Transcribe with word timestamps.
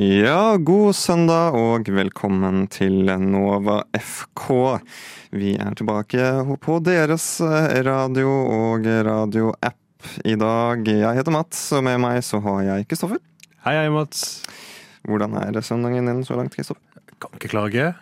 Ja, 0.00 0.56
god 0.56 0.94
søndag 0.96 1.52
og 1.58 1.88
velkommen 1.92 2.62
til 2.72 3.10
Nova 3.20 3.82
FK. 3.92 4.46
Vi 5.36 5.50
er 5.60 5.76
tilbake 5.76 6.30
på 6.64 6.78
deres 6.80 7.26
radio 7.84 8.30
og 8.30 8.88
radioapp 8.88 10.08
i 10.24 10.38
dag. 10.40 10.88
Jeg 10.88 11.18
heter 11.18 11.36
Mats, 11.36 11.66
og 11.76 11.84
med 11.84 12.00
meg 12.00 12.22
så 12.24 12.40
har 12.46 12.62
jeg 12.64 12.88
Kristoffer. 12.88 13.20
Hei, 13.66 13.76
hei, 13.76 13.92
Mats. 13.92 14.40
Hvordan 15.04 15.36
er 15.42 15.60
søndagen 15.60 16.08
din 16.08 16.24
så 16.24 16.40
langt, 16.40 16.56
Kristoffer? 16.56 17.04
Kan 17.20 17.36
ikke 17.36 17.52
klage. 17.58 17.92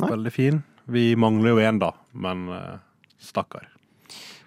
Nei. 0.00 0.12
Veldig 0.16 0.32
fin. 0.32 0.64
Vi 0.88 1.10
mangler 1.20 1.52
jo 1.52 1.62
én, 1.68 1.84
da, 1.84 1.92
men 2.16 2.48
eh, 2.48 2.80
stakkar. 3.20 3.68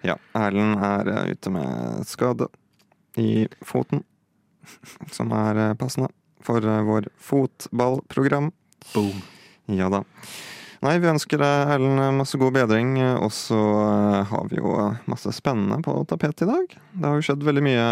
Ja, 0.02 0.18
Erlend 0.34 0.82
er 0.82 1.14
eh, 1.14 1.32
ute 1.38 1.54
med 1.54 2.02
skade 2.10 2.50
i 3.14 3.46
foten, 3.62 4.02
som 5.14 5.30
er 5.46 5.68
eh, 5.68 5.76
passende 5.78 6.10
for 6.44 6.64
eh, 6.64 6.82
vår 6.86 7.08
fotballprogram. 7.18 8.50
Boom. 8.94 9.22
Ja 9.72 9.88
da. 9.92 10.02
Nei, 10.84 10.98
vi 11.00 11.08
ønsker 11.08 11.40
deg, 11.40 11.70
Erlend, 11.72 12.02
masse 12.18 12.38
god 12.38 12.52
bedring. 12.54 12.92
Og 13.24 13.32
så 13.34 13.56
eh, 13.56 14.28
har 14.28 14.44
vi 14.52 14.60
jo 14.60 14.74
masse 15.10 15.32
spennende 15.34 15.80
på 15.82 15.94
tapetet 16.10 16.44
i 16.44 16.50
dag. 16.50 16.76
Det 16.92 17.08
har 17.08 17.16
jo 17.18 17.24
skjedd 17.26 17.46
veldig 17.48 17.64
mye, 17.64 17.86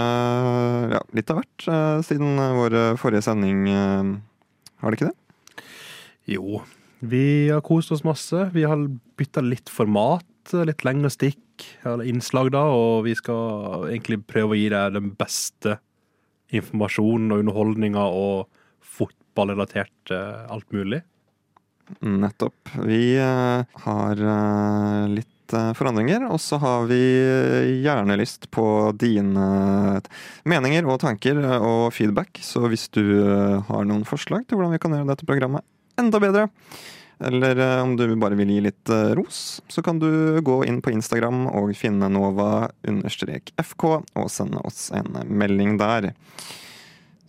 ja, 0.93 1.01
litt 1.17 1.33
av 1.33 1.41
hvert, 1.41 1.67
eh, 1.67 1.99
siden 2.07 2.37
vår 2.61 2.79
forrige 3.01 3.25
sending. 3.27 3.65
eh, 3.73 4.13
Har 4.85 4.93
det 4.93 5.01
ikke 5.01 5.11
det? 5.11 5.65
Jo, 6.37 6.61
vi 7.05 7.25
har 7.51 7.65
kost 7.65 7.91
oss 7.93 8.05
masse. 8.05 8.47
Vi 8.55 8.63
har 8.69 8.87
bytta 9.19 9.43
litt 9.45 9.73
format. 9.73 10.25
Litt 10.53 10.85
lengre 10.85 11.09
stikk, 11.09 11.41
eller 11.89 12.05
innslag, 12.05 12.51
da. 12.53 12.67
Og 12.69 13.07
vi 13.07 13.15
skal 13.17 13.87
egentlig 13.89 14.21
prøve 14.29 14.53
å 14.53 14.59
gi 14.61 14.69
deg 14.73 14.93
den 14.99 15.11
beste 15.17 15.79
informasjonen 16.55 17.33
og 17.33 17.45
underholdninger 17.45 18.19
og 18.19 18.47
fotballrelatert 18.95 20.15
uh, 20.15 20.45
alt 20.53 20.71
mulig. 20.75 21.03
Nettopp. 22.01 22.75
Vi 22.87 23.17
uh, 23.21 23.65
har 23.87 24.25
uh, 24.25 25.07
litt 25.13 25.31
forandringer, 25.77 26.23
og 26.33 26.39
så 26.41 26.57
har 26.59 26.87
vi 26.89 26.99
gjerne 27.85 28.17
lyst 28.17 28.49
på 28.51 28.65
dine 28.97 30.01
meninger 30.49 30.89
og 30.89 31.03
tanker 31.03 31.37
og 31.59 31.93
feedback. 31.95 32.41
Så 32.43 32.65
hvis 32.73 32.89
du 32.97 33.05
har 33.69 33.85
noen 33.85 34.07
forslag 34.09 34.49
til 34.49 34.57
hvordan 34.57 34.73
vi 34.73 34.81
kan 34.83 34.97
gjøre 34.97 35.11
dette 35.13 35.29
programmet 35.29 35.63
enda 36.01 36.19
bedre, 36.25 36.49
eller 37.19 37.57
eh, 37.57 37.83
om 37.83 37.97
du 37.97 38.17
bare 38.17 38.35
vil 38.39 38.51
gi 38.51 38.61
litt 38.65 38.89
eh, 38.93 39.15
ros, 39.19 39.63
så 39.69 39.83
kan 39.83 39.99
du 40.03 40.41
gå 40.43 40.65
inn 40.69 40.83
på 40.83 40.91
Instagram 40.95 41.47
og 41.53 41.77
finne 41.79 42.09
Nova-FK 42.13 43.85
og 43.95 44.31
sende 44.31 44.59
oss 44.67 44.91
en 44.95 45.17
melding 45.29 45.79
der. 45.81 46.13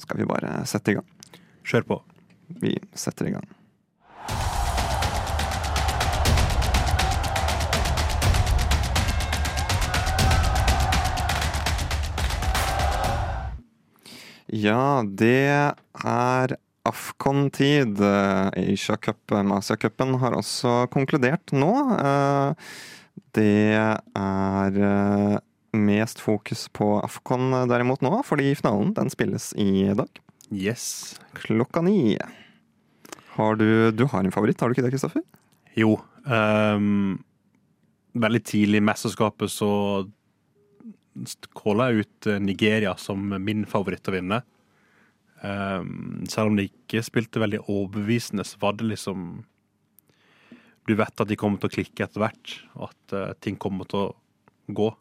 Skal 0.01 0.17
vi 0.21 0.29
bare 0.29 0.65
sette 0.69 0.91
i 0.91 0.97
gang? 0.99 1.07
Kjør 1.65 1.83
på. 1.89 2.01
Vi 2.61 2.77
setter 2.93 3.29
i 3.29 3.35
gang. 3.37 3.47
Ja, 14.55 15.03
det 15.03 15.49
er 16.05 16.55
Afcon-tid. 16.85 17.99
Asia-cupen, 18.55 19.51
Asia-cupen, 19.55 20.15
har 20.21 20.37
også 20.37 20.85
konkludert 20.93 21.53
nå. 21.55 21.71
Eh, 21.97 22.75
Det 23.35 23.75
er 23.75 24.77
eh, 24.79 25.37
mest 25.75 26.21
fokus 26.23 26.67
på 26.71 26.87
Afcon 27.03 27.49
derimot 27.67 28.03
nå, 28.05 28.13
fordi 28.23 28.53
finalen 28.55 28.93
den 28.95 29.11
spilles 29.11 29.49
i 29.59 29.89
dag. 29.91 30.21
Yes. 30.55 31.17
Klokka 31.41 31.81
ni. 31.83 32.15
Har 33.35 33.57
du, 33.59 33.91
du 33.91 34.05
har 34.07 34.23
en 34.23 34.31
favoritt, 34.31 34.61
har 34.61 34.69
du 34.71 34.75
ikke 34.77 34.85
det, 34.85 34.93
Kristoffer? 34.95 35.23
Jo. 35.75 35.97
Um, 36.23 37.17
veldig 38.15 38.43
tidlig 38.47 38.79
i 38.79 38.85
mesterskapet 38.87 39.51
så 39.51 39.69
calla 41.55 41.89
jeg 41.91 42.05
ut 42.05 42.27
eh, 42.31 42.39
Nigeria 42.43 42.95
som 42.99 43.35
min 43.43 43.65
favoritt 43.67 44.07
å 44.07 44.15
vinne. 44.15 44.41
Ehm, 45.45 46.25
selv 46.31 46.51
om 46.51 46.57
de 46.57 46.67
ikke 46.69 47.03
spilte 47.05 47.41
veldig 47.43 47.63
overbevisende, 47.67 48.45
så 48.47 48.59
var 48.61 48.77
det 48.79 48.89
liksom 48.89 49.43
Du 50.85 50.93
vet 50.93 51.21
at 51.21 51.27
de 51.27 51.35
kommer 51.35 51.57
til 51.57 51.71
å 51.71 51.73
klikke 51.73 52.05
etter 52.05 52.21
hvert, 52.21 52.51
og 52.77 52.91
at 52.91 53.13
eh, 53.17 53.33
ting 53.41 53.55
kommer 53.57 53.87
til 53.89 54.03
å 54.03 54.15
gå. 54.69 54.91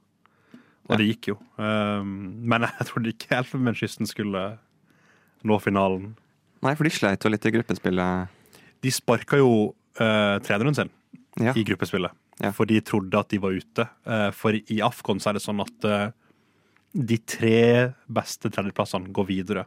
Og 0.89 0.95
det 0.97 1.09
gikk 1.11 1.29
jo. 1.35 1.37
Ehm, 1.61 2.15
men 2.49 2.65
jeg 2.69 2.89
trodde 2.89 3.13
ikke 3.13 3.37
Elfenbenskysten 3.37 4.09
skulle 4.09 4.45
nå 5.45 5.59
finalen. 5.61 6.15
Nei, 6.65 6.73
for 6.73 6.89
de 6.89 6.93
sleit 6.95 7.25
jo 7.25 7.33
litt 7.33 7.45
i 7.45 7.53
gruppespillet. 7.53 8.33
De 8.81 8.93
sparka 8.93 9.37
jo 9.37 9.75
uh, 10.01 10.41
treneren 10.45 10.77
sin 10.77 10.93
Ja. 11.41 11.53
i 11.53 11.65
gruppespillet. 11.69 12.13
Ja. 12.41 12.51
For 12.57 12.65
de 12.65 12.81
trodde 12.81 13.21
at 13.21 13.29
de 13.29 13.41
var 13.43 13.53
ute. 13.53 13.85
Uh, 14.09 14.31
For 14.33 14.57
i 14.57 14.81
Afcon 14.81 15.21
så 15.21 15.31
er 15.31 15.37
det 15.37 15.45
sånn 15.45 15.61
at 15.61 15.85
uh, 15.85 16.09
de 16.95 17.19
tre 17.29 17.93
beste 18.09 18.49
tredjeplassene 18.49 19.13
går 19.13 19.29
videre. 19.29 19.67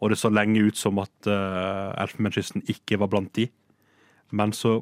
Og 0.00 0.12
det 0.12 0.18
så 0.20 0.30
lenge 0.32 0.60
ut 0.66 0.76
som 0.76 0.98
at 1.00 1.28
uh, 1.30 1.94
Elfenbenskysten 2.02 2.66
ikke 2.68 2.98
var 3.00 3.10
blant 3.12 3.32
de. 3.38 3.48
Men 4.34 4.52
så 4.52 4.80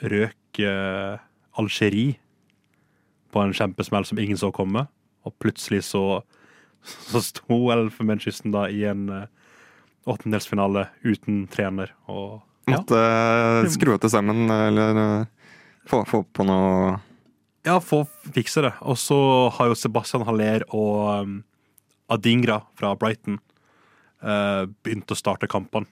røk 0.00 0.60
uh, 0.60 1.16
Algerie 1.58 2.18
på 3.30 3.42
en 3.42 3.54
kjempesmell 3.54 4.04
som 4.08 4.20
ingen 4.20 4.38
så 4.38 4.50
komme. 4.52 4.84
Og 5.24 5.34
plutselig 5.40 5.84
så, 5.88 6.22
så 6.82 7.22
sto 7.24 7.62
Elfenbenskysten 7.72 8.52
da 8.54 8.66
i 8.68 8.84
en 8.90 9.08
uh, 9.08 9.26
åttendelsfinale 10.10 10.88
uten 11.04 11.44
trener. 11.52 11.94
Og 12.10 12.40
ja. 12.68 12.76
Måtte 12.76 13.00
uh, 13.00 13.68
skru 13.72 13.96
det 14.00 14.12
sammen, 14.12 14.44
eller 14.52 14.98
uh, 14.98 15.52
få, 15.88 16.04
få 16.08 16.24
på 16.24 16.46
noe 16.48 16.98
Ja, 17.66 17.78
få 17.84 18.04
fikse 18.34 18.64
det. 18.64 18.74
Og 18.80 18.98
så 19.00 19.20
har 19.56 19.70
jo 19.70 19.78
Sebastian 19.78 20.24
Haller 20.28 20.64
og 20.68 21.24
um, 21.24 21.38
Adingra 22.10 22.62
fra 22.78 22.94
Brighton 22.98 23.38
eh, 24.22 24.64
begynt 24.84 25.10
å 25.10 25.18
starte 25.18 25.48
kampene. 25.50 25.86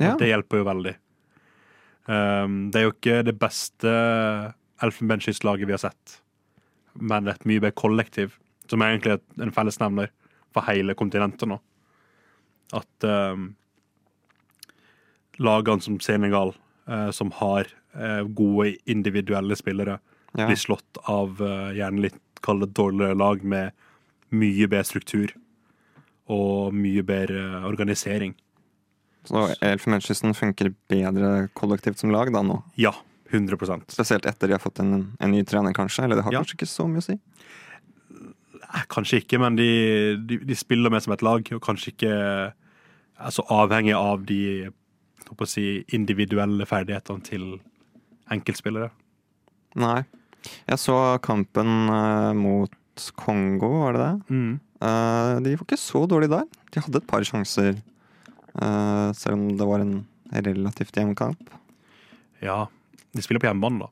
Ja. 0.00 0.16
Det 0.18 0.28
hjelper 0.28 0.60
jo 0.62 0.68
veldig. 0.68 0.94
Um, 2.04 2.56
det 2.68 2.80
er 2.80 2.88
jo 2.88 2.92
ikke 2.92 3.20
det 3.24 3.36
beste 3.40 3.90
elfenbenskystlaget 4.84 5.68
vi 5.70 5.72
har 5.72 5.80
sett, 5.86 6.18
men 7.00 7.30
et 7.30 7.46
mye 7.48 7.62
bedre 7.62 7.78
kollektiv, 7.78 8.34
som 8.68 8.82
er 8.82 8.92
egentlig 8.92 9.20
en 9.40 9.54
fellesnevner 9.54 10.10
for 10.52 10.66
hele 10.68 10.96
kontinentet 10.98 11.48
nå. 11.48 11.60
At 12.76 13.06
um, 13.08 13.54
lagene 15.40 15.82
som 15.82 16.00
Senegal, 16.00 16.54
eh, 16.88 17.10
som 17.10 17.30
har 17.40 17.70
eh, 17.94 18.22
gode 18.22 18.76
individuelle 18.86 19.56
spillere, 19.56 19.98
Ja. 20.34 20.46
blir 20.46 20.56
slått 20.58 20.98
av 21.06 21.40
eh, 21.40 21.76
gjerne 21.78 22.00
litt 22.08 22.40
kall 22.42 22.66
dårligere 22.66 23.14
lag 23.14 23.44
med 23.44 23.72
mye 24.34 24.66
bedre 24.66 24.84
struktur 24.84 25.30
og 26.30 26.72
mye 26.74 27.02
bedre 27.06 27.64
organisering. 27.68 28.34
Så 29.24 29.46
Elfenbenskysten 29.64 30.34
funker 30.36 30.72
bedre 30.90 31.48
kollektivt 31.56 31.98
som 32.00 32.12
lag 32.12 32.32
da 32.32 32.42
nå? 32.44 32.58
Ja, 32.80 32.92
100 33.32 33.56
Spesielt 33.88 34.26
etter 34.28 34.48
de 34.48 34.54
har 34.56 34.60
fått 34.62 34.80
en, 34.80 35.16
en 35.18 35.30
ny 35.32 35.42
trener, 35.48 35.72
kanskje? 35.76 36.04
Eller 36.04 36.16
det 36.20 36.24
har 36.26 36.32
Ja. 36.32 36.42
kanskje 36.44 36.58
ikke 36.58 36.68
så 36.70 36.86
mye 36.88 37.00
å 37.02 37.06
si? 37.08 37.18
Kanskje 38.90 39.20
ikke, 39.22 39.38
men 39.38 39.56
de, 39.56 39.68
de, 40.26 40.38
de 40.44 40.54
spiller 40.58 40.90
med 40.90 41.02
som 41.04 41.12
et 41.14 41.22
lag, 41.22 41.46
og 41.54 41.62
kanskje 41.62 41.92
ikke 41.94 42.12
er 42.14 43.30
så 43.32 43.44
avhengig 43.54 43.94
av 43.94 44.24
de 44.26 44.68
si, 45.46 45.84
individuelle 45.94 46.66
ferdighetene 46.66 47.22
til 47.24 47.44
enkeltspillere. 48.34 48.90
Nei. 49.80 50.02
Jeg 50.68 50.78
så 50.82 50.96
kampen 51.24 51.88
eh, 51.88 52.32
mot 52.36 52.74
Kongo, 53.18 53.70
var 53.86 53.96
det 53.96 54.02
det? 54.04 54.34
Mm. 54.34 54.52
Eh, 54.84 55.40
de 55.44 55.56
var 55.56 55.64
ikke 55.64 55.80
så 55.80 56.04
dårlige 56.10 56.34
der. 56.34 56.48
De 56.74 56.82
hadde 56.84 57.00
et 57.00 57.08
par 57.08 57.24
sjanser, 57.24 57.78
eh, 58.60 59.10
selv 59.16 59.38
om 59.38 59.44
det 59.56 59.68
var 59.68 59.84
en 59.84 60.06
relativt 60.32 60.96
jevn 60.96 61.14
kamp. 61.16 61.50
Ja, 62.44 62.66
de 63.12 63.22
spiller 63.22 63.40
på 63.40 63.48
hjemmebane, 63.48 63.86
da. 63.86 63.90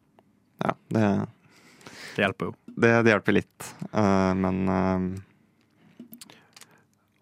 Ja, 0.63 0.75
det, 0.89 1.29
Det 2.15 2.23
hjelper 2.27 2.51
jo. 2.51 2.55
det, 2.77 2.91
det 3.05 3.13
hjelper 3.15 3.39
litt. 3.39 3.69
Eh, 3.93 4.33
men 4.35 4.69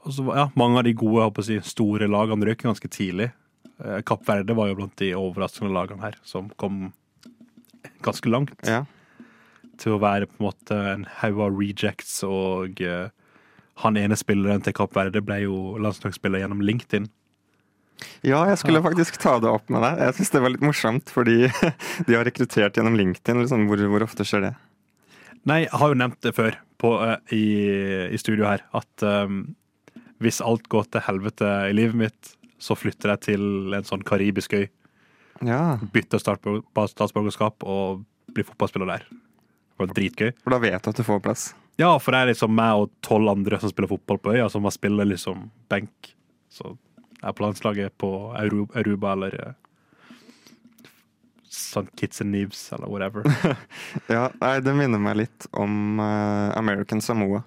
altså, 0.05 0.26
ja, 0.34 0.49
mange 0.58 0.81
av 0.81 0.88
de 0.88 0.96
gode 0.96 1.28
håper 1.28 1.44
å 1.44 1.46
si, 1.46 1.61
store 1.62 2.11
lagene 2.11 2.49
røk 2.49 2.67
ganske 2.67 2.90
tidlig. 2.90 3.31
Kapp 4.05 4.26
Verde 4.28 4.52
var 4.52 4.69
jo 4.69 4.76
blant 4.76 4.96
de 5.00 5.14
overraskende 5.17 5.72
lagene 5.72 6.05
her, 6.05 6.19
som 6.28 6.50
kom 6.61 6.90
ganske 8.05 8.28
langt 8.28 8.69
ja. 8.69 8.82
til 9.81 9.96
å 9.96 10.02
være 10.02 10.28
på 10.28 10.37
en 10.37 10.46
måte 10.50 10.76
en 10.90 11.06
haug 11.20 11.40
av 11.46 11.56
rejects. 11.56 12.19
Og 12.26 12.82
eh, 12.84 13.08
han 13.82 13.99
ene 14.00 14.19
spilleren 14.19 14.62
til 14.65 14.75
Kapp 14.77 14.94
Verde 14.97 15.23
ble 15.25 15.43
jo 15.44 15.56
landslagsspiller 15.81 16.43
gjennom 16.43 16.62
LinkedIn. 16.65 17.09
Ja, 18.25 18.43
jeg 18.49 18.59
skulle 18.61 18.82
faktisk 18.85 19.19
ta 19.21 19.37
det 19.41 19.50
opp 19.50 19.69
med 19.73 19.85
deg. 19.85 20.00
Jeg 20.06 20.17
syns 20.19 20.32
det 20.32 20.43
var 20.44 20.53
litt 20.55 20.65
morsomt, 20.65 21.12
fordi 21.12 21.38
de 22.06 22.17
har 22.17 22.27
rekruttert 22.29 22.77
gjennom 22.77 22.97
LinkedIn. 22.99 23.43
Liksom. 23.43 23.67
Hvor, 23.69 23.85
hvor 23.93 24.05
ofte 24.06 24.27
skjer 24.29 24.49
det? 24.49 24.53
Nei, 25.49 25.62
jeg 25.65 25.77
har 25.81 25.93
jo 25.93 26.00
nevnt 26.00 26.21
det 26.25 26.35
før 26.37 26.59
på, 26.81 26.93
eh, 27.05 27.17
i, 27.37 27.47
i 28.12 28.21
studio 28.21 28.49
her, 28.49 28.65
at 28.77 29.05
um, 29.05 29.43
hvis 30.21 30.43
alt 30.44 30.69
går 30.73 30.91
til 30.93 31.05
helvete 31.06 31.49
i 31.71 31.77
livet 31.77 31.97
mitt, 31.97 32.35
så 32.61 32.77
flytter 32.77 33.15
jeg 33.15 33.25
til 33.31 33.77
en 33.77 33.88
sånn 33.88 34.05
karibisk 34.05 34.56
øy. 34.56 34.67
Ja, 35.47 35.79
Bytter 35.94 36.21
statsborgerskap 36.21 37.65
og 37.65 38.03
blir 38.37 38.44
fotballspiller 38.44 38.91
der. 38.93 39.06
Det 39.09 39.81
var 39.81 39.94
dritgøy. 39.97 40.31
for 40.44 40.53
da 40.53 40.61
vet 40.61 40.85
du 40.85 40.91
at 40.93 41.00
du 41.00 41.06
får 41.06 41.23
plass. 41.25 41.47
Ja, 41.81 41.94
for 42.03 42.12
det 42.12 42.21
er 42.21 42.31
liksom 42.35 42.53
meg 42.53 42.82
og 42.85 42.91
tolv 43.06 43.31
andre 43.32 43.56
som 43.62 43.71
spiller 43.73 43.88
fotball 43.94 44.19
på 44.21 44.35
øya, 44.37 44.50
som 44.53 44.67
har 44.69 44.75
spiller 44.77 45.09
liksom 45.09 45.47
benk. 45.73 46.11
Så 46.53 46.75
jeg 46.75 47.29
er 47.31 47.37
på 47.37 47.44
landslaget 47.47 47.94
på 48.00 48.11
Aru- 48.37 48.69
Aruba 48.77 49.15
eller 49.17 49.37
sånn 51.50 51.87
St. 51.87 51.97
Kitts 51.99 52.21
and 52.23 52.31
Neves 52.35 52.61
eller 52.73 52.87
whatever. 52.91 53.25
Ja, 54.12 54.29
nei, 54.41 54.59
det 54.62 54.75
minner 54.77 55.00
meg 55.03 55.17
litt 55.25 55.47
om 55.56 55.99
uh, 56.00 56.53
American 56.59 57.00
Samoa. 57.03 57.43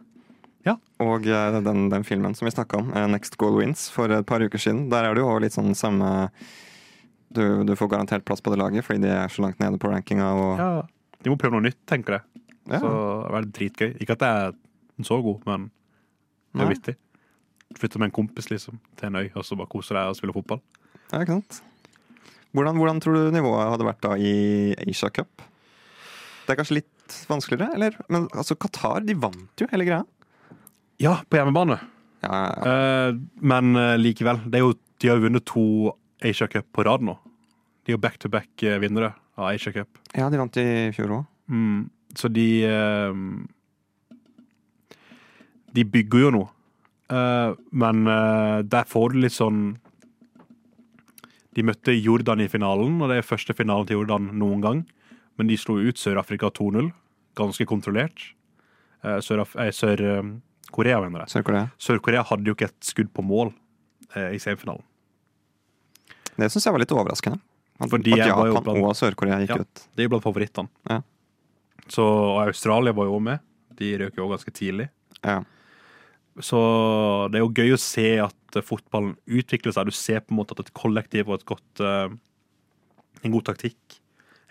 Ja. 0.64 0.78
Og 1.04 1.26
eh, 1.28 1.58
den, 1.64 1.90
den 1.92 2.06
filmen 2.08 2.36
som 2.36 2.46
vi 2.48 2.54
snakka 2.56 2.78
om, 2.80 2.92
eh, 2.96 3.04
Next 3.12 3.36
Goal 3.40 3.58
Wins, 3.60 3.90
for 3.92 4.08
et 4.16 4.26
par 4.30 4.40
uker 4.40 4.62
siden. 4.64 4.86
Der 4.92 5.04
er 5.10 5.16
det 5.18 5.24
jo 5.26 5.32
litt 5.44 5.56
sånn 5.56 5.74
samme 5.76 6.08
du, 7.36 7.64
du 7.68 7.74
får 7.76 7.90
garantert 7.92 8.24
plass 8.28 8.40
på 8.46 8.54
det 8.54 8.60
laget 8.62 8.86
fordi 8.88 9.02
de 9.04 9.10
er 9.12 9.32
så 9.34 9.44
langt 9.44 9.60
nede 9.60 9.80
på 9.82 9.92
rankinga. 9.92 10.30
Og, 10.40 10.62
Ja, 10.62 10.70
de 11.26 11.32
må 11.34 11.40
prøve 11.42 11.58
noe 11.58 11.66
nytt, 11.68 11.82
tenker 11.90 12.16
jeg. 12.20 12.43
Ja. 12.70 12.80
Så 12.80 12.90
det 12.90 13.34
var 13.36 13.48
dritgøy. 13.58 13.90
Ikke 14.04 14.16
at 14.18 14.24
jeg 14.26 14.48
er 14.52 15.08
så 15.08 15.18
god, 15.26 15.42
men 15.50 15.68
det 16.54 16.62
Nei. 16.62 16.66
er 16.68 16.74
vittig. 16.76 16.96
Flytte 17.80 18.00
med 18.00 18.12
en 18.12 18.16
kompis 18.16 18.50
liksom, 18.52 18.78
til 19.00 19.10
en 19.10 19.20
øy 19.24 19.30
og 19.34 19.46
så 19.48 19.58
bare 19.58 19.72
kose 19.72 19.96
deg 19.98 20.12
og 20.12 20.18
spille 20.20 20.36
fotball. 20.36 20.62
Ja, 21.12 21.22
ikke 21.24 21.40
sant? 21.40 21.62
Hvordan, 22.54 22.78
hvordan 22.78 23.00
tror 23.02 23.18
du 23.18 23.32
nivået 23.34 23.72
hadde 23.72 23.88
vært 23.88 24.04
da 24.06 24.14
i 24.22 24.34
Asia 24.86 25.10
Cup? 25.10 25.42
Det 26.44 26.54
er 26.54 26.60
kanskje 26.60 26.78
litt 26.82 27.16
vanskeligere, 27.30 27.74
eller? 27.74 27.98
Men 28.14 28.28
altså, 28.32 28.56
Qatar 28.60 29.02
de 29.08 29.16
vant 29.18 29.64
jo 29.64 29.68
hele 29.72 29.88
greia. 29.88 30.04
Ja, 31.02 31.18
på 31.26 31.40
hjemmebane. 31.40 31.80
Ja, 32.24 32.30
ja, 32.30 32.52
ja. 32.54 32.74
Eh, 33.10 33.18
men 33.42 33.76
eh, 33.80 33.96
likevel. 34.00 34.44
Det 34.54 34.62
jo, 34.62 34.74
de 35.02 35.10
har 35.10 35.18
jo 35.20 35.26
vunnet 35.26 35.46
to 35.50 35.66
Asia 36.24 36.48
Cup 36.52 36.70
på 36.76 36.86
rad 36.88 37.04
nå. 37.04 37.18
De 37.84 37.92
er 37.92 37.98
jo 37.98 38.04
back-to-back 38.06 38.64
eh, 38.70 38.78
vinnere 38.84 39.12
av 39.36 39.50
Asia 39.50 39.74
Cup. 39.76 39.98
ja, 40.14 40.30
de 40.30 40.40
vant 40.40 40.62
i 40.62 40.68
fjor 40.96 41.18
òg. 41.18 41.26
Mm, 41.52 41.82
så 42.16 42.30
de 42.32 42.48
eh, 42.68 43.14
De 45.74 45.84
bygger 45.90 46.28
jo 46.28 46.32
noe. 46.36 46.50
Eh, 47.14 47.54
men 47.72 48.04
eh, 48.08 48.60
der 48.70 48.86
får 48.90 49.14
du 49.14 49.20
litt 49.24 49.36
sånn 49.36 49.64
De 51.54 51.66
møtte 51.66 51.94
Jordan 51.98 52.42
i 52.42 52.48
finalen, 52.50 53.00
og 53.02 53.10
det 53.12 53.18
er 53.22 53.28
første 53.28 53.54
finalen 53.58 53.86
til 53.90 54.00
Jordan 54.00 54.32
noen 54.40 54.62
gang. 54.64 54.84
Men 55.38 55.50
de 55.50 55.58
slo 55.58 55.80
ut 55.82 55.98
Sør-Afrika 56.02 56.50
2-0, 56.54 56.92
ganske 57.38 57.66
kontrollert. 57.70 58.24
Sør-Korea, 59.04 60.98
mener 61.04 61.24
jeg. 61.26 61.30
Sør-Korea. 61.34 61.68
Sør-Korea 61.82 62.24
hadde 62.30 62.50
jo 62.50 62.56
ikke 62.56 62.70
et 62.72 62.86
skudd 62.88 63.10
på 63.14 63.22
mål 63.26 63.52
i 64.34 64.40
semifinalen. 64.42 64.82
Det 66.38 66.50
syns 66.54 66.66
jeg 66.66 66.74
var 66.74 66.82
litt 66.82 66.94
overraskende. 66.96 67.38
At, 67.82 67.94
at 67.94 68.06
jeg 68.08 68.30
var 68.34 68.48
jo 68.48 68.54
Japan 68.56 68.64
blant- 68.70 68.86
og 68.88 68.96
Sør-Korea 68.98 69.40
gikk 69.44 69.54
Ja. 69.54 69.62
ut. 69.62 69.84
Det 69.94 70.02
er 70.02 70.08
jo 70.08 70.14
blant 70.14 70.26
favorittene. 70.26 70.70
Ja. 70.90 71.02
Så, 71.92 72.04
og 72.04 72.44
Australia 72.46 72.94
var 72.96 73.10
jo 73.10 73.20
med. 73.24 73.44
De 73.80 73.92
røk 74.00 74.18
jo 74.18 74.28
òg 74.28 74.36
ganske 74.38 74.54
tidlig. 74.56 74.88
Ja. 75.24 75.42
Så 76.42 76.60
det 77.30 77.40
er 77.40 77.44
jo 77.44 77.54
gøy 77.54 77.76
å 77.76 77.82
se 77.82 78.08
at 78.24 78.58
eh, 78.58 78.66
fotballen 78.66 79.16
utvikler 79.28 79.76
seg. 79.76 79.90
Du 79.90 79.96
ser 79.96 80.24
på 80.24 80.34
en 80.34 80.40
måte 80.42 80.56
at 80.56 80.64
et 80.66 80.74
kollektiv 80.78 81.30
og 81.30 81.40
et 81.40 81.50
godt 81.50 81.84
eh, 81.84 82.14
En 83.24 83.32
god 83.32 83.46
taktikk, 83.48 84.02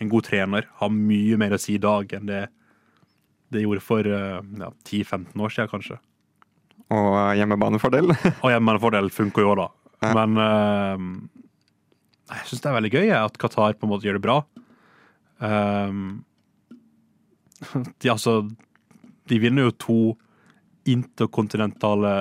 en 0.01 0.09
god 0.09 0.25
trener, 0.25 0.65
har 0.79 0.89
mye 0.89 1.37
mer 1.37 1.53
å 1.53 1.59
si 1.61 1.75
i 1.77 1.83
dag 1.83 2.09
enn 2.17 2.31
det 2.31 2.47
det 3.53 3.67
gjorde 3.67 3.85
for 3.85 4.07
eh, 4.09 4.39
ja, 4.63 4.71
10-15 4.89 5.45
år 5.45 5.53
siden, 5.53 5.69
kanskje. 5.69 5.99
Og 6.93 7.17
hjemmebanefordel. 7.37 8.15
Og 8.45 8.49
hjemmebanefordel 8.49 9.11
funker 9.13 9.45
jo 9.45 9.53
òg, 9.53 9.61
da. 9.61 9.69
Ja. 10.03 10.13
Men 10.17 10.41
uh, 10.41 11.43
jeg 12.33 12.49
syns 12.49 12.65
det 12.65 12.71
er 12.71 12.79
veldig 12.79 12.93
gøy 12.97 13.13
at 13.15 13.37
Qatar 13.39 13.77
på 13.79 13.87
en 13.87 13.93
måte 13.93 14.09
gjør 14.09 14.19
det 14.19 14.25
bra. 14.25 14.39
Um, 15.39 16.25
de, 18.03 18.11
altså, 18.11 18.43
de 19.31 19.39
vinner 19.43 19.69
jo 19.69 19.79
to 19.79 20.01
interkontinentale 20.89 22.13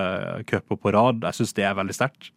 cuper 0.50 0.78
på 0.78 0.94
rad. 0.94 1.24
Jeg 1.26 1.40
syns 1.40 1.56
det 1.58 1.66
er 1.66 1.78
veldig 1.78 1.98
sterkt. 1.98 2.30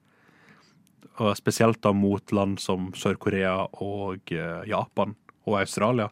Og 1.23 1.37
spesielt 1.39 1.83
da 1.85 1.93
mot 1.95 2.33
land 2.35 2.59
som 2.63 2.89
Sør-Korea 2.97 3.69
og 3.85 4.33
eh, 4.35 4.65
Japan 4.71 5.15
og 5.45 5.61
Australia. 5.61 6.09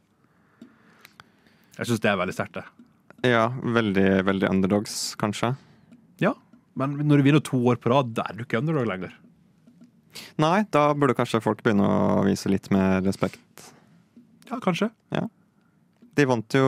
Jeg 1.79 1.89
syns 1.89 2.03
det 2.05 2.13
er 2.13 2.21
veldig 2.21 2.37
sterkt, 2.37 2.61
det. 2.61 3.33
ja, 3.33 3.47
veldig, 3.49 4.09
veldig 4.29 4.51
underdogs, 4.51 5.15
kanskje. 5.19 5.55
Ja, 6.21 6.35
men 6.79 6.99
når 7.09 7.19
du 7.21 7.27
vinner 7.27 7.43
to 7.45 7.59
år 7.73 7.81
på 7.81 7.91
rad, 7.93 8.13
da 8.15 8.29
er 8.29 8.37
du 8.37 8.45
ikke 8.45 8.61
underdog 8.61 8.87
lenger. 8.91 9.15
Nei, 10.41 10.59
da 10.69 10.91
burde 10.93 11.17
kanskje 11.17 11.41
folk 11.43 11.63
begynne 11.65 11.89
å 11.89 12.25
vise 12.27 12.53
litt 12.53 12.69
mer 12.75 13.01
respekt. 13.07 13.71
Ja, 14.51 14.61
kanskje. 14.61 14.91
De 16.17 16.25
vant 16.29 16.55
jo 16.59 16.67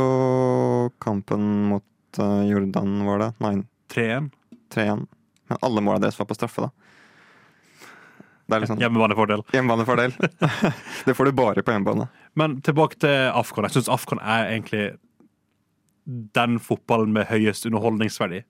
kampen 1.05 1.45
mot 1.69 2.19
eh, 2.19 2.43
Jordan, 2.49 2.95
var 3.07 3.19
det? 3.21 3.31
Nei, 3.45 3.55
3-1. 3.93 4.31
3-1. 4.75 5.05
Men 5.51 5.61
alle 5.61 5.83
måla 5.85 6.01
deres 6.01 6.17
var 6.19 6.27
på 6.31 6.37
straffe, 6.39 6.65
da. 6.65 6.71
Det 8.47 8.59
liksom 8.61 8.81
Hjemmebanefordel. 8.81 9.43
hjemmebanefordel. 9.53 10.13
det 11.07 11.15
får 11.17 11.25
du 11.25 11.33
bare 11.37 11.63
på 11.65 11.73
hjemmebane. 11.73 12.09
Men 12.37 12.59
tilbake 12.65 12.99
til 13.01 13.31
Afcon. 13.33 13.65
Jeg 13.69 13.79
syns 13.79 13.89
Afcon 13.93 14.21
er 14.21 14.51
egentlig 14.53 14.85
den 16.37 16.59
fotballen 16.61 17.15
med 17.17 17.29
høyest 17.31 17.65
underholdningsverdi 17.69 18.43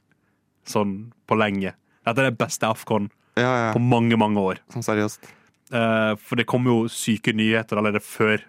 sånn 0.66 1.12
på 1.30 1.36
lenge. 1.38 1.74
Dette 2.06 2.22
er 2.24 2.30
det 2.32 2.38
beste 2.40 2.66
Afcon 2.66 3.06
Ja, 3.38 3.50
ja. 3.68 3.70
på 3.74 3.82
mange, 3.82 4.16
mange 4.18 4.42
år. 4.42 4.58
Sånn 4.74 4.82
seriøst. 4.86 5.28
Eh, 5.74 6.12
for 6.18 6.40
det 6.40 6.46
kom 6.50 6.66
jo 6.68 6.84
syke 6.90 7.34
nyheter 7.36 7.78
allerede 7.78 8.02
før 8.02 8.42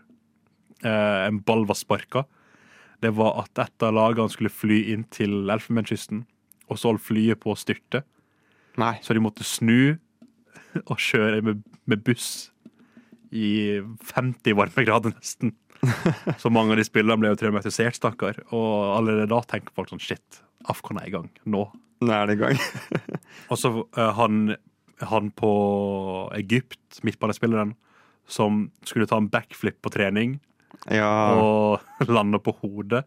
en 0.85 1.39
ball 1.45 1.65
var 1.69 1.77
sparka. 1.79 2.25
Det 3.03 3.11
var 3.17 3.41
at 3.43 3.61
et 3.65 3.85
av 3.85 3.95
lagene 3.95 4.31
skulle 4.31 4.53
fly 4.53 4.79
inn 4.93 5.05
til 5.13 5.49
Elfenbenskysten, 5.51 6.23
og 6.69 6.79
så 6.79 6.91
holdt 6.91 7.05
flyet 7.05 7.41
på 7.41 7.53
å 7.53 7.59
styrte. 7.59 8.03
Nei. 8.81 8.95
Så 9.05 9.15
de 9.15 9.23
måtte 9.23 9.45
snu 9.47 9.97
og 10.89 10.97
kjøre 10.99 11.43
med, 11.45 11.63
med 11.85 12.03
buss 12.07 12.49
i 13.35 13.81
50 14.11 14.57
varmegrader 14.57 15.15
nesten. 15.15 15.55
Så 16.41 16.49
mange 16.49 16.73
av 16.73 16.79
de 16.79 16.85
spillerne 16.87 17.21
ble 17.21 17.33
jo 17.33 17.39
traumatisert, 17.39 17.97
stakkar. 17.97 18.39
Og 18.55 18.95
allerede 18.95 19.29
da 19.31 19.41
tenker 19.45 19.75
folk 19.75 19.91
sånn 19.91 20.01
shit, 20.01 20.41
Afcon 20.71 21.01
er 21.01 21.09
i 21.09 21.13
gang. 21.13 21.27
Nå. 21.45 21.67
Nå 22.03 22.13
er 22.15 22.29
det 22.29 22.37
i 22.37 22.41
gang. 22.41 22.61
Og 23.51 23.59
så 23.59 23.71
eh, 23.83 24.11
han, 24.17 24.55
han 25.11 25.31
på 25.35 25.51
Egypt, 26.39 27.01
midtbanespilleren, 27.05 27.75
som 28.25 28.69
skulle 28.87 29.07
ta 29.09 29.19
en 29.21 29.29
backflip 29.29 29.77
på 29.85 29.93
trening 29.93 30.39
Ja. 30.91 31.09
og 31.39 31.81
lander 32.15 32.41
på 32.43 32.53
hodet 32.61 33.03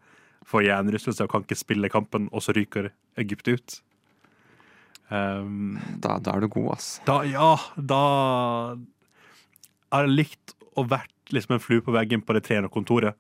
for 0.49 0.65
hjernerystelse 0.65 1.27
og 1.27 1.31
kan 1.33 1.45
ikke 1.45 1.59
spille 1.61 1.91
kampen, 1.93 2.29
og 2.33 2.41
så 2.43 2.55
ryker 2.57 2.91
Egypt 3.21 3.49
ut. 3.53 3.79
Um, 5.11 5.79
Da, 6.01 6.19
da 6.21 6.35
er 6.37 6.45
du 6.45 6.49
god, 6.53 6.73
ass. 6.77 6.89
da, 7.09 7.21
ja, 7.29 7.55
da 7.77 8.01
er 9.97 10.05
det 10.09 10.13
likt 10.19 10.55
å 10.77 10.85
vært 10.89 11.33
liksom 11.33 11.57
en 11.57 11.63
flue 11.65 11.85
på 11.85 11.93
veggen 11.95 12.21
på 12.25 12.37
det 12.37 12.45
trenerkontoret. 12.49 13.17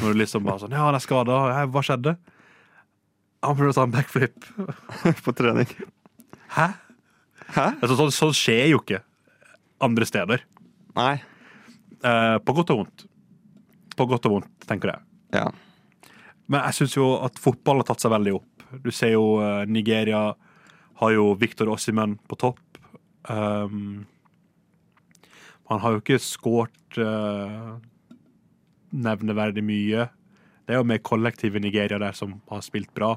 Når 0.00 0.12
du 0.14 0.20
liksom 0.20 0.44
bare 0.46 0.62
sånn 0.62 0.72
Ja, 0.76 0.84
han 0.86 0.94
er 0.96 1.02
skada. 1.02 1.36
Hva 1.72 1.82
skjedde? 1.82 2.14
Han 3.42 3.56
prøvde 3.58 3.72
å 3.72 3.78
ta 3.80 3.84
en 3.88 3.94
backflip. 3.94 4.44
På 5.24 5.32
trening. 5.34 5.66
Hæ? 6.54 6.66
Hæ? 7.56 7.64
Altså, 7.80 7.96
sånn, 7.98 8.12
sånn 8.14 8.34
skjer 8.36 8.68
jo 8.70 8.78
ikke 8.84 9.00
andre 9.82 10.06
steder. 10.06 10.44
Nei. 10.98 11.14
Eh, 12.04 12.36
på 12.44 12.54
godt 12.54 12.70
og 12.74 12.82
vondt. 12.84 13.06
På 14.00 14.08
godt 14.08 14.30
og 14.30 14.38
vondt, 14.38 14.52
tenker 14.64 14.94
jeg. 14.94 15.04
Ja. 15.36 15.50
Men 16.50 16.64
jeg 16.64 16.80
syns 16.80 16.96
jo 16.96 17.10
at 17.20 17.36
fotball 17.38 17.82
har 17.82 17.90
tatt 17.90 18.02
seg 18.02 18.14
veldig 18.14 18.32
opp. 18.38 18.64
Du 18.80 18.88
ser 18.94 19.12
jo 19.12 19.36
eh, 19.42 19.66
Nigeria 19.68 20.30
har 21.00 21.12
jo 21.14 21.34
Victor 21.40 21.70
Ossimen 21.72 22.16
på 22.28 22.36
topp. 22.40 22.60
Um, 23.28 24.06
han 25.70 25.80
har 25.80 25.94
jo 25.94 26.00
ikke 26.02 26.18
skåret 26.20 26.98
uh, 27.00 27.78
nevneverdig 28.90 29.64
mye. 29.64 30.08
Det 30.66 30.74
er 30.74 30.80
jo 30.80 30.88
med 30.90 31.04
kollektivet 31.06 31.62
Nigeria 31.64 32.00
der 32.02 32.16
som 32.16 32.36
har 32.50 32.64
spilt 32.66 32.92
bra, 32.96 33.14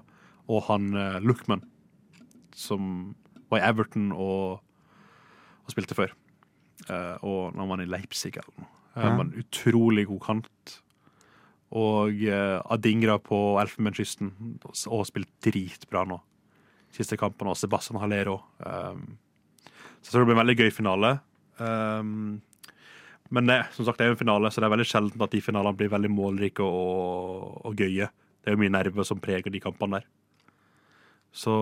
og 0.48 0.64
han 0.70 0.94
uh, 0.96 1.20
Lookman, 1.24 1.66
som 2.56 3.16
var 3.52 3.64
i 3.64 3.68
Everton 3.68 4.12
og, 4.16 4.62
og 5.66 5.76
spilte 5.76 5.98
før. 5.98 6.16
Uh, 6.88 7.18
og 7.20 7.42
når 7.52 7.60
han 7.64 7.74
var 7.74 7.84
i 7.84 7.92
Leipzig 7.98 8.36
eller 8.38 8.54
noe. 8.62 8.73
Uh, 8.96 9.04
Ja. 9.04 9.14
En 9.20 9.34
utrolig 9.42 10.08
god 10.08 10.22
kant. 10.22 10.80
Og 11.74 12.22
eh, 12.30 12.60
Adingra 12.70 13.18
på 13.18 13.38
Elfenbenskysten 13.58 14.30
og 14.62 15.06
spilt 15.10 15.32
dritbra 15.42 16.04
nå. 16.06 16.20
Siste 16.94 17.18
kampen 17.18 17.50
og 17.50 17.58
Sebastian 17.58 17.98
Halero. 17.98 18.36
Um, 18.62 19.18
så 20.04 20.06
jeg 20.06 20.12
tror 20.12 20.22
det 20.22 20.28
blir 20.30 20.38
en 20.38 20.42
veldig 20.44 20.58
gøy 20.60 20.70
finale. 20.76 21.16
Um, 21.58 22.42
men 23.34 23.50
det, 23.50 23.58
som 23.74 23.88
sagt, 23.88 23.98
det 23.98 24.06
er 24.06 24.12
jo 24.12 24.18
en 24.20 24.22
finale, 24.22 24.52
så 24.54 24.62
det 24.62 24.68
er 24.68 24.76
veldig 24.76 24.86
sjelden 24.86 25.26
at 25.26 25.34
de 25.34 25.42
finalene 25.42 25.80
blir 25.80 25.90
veldig 25.90 26.12
målrike 26.14 26.62
og, 26.62 27.66
og 27.66 27.82
gøye. 27.82 28.12
Det 28.14 28.52
er 28.52 28.54
jo 28.54 28.62
mye 28.62 28.76
nerver 28.76 29.10
som 29.10 29.22
preger 29.24 29.50
de 29.50 29.64
kampene 29.64 29.98
der. 29.98 30.06
Så 31.34 31.56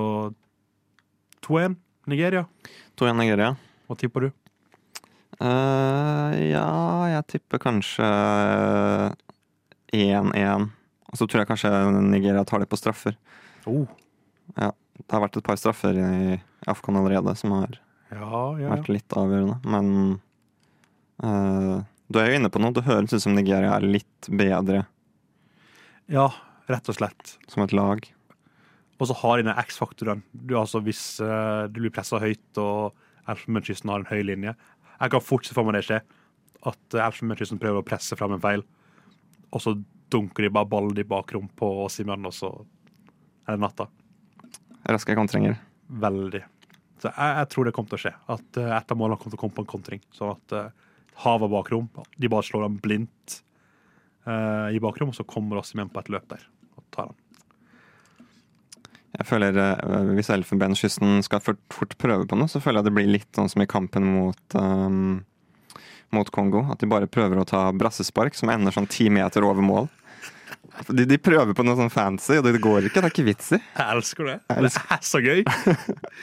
2-1 1.47 1.79
Nigeria. 2.11 2.43
2-1 2.99 3.15
Nigeria. 3.21 3.53
Hva 3.87 3.95
tipper 3.95 4.27
du? 4.27 4.31
Eh, 5.41 6.35
ja, 6.51 6.67
jeg 7.15 7.27
tipper 7.35 7.61
kanskje 7.63 8.07
1-1. 9.95 10.69
Og 11.11 11.19
så 11.19 11.27
tror 11.27 11.41
jeg 11.41 11.49
kanskje 11.49 11.71
Nigeria 12.05 12.43
tar 12.47 12.61
det 12.63 12.69
på 12.71 12.79
straffer. 12.79 13.17
Oh. 13.65 13.87
Det 14.55 15.15
har 15.15 15.23
vært 15.23 15.39
et 15.39 15.47
par 15.47 15.57
straffer 15.59 15.97
i 15.97 16.37
Afghan 16.69 16.99
allerede 17.01 17.33
som 17.39 17.55
har 17.57 17.79
Ja, 18.11 18.41
ja. 18.59 18.69
vært 18.75 18.91
litt 18.91 19.15
avgjørende, 19.17 19.57
men 19.65 19.87
uh, 21.23 21.81
du 22.11 22.19
er 22.19 22.29
jo 22.29 22.39
inne 22.39 22.51
på 22.53 22.61
noe. 22.61 22.75
Det 22.75 22.85
høres 22.85 23.15
ut 23.15 23.23
som 23.23 23.35
Nigeria 23.35 23.73
er 23.77 23.87
litt 23.87 24.29
bedre 24.29 24.85
ja, 26.11 26.27
rett 26.67 26.89
og 26.91 26.97
slett. 26.97 27.37
som 27.47 27.63
et 27.63 27.73
lag. 27.73 28.03
Og 28.99 29.07
så 29.09 29.15
har 29.23 29.39
de 29.39 29.47
den 29.47 29.57
X-faktoren. 29.63 30.21
Altså, 30.51 30.83
hvis 30.85 31.03
uh, 31.23 31.65
du 31.71 31.79
blir 31.81 31.93
pressa 31.95 32.19
høyt 32.21 32.61
og 32.61 32.91
Elfenbenskysten 33.31 33.89
har 33.91 34.01
en 34.01 34.09
høy 34.09 34.21
linje 34.27 34.53
Jeg 35.01 35.13
kan 35.13 35.23
fortsatt 35.23 35.57
få 35.57 35.65
meg 35.65 35.79
det 35.79 35.85
skje. 35.87 35.99
At 36.69 36.95
uh, 36.95 37.01
Elfenbenskysten 37.07 37.59
prøver 37.61 37.81
å 37.81 37.87
presse 37.87 38.17
fram 38.19 38.35
en 38.35 38.43
feil, 38.43 38.63
og 39.51 39.63
så 39.63 39.73
dunker 40.11 40.45
de 40.45 40.53
bare 40.53 40.69
ballen 40.69 40.99
i 40.99 41.07
bakrom 41.07 41.47
på 41.57 41.71
Simen, 41.89 42.27
og 42.27 42.35
så 42.35 42.51
er 43.47 43.55
det 43.55 43.63
natta. 43.63 43.87
Raske 44.91 45.15
kontringer. 45.17 45.57
Veldig. 46.01 46.43
Så 47.01 47.09
jeg, 47.09 47.33
jeg 47.39 47.49
tror 47.51 47.67
det 47.67 47.73
kommer 47.75 47.93
til 47.93 47.99
å 47.99 48.03
skje. 48.05 48.13
At 48.35 48.61
uh, 48.61 48.73
et 48.77 48.93
av 48.93 48.99
målene 48.99 49.17
kommer 49.17 49.33
til 49.33 49.41
å 49.41 49.43
komme 49.45 49.57
på 49.57 49.65
en 49.65 49.73
kontring. 49.73 50.05
Sånn 50.15 50.35
at 50.35 50.57
uh, 50.57 50.91
havet 51.25 51.53
bakrom, 51.53 51.89
de 52.17 52.31
bare 52.31 52.45
slår 52.45 52.67
ham 52.67 52.77
blindt 52.83 53.41
uh, 54.27 54.69
i 54.69 54.81
bakrom, 54.83 55.13
og 55.13 55.17
så 55.17 55.25
kommer 55.27 55.63
Simen 55.65 55.89
på 55.91 56.03
et 56.03 56.13
løp 56.13 56.29
der 56.31 56.45
og 56.77 56.85
tar 56.93 57.09
han. 57.09 57.20
Jeg 59.17 59.27
føler 59.27 59.57
eh, 59.59 60.11
Hvis 60.15 60.29
Elfenbenskysten 60.31 61.19
skal 61.25 61.41
fort, 61.43 61.59
fort 61.73 61.97
prøve 61.99 62.27
på 62.29 62.37
noe, 62.39 62.47
så 62.51 62.61
føler 62.63 62.79
jeg 62.79 62.89
det 62.89 62.93
blir 62.95 63.09
litt 63.11 63.29
sånn 63.35 63.49
som 63.51 63.63
i 63.63 63.67
kampen 63.69 64.05
mot 64.07 64.55
um, 64.55 65.19
mot 66.15 66.29
Kongo. 66.31 66.63
At 66.71 66.79
de 66.83 66.89
bare 66.91 67.09
prøver 67.11 67.41
å 67.41 67.47
ta 67.47 67.65
brassespark 67.75 68.35
som 68.37 68.51
ender 68.53 68.75
sånn 68.75 68.89
ti 68.91 69.09
meter 69.11 69.45
over 69.47 69.63
mål. 69.63 69.89
De, 70.87 71.05
de 71.07 71.17
prøver 71.19 71.55
på 71.55 71.63
noe 71.67 71.77
sånn 71.79 71.91
fancy, 71.91 72.37
og 72.39 72.45
det 72.47 72.59
går 72.63 72.87
ikke. 72.87 73.01
Det 73.01 73.09
er 73.09 73.13
ikke 73.13 73.27
vits 73.27 73.51
i. 73.55 73.59
Jeg 73.59 73.95
elsker 73.97 74.27
det. 74.29 74.37
Jeg 74.49 74.65
Det 74.67 74.71
er 74.95 75.01
så 75.07 75.21
gøy. 75.23 75.43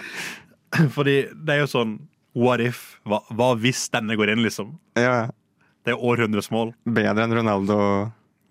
Fordi 0.96 1.16
det 1.32 1.54
er 1.56 1.62
jo 1.64 1.70
sånn 1.72 1.98
What 2.38 2.60
if? 2.62 2.80
Hva, 3.08 3.22
hva 3.34 3.52
hvis 3.58 3.86
denne 3.90 4.14
går 4.18 4.34
inn, 4.34 4.44
liksom? 4.44 4.76
Ja, 5.00 5.30
Det 5.82 5.94
er 5.94 6.04
århundrets 6.04 6.50
mål. 6.54 6.74
bedre 6.84 7.24
enn 7.24 7.34
Ronaldo. 7.34 7.78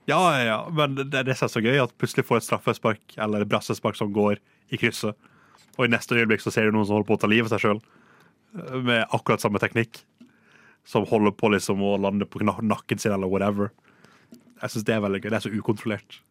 Ja, 0.08 0.20
ja, 0.38 0.44
ja. 0.46 0.60
Men 0.72 0.96
det, 0.96 1.10
det 1.12 1.36
er 1.36 1.50
så 1.52 1.62
gøy 1.64 1.82
at 1.84 1.96
plutselig 2.00 2.24
får 2.28 2.40
et 2.40 2.48
straffespark 2.48 3.18
eller 3.20 3.44
et 3.44 3.52
brassespark 3.52 3.98
som 4.00 4.14
går 4.16 4.40
i 4.72 4.80
krysset. 4.80 5.18
Og 5.78 5.86
i 5.86 5.92
neste 5.92 6.16
øyeblikk 6.16 6.42
så 6.42 6.54
ser 6.54 6.68
du 6.68 6.76
noen 6.76 6.88
som 6.88 6.98
holder 6.98 7.10
på 7.10 7.18
å 7.18 7.22
ta 7.22 7.30
livet 7.30 7.52
av 7.52 7.58
seg 7.58 7.66
sjøl. 7.66 7.82
Med 8.88 9.04
akkurat 9.14 9.44
samme 9.44 9.60
teknikk. 9.62 10.00
Som 10.88 11.06
holder 11.10 11.36
på 11.36 11.52
liksom 11.52 11.84
å 11.84 11.98
lande 12.00 12.26
på 12.26 12.40
nakken 12.46 13.04
sin 13.04 13.12
eller 13.12 13.28
whatever. 13.30 13.74
Jeg 14.64 14.74
syns 14.74 14.88
det 14.88 14.96
er 14.96 15.04
veldig 15.04 15.22
gøy. 15.22 15.30
Det 15.30 15.40
er 15.42 15.46
så 15.46 15.54
ukontrollert. 15.54 16.22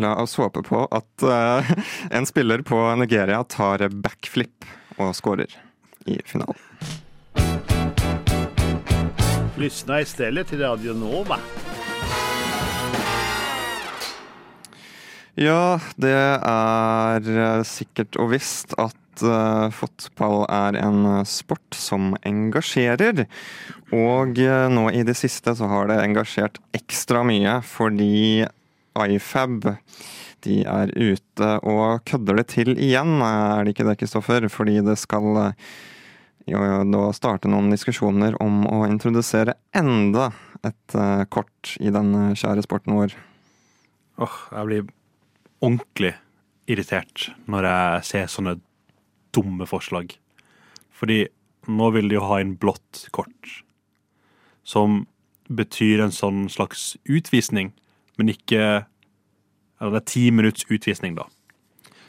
La 0.00 0.14
oss 0.20 0.36
håpe 0.40 0.64
på 0.64 0.82
at 0.92 1.24
uh, 1.24 1.70
en 2.16 2.28
spiller 2.28 2.64
på 2.66 2.80
Nigeria 3.00 3.42
tar 3.44 3.84
backflip 3.92 4.64
og 4.96 5.12
scorer 5.16 5.52
i 6.08 6.18
finalen. 6.24 6.56
Lyssna 9.56 10.02
stedet 10.04 10.48
til 10.50 10.60
Radio 10.64 10.92
Nova. 10.96 11.40
Ja, 15.36 15.78
det 16.00 16.16
er 16.16 17.26
eh, 17.28 17.62
sikkert 17.68 18.16
og 18.16 18.30
visst 18.32 18.72
at 18.80 19.20
eh, 19.20 19.66
fotball 19.76 20.46
er 20.48 20.78
en 20.80 21.02
eh, 21.10 21.26
sport 21.28 21.76
som 21.76 22.14
engasjerer. 22.24 23.26
Og 23.92 24.40
nå 24.72 24.86
i 24.96 25.04
det 25.06 25.16
siste 25.18 25.52
så 25.58 25.68
har 25.68 25.90
det 25.90 26.00
engasjert 26.02 26.56
ekstra 26.76 27.20
mye 27.28 27.58
fordi 27.68 28.46
iFab 28.96 29.68
de 30.46 30.62
er 30.64 30.92
ute 30.96 31.50
og 31.66 32.06
kødder 32.08 32.40
det 32.40 32.46
til 32.54 32.72
igjen, 32.72 33.18
er 33.20 33.64
det 33.64 33.74
ikke 33.74 33.86
det, 33.90 33.98
Kristoffer? 34.00 34.48
Fordi 34.52 34.78
det 34.86 34.96
skal 35.00 35.26
jo, 36.46 36.60
da 36.92 37.06
starte 37.16 37.50
noen 37.50 37.72
diskusjoner 37.74 38.38
om 38.42 38.64
å 38.70 38.84
introdusere 38.88 39.56
enda 39.76 40.30
et 40.64 40.96
kort 41.32 41.76
i 41.80 41.92
den 41.92 42.14
eh, 42.14 42.36
kjære 42.38 42.64
sporten 42.66 42.96
vår. 42.96 43.16
Åh, 44.22 44.36
jeg 44.54 44.68
blir 44.70 44.86
ordentlig 45.64 46.14
irritert 46.66 47.30
når 47.50 47.68
jeg 47.68 48.06
ser 48.10 48.30
sånne 48.30 48.56
dumme 49.36 49.66
forslag. 49.68 50.14
Fordi 50.96 51.26
nå 51.66 51.90
vil 51.94 52.10
de 52.10 52.18
jo 52.18 52.26
ha 52.26 52.40
inn 52.42 52.56
blått 52.60 53.06
kort. 53.14 53.62
Som 54.66 55.04
betyr 55.46 56.02
en 56.02 56.14
sånn 56.14 56.46
slags 56.50 56.94
utvisning, 57.04 57.72
men 58.18 58.32
ikke 58.32 58.86
Eller 59.76 59.92
det 59.92 59.98
er 60.00 60.08
ti 60.08 60.30
minutts 60.32 60.64
utvisning, 60.72 61.18
da. 61.18 61.26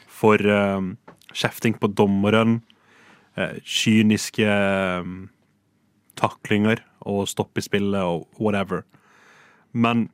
For 0.08 0.40
eh, 0.40 0.86
kjefting 1.36 1.74
på 1.76 1.90
dommeren, 1.92 2.62
eh, 3.36 3.58
kyniske 3.60 4.48
eh, 4.48 5.10
taklinger 6.16 6.80
og 7.04 7.28
stopp 7.28 7.60
i 7.60 7.66
spillet 7.66 8.00
og 8.00 8.24
whatever. 8.40 8.86
Men 9.76 10.08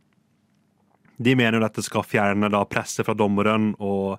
de 1.17 1.35
mener 1.39 1.59
jo 1.59 1.67
at 1.67 1.77
det 1.77 1.85
skal 1.87 2.07
fjerne 2.07 2.51
da 2.53 2.65
presset 2.69 3.07
fra 3.07 3.15
dommeren 3.17 3.73
og 3.79 4.19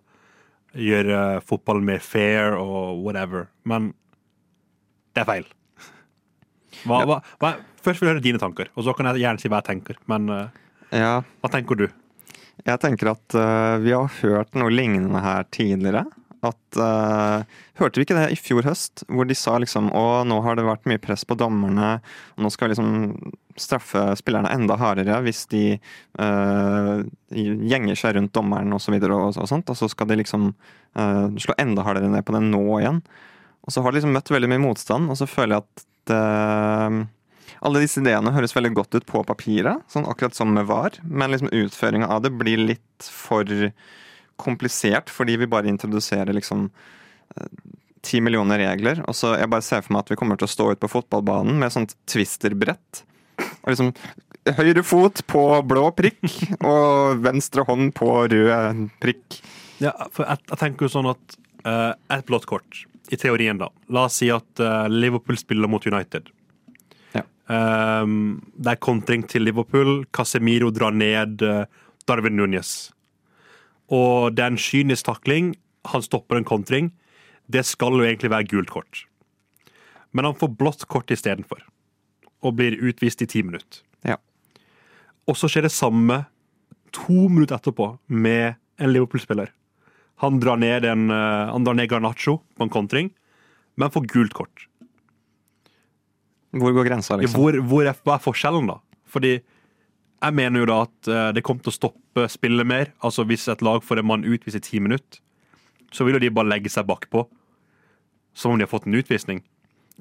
gjøre 0.75 1.41
fotballen 1.47 1.85
mer 1.87 2.03
fair 2.03 2.57
og 2.59 3.01
whatever. 3.03 3.47
Men 3.67 3.93
det 5.15 5.23
er 5.23 5.29
feil. 5.29 5.45
Hva, 6.85 7.01
hva, 7.07 7.19
hva, 7.39 7.51
først 7.83 8.01
vil 8.01 8.09
jeg 8.09 8.17
høre 8.17 8.25
dine 8.25 8.41
tanker, 8.41 8.69
og 8.75 8.85
så 8.85 8.93
kan 8.95 9.07
jeg 9.09 9.23
gjerne 9.23 9.41
si 9.41 9.51
hva 9.51 9.61
jeg 9.61 9.69
tenker. 9.71 9.99
Men 10.11 10.27
eh, 10.33 10.63
Ja, 10.95 11.13
hva 11.41 11.51
tenker 11.51 11.79
du? 11.79 11.87
Jeg 12.65 12.81
tenker 12.81 13.11
at 13.11 13.35
uh, 13.37 13.77
vi 13.83 13.93
har 13.93 14.11
hørt 14.21 14.55
noe 14.57 14.71
lignende 14.73 15.21
her 15.23 15.47
tidligere. 15.53 16.05
At 16.45 16.79
uh, 16.79 17.45
Hørte 17.75 17.99
vi 17.99 18.05
ikke 18.05 18.15
det 18.15 18.29
i 18.31 18.39
fjor 18.39 18.63
høst, 18.63 19.03
hvor 19.11 19.27
de 19.27 19.35
sa 19.35 19.57
liksom 19.59 19.89
å, 19.91 20.23
nå 20.27 20.37
har 20.45 20.55
det 20.55 20.63
vært 20.63 20.85
mye 20.87 21.01
press 21.03 21.25
på 21.27 21.35
dommerne, 21.35 21.97
og 22.37 22.45
nå 22.45 22.51
skal 22.53 22.69
vi 22.69 22.75
liksom 22.75 23.33
straffe 23.59 24.03
spillerne 24.19 24.51
enda 24.51 24.77
hardere 24.79 25.17
hvis 25.25 25.41
de 25.51 25.63
uh, 26.19 27.03
gjenger 27.35 27.99
seg 27.99 28.15
rundt 28.15 28.31
dommeren 28.35 28.71
og 28.75 28.79
så 28.83 28.95
videre 28.95 29.17
og, 29.17 29.35
og 29.35 29.49
sånt, 29.51 29.71
og 29.71 29.79
så 29.79 29.89
skal 29.91 30.07
de 30.11 30.21
liksom 30.21 30.53
uh, 30.53 31.27
slå 31.35 31.57
enda 31.59 31.83
hardere 31.83 32.11
ned 32.11 32.23
på 32.27 32.35
det 32.37 32.45
nå 32.47 32.63
igjen. 32.79 33.03
Og 33.67 33.75
så 33.75 33.83
har 33.83 33.91
de 33.91 33.99
liksom 33.99 34.15
møtt 34.15 34.31
veldig 34.31 34.53
mye 34.53 34.63
motstand, 34.69 35.11
og 35.11 35.19
så 35.19 35.27
føler 35.27 35.57
jeg 35.57 35.65
at 35.65 35.85
det 36.05 36.23
alle 37.65 37.81
disse 37.81 38.01
ideene 38.01 38.33
høres 38.35 38.53
veldig 38.55 38.73
godt 38.77 38.97
ut 38.97 39.07
på 39.09 39.23
papiret, 39.27 39.83
sånn 39.91 40.07
akkurat 40.09 40.35
som 40.37 40.51
med 40.53 40.67
VAR, 40.69 40.99
men 41.03 41.33
liksom 41.33 41.53
utføringa 41.55 42.09
av 42.11 42.25
det 42.25 42.33
blir 42.37 42.61
litt 42.61 43.07
for 43.09 43.47
komplisert, 44.41 45.09
fordi 45.13 45.37
vi 45.41 45.49
bare 45.49 45.71
introduserer 45.71 46.33
liksom 46.35 46.67
eh, 46.69 47.49
ti 48.05 48.21
millioner 48.21 48.61
regler. 48.61 49.01
Og 49.09 49.17
så 49.17 49.33
jeg 49.39 49.51
bare 49.51 49.65
ser 49.65 49.83
for 49.85 49.95
meg 49.95 50.05
at 50.05 50.13
vi 50.13 50.19
kommer 50.19 50.39
til 50.39 50.47
å 50.47 50.53
stå 50.53 50.69
ut 50.73 50.81
på 50.83 50.91
fotballbanen 50.91 51.57
med 51.61 51.73
sånt 51.73 51.97
twisterbrett. 52.11 53.03
Og 53.63 53.71
liksom 53.73 53.93
høyre 54.59 54.83
fot 54.85 55.23
på 55.29 55.43
blå 55.67 55.89
prikk, 55.97 56.25
og 56.71 57.21
venstre 57.25 57.65
hånd 57.67 57.93
på 57.97 58.11
rød 58.31 58.87
prikk. 59.01 59.39
Ja, 59.81 59.95
for 60.13 60.27
jeg, 60.27 60.43
jeg 60.51 60.61
tenker 60.61 60.87
jo 60.87 60.93
sånn 60.93 61.11
at 61.11 61.39
uh, 61.65 61.93
et 62.13 62.27
blått 62.29 62.47
kort, 62.49 62.85
i 63.11 63.19
teorien 63.19 63.59
da. 63.59 63.71
La 63.93 64.07
oss 64.09 64.21
si 64.21 64.29
at 64.33 64.63
uh, 64.63 64.85
Liverpool 64.91 65.39
spiller 65.41 65.71
mot 65.71 65.85
United. 65.85 66.29
Ja. 67.15 67.25
Um, 67.49 68.37
det 68.55 68.75
er 68.75 68.83
kontring 68.83 69.25
til 69.29 69.45
Liverpool. 69.47 70.05
Casemiro 70.15 70.71
drar 70.73 70.95
ned 70.95 71.43
uh, 71.45 71.65
Darwin 72.07 72.37
Núñez. 72.39 72.94
Og 73.93 74.35
det 74.35 74.43
er 74.43 74.53
en 74.53 74.61
kynisk 74.61 75.05
takling. 75.09 75.53
Han 75.91 76.03
stopper 76.05 76.39
en 76.39 76.47
kontring. 76.47 76.91
Det 77.51 77.65
skal 77.65 77.97
jo 77.99 78.05
egentlig 78.05 78.31
være 78.33 78.49
gult 78.49 78.71
kort. 78.73 79.05
Men 80.15 80.25
han 80.25 80.37
får 80.37 80.55
blått 80.57 80.85
kort 80.89 81.11
istedenfor. 81.11 81.61
Og 82.45 82.57
blir 82.57 82.77
utvist 82.79 83.21
i 83.21 83.29
ti 83.29 83.43
minutter. 83.45 83.83
Ja. 84.05 84.17
Og 85.29 85.37
så 85.37 85.49
skjer 85.51 85.67
det 85.67 85.75
samme 85.75 86.23
to 86.95 87.27
minutter 87.27 87.59
etterpå 87.59 87.95
med 88.07 88.55
en 88.81 88.93
Liverpool-spiller. 88.93 89.51
Han 90.23 90.39
drar 90.39 90.57
ned, 90.57 90.85
en, 90.87 91.09
eh, 91.11 91.51
han 91.51 91.65
drar 91.65 91.75
ned 91.75 91.89
Garnaccio 91.91 92.39
på 92.55 92.63
en 92.63 92.71
kontring, 92.71 93.11
men 93.75 93.91
får 93.91 94.07
gult 94.07 94.33
kort. 94.33 94.67
Hvor 96.55 96.71
går 96.71 96.87
grensa, 96.87 97.17
liksom? 97.19 97.35
Hvor, 97.35 97.57
hvor 97.67 97.83
er, 97.83 97.97
hva 98.07 98.15
er 98.15 98.23
forskjellen, 98.23 98.69
da? 98.71 98.79
Fordi 99.11 99.41
jeg 100.25 100.35
mener 100.37 100.63
jo 100.63 100.67
da 100.69 100.77
at 100.85 101.09
eh, 101.11 101.29
det 101.37 101.43
kommer 101.45 101.65
til 101.65 101.73
å 101.73 101.77
stoppe 101.79 102.27
spillet 102.31 102.67
mer. 102.67 102.91
Altså 103.05 103.25
Hvis 103.27 103.47
et 103.51 103.63
lag 103.65 103.83
får 103.85 104.01
en 104.01 104.09
mann 104.11 104.27
utvist 104.27 104.57
i 104.57 104.63
ti 104.63 104.81
minutter, 104.81 105.21
så 105.93 106.05
vil 106.05 106.17
jo 106.17 106.25
de 106.25 106.33
bare 106.33 106.49
legge 106.49 106.71
seg 106.73 106.87
bakpå. 106.89 107.25
Som 108.35 108.53
om 108.53 108.59
de 108.59 108.65
har 108.65 108.71
fått 108.71 108.87
en 108.89 108.97
utvisning. 108.97 109.43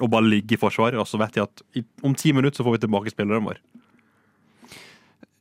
Og 0.02 0.10
bare 0.10 0.26
ligge 0.26 0.56
i 0.56 0.60
forsvaret. 0.60 0.98
Og 0.98 1.06
så 1.06 1.20
vet 1.20 1.36
de 1.36 1.44
at 1.44 1.64
om 2.02 2.16
ti 2.18 2.32
minutter 2.34 2.58
så 2.58 2.66
får 2.66 2.78
vi 2.78 2.84
tilbake 2.86 3.12
spilleren 3.14 3.46
vår. 3.46 3.60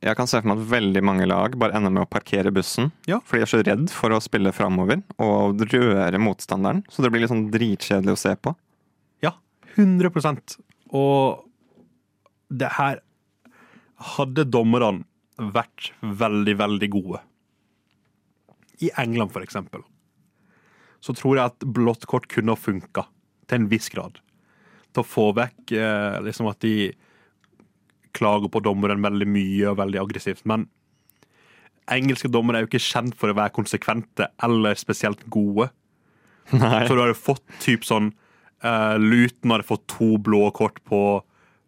Jeg 0.04 0.20
kan 0.20 0.28
se 0.28 0.42
for 0.42 0.50
meg 0.52 0.60
at 0.60 0.72
veldig 0.74 1.02
mange 1.08 1.26
lag 1.32 1.56
bare 1.60 1.78
ender 1.78 1.94
med 1.94 2.04
å 2.04 2.12
parkere 2.12 2.52
bussen. 2.54 2.92
Ja. 3.08 3.22
For 3.24 3.40
de 3.40 3.46
er 3.46 3.50
så 3.50 3.62
redd 3.64 3.88
for 3.94 4.12
å 4.12 4.20
spille 4.24 4.52
framover 4.56 5.00
og 5.24 5.64
røre 5.72 6.20
motstanderen. 6.20 6.84
Så 6.92 7.06
det 7.06 7.14
blir 7.14 7.24
litt 7.24 7.32
sånn 7.32 7.48
dritkjedelig 7.54 8.18
å 8.18 8.20
se 8.20 8.36
på. 8.36 8.52
Ja, 9.24 9.38
100% 9.78 10.58
Og 10.92 11.48
det 12.52 12.76
her 12.76 13.00
Hadde 14.04 14.46
dommerne 14.50 15.06
vært 15.38 15.92
veldig, 16.02 16.58
veldig 16.60 16.90
gode, 16.94 17.22
i 18.84 18.90
England 19.00 19.32
for 19.34 19.46
eksempel, 19.46 19.84
så 21.04 21.16
tror 21.16 21.38
jeg 21.38 21.52
at 21.52 21.66
blått 21.76 22.06
kort 22.10 22.28
kunne 22.32 22.54
ha 22.54 22.60
funka 22.60 23.06
til 23.48 23.62
en 23.62 23.70
viss 23.72 23.90
grad. 23.94 24.20
Til 24.94 25.04
å 25.04 25.08
få 25.08 25.26
vekk 25.38 25.74
eh, 25.78 26.20
liksom 26.26 26.50
at 26.52 26.62
de 26.64 26.92
klager 28.14 28.52
på 28.54 28.62
dommeren 28.64 29.04
veldig 29.04 29.28
mye 29.30 29.72
og 29.72 29.80
veldig 29.80 30.02
aggressivt. 30.04 30.44
Men 30.50 30.68
engelske 31.92 32.32
dommere 32.32 32.60
er 32.60 32.66
jo 32.66 32.72
ikke 32.72 32.86
kjent 32.86 33.18
for 33.20 33.32
å 33.32 33.38
være 33.38 33.56
konsekvente 33.56 34.30
eller 34.46 34.78
spesielt 34.80 35.26
gode. 35.34 35.70
Nei. 36.54 36.84
Så 36.86 36.96
du 36.96 37.02
hadde 37.02 37.18
fått 37.18 37.44
typ 37.64 37.88
sånn 37.88 38.12
uh, 38.64 38.96
Luton 39.00 39.56
hadde 39.56 39.68
fått 39.68 39.86
to 39.92 40.16
blå 40.22 40.46
kort 40.56 40.80
på 40.88 41.00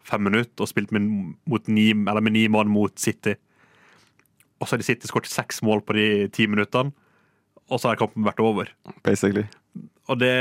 fem 0.06 0.24
minutter 0.28 0.66
og 0.66 0.70
spilt 0.70 0.94
med, 0.96 1.08
mot 1.50 1.72
ni, 1.72 1.90
eller 1.94 2.24
med 2.24 2.36
ni 2.36 2.46
mann 2.52 2.72
mot 2.72 2.94
City. 3.00 3.36
Og 4.60 4.68
så 4.68 4.76
har 4.76 4.84
de 4.84 4.88
City 4.88 5.10
skåret 5.10 5.30
seks 5.30 5.64
mål 5.66 5.82
på 5.86 5.98
de 5.98 6.06
ti 6.34 6.48
minuttene, 6.50 6.94
og 7.66 7.82
så 7.82 7.90
har 7.90 8.00
kampen 8.00 8.26
vært 8.28 8.44
over. 8.44 8.70
Basically. 9.04 9.48
Og 10.08 10.20
det 10.22 10.36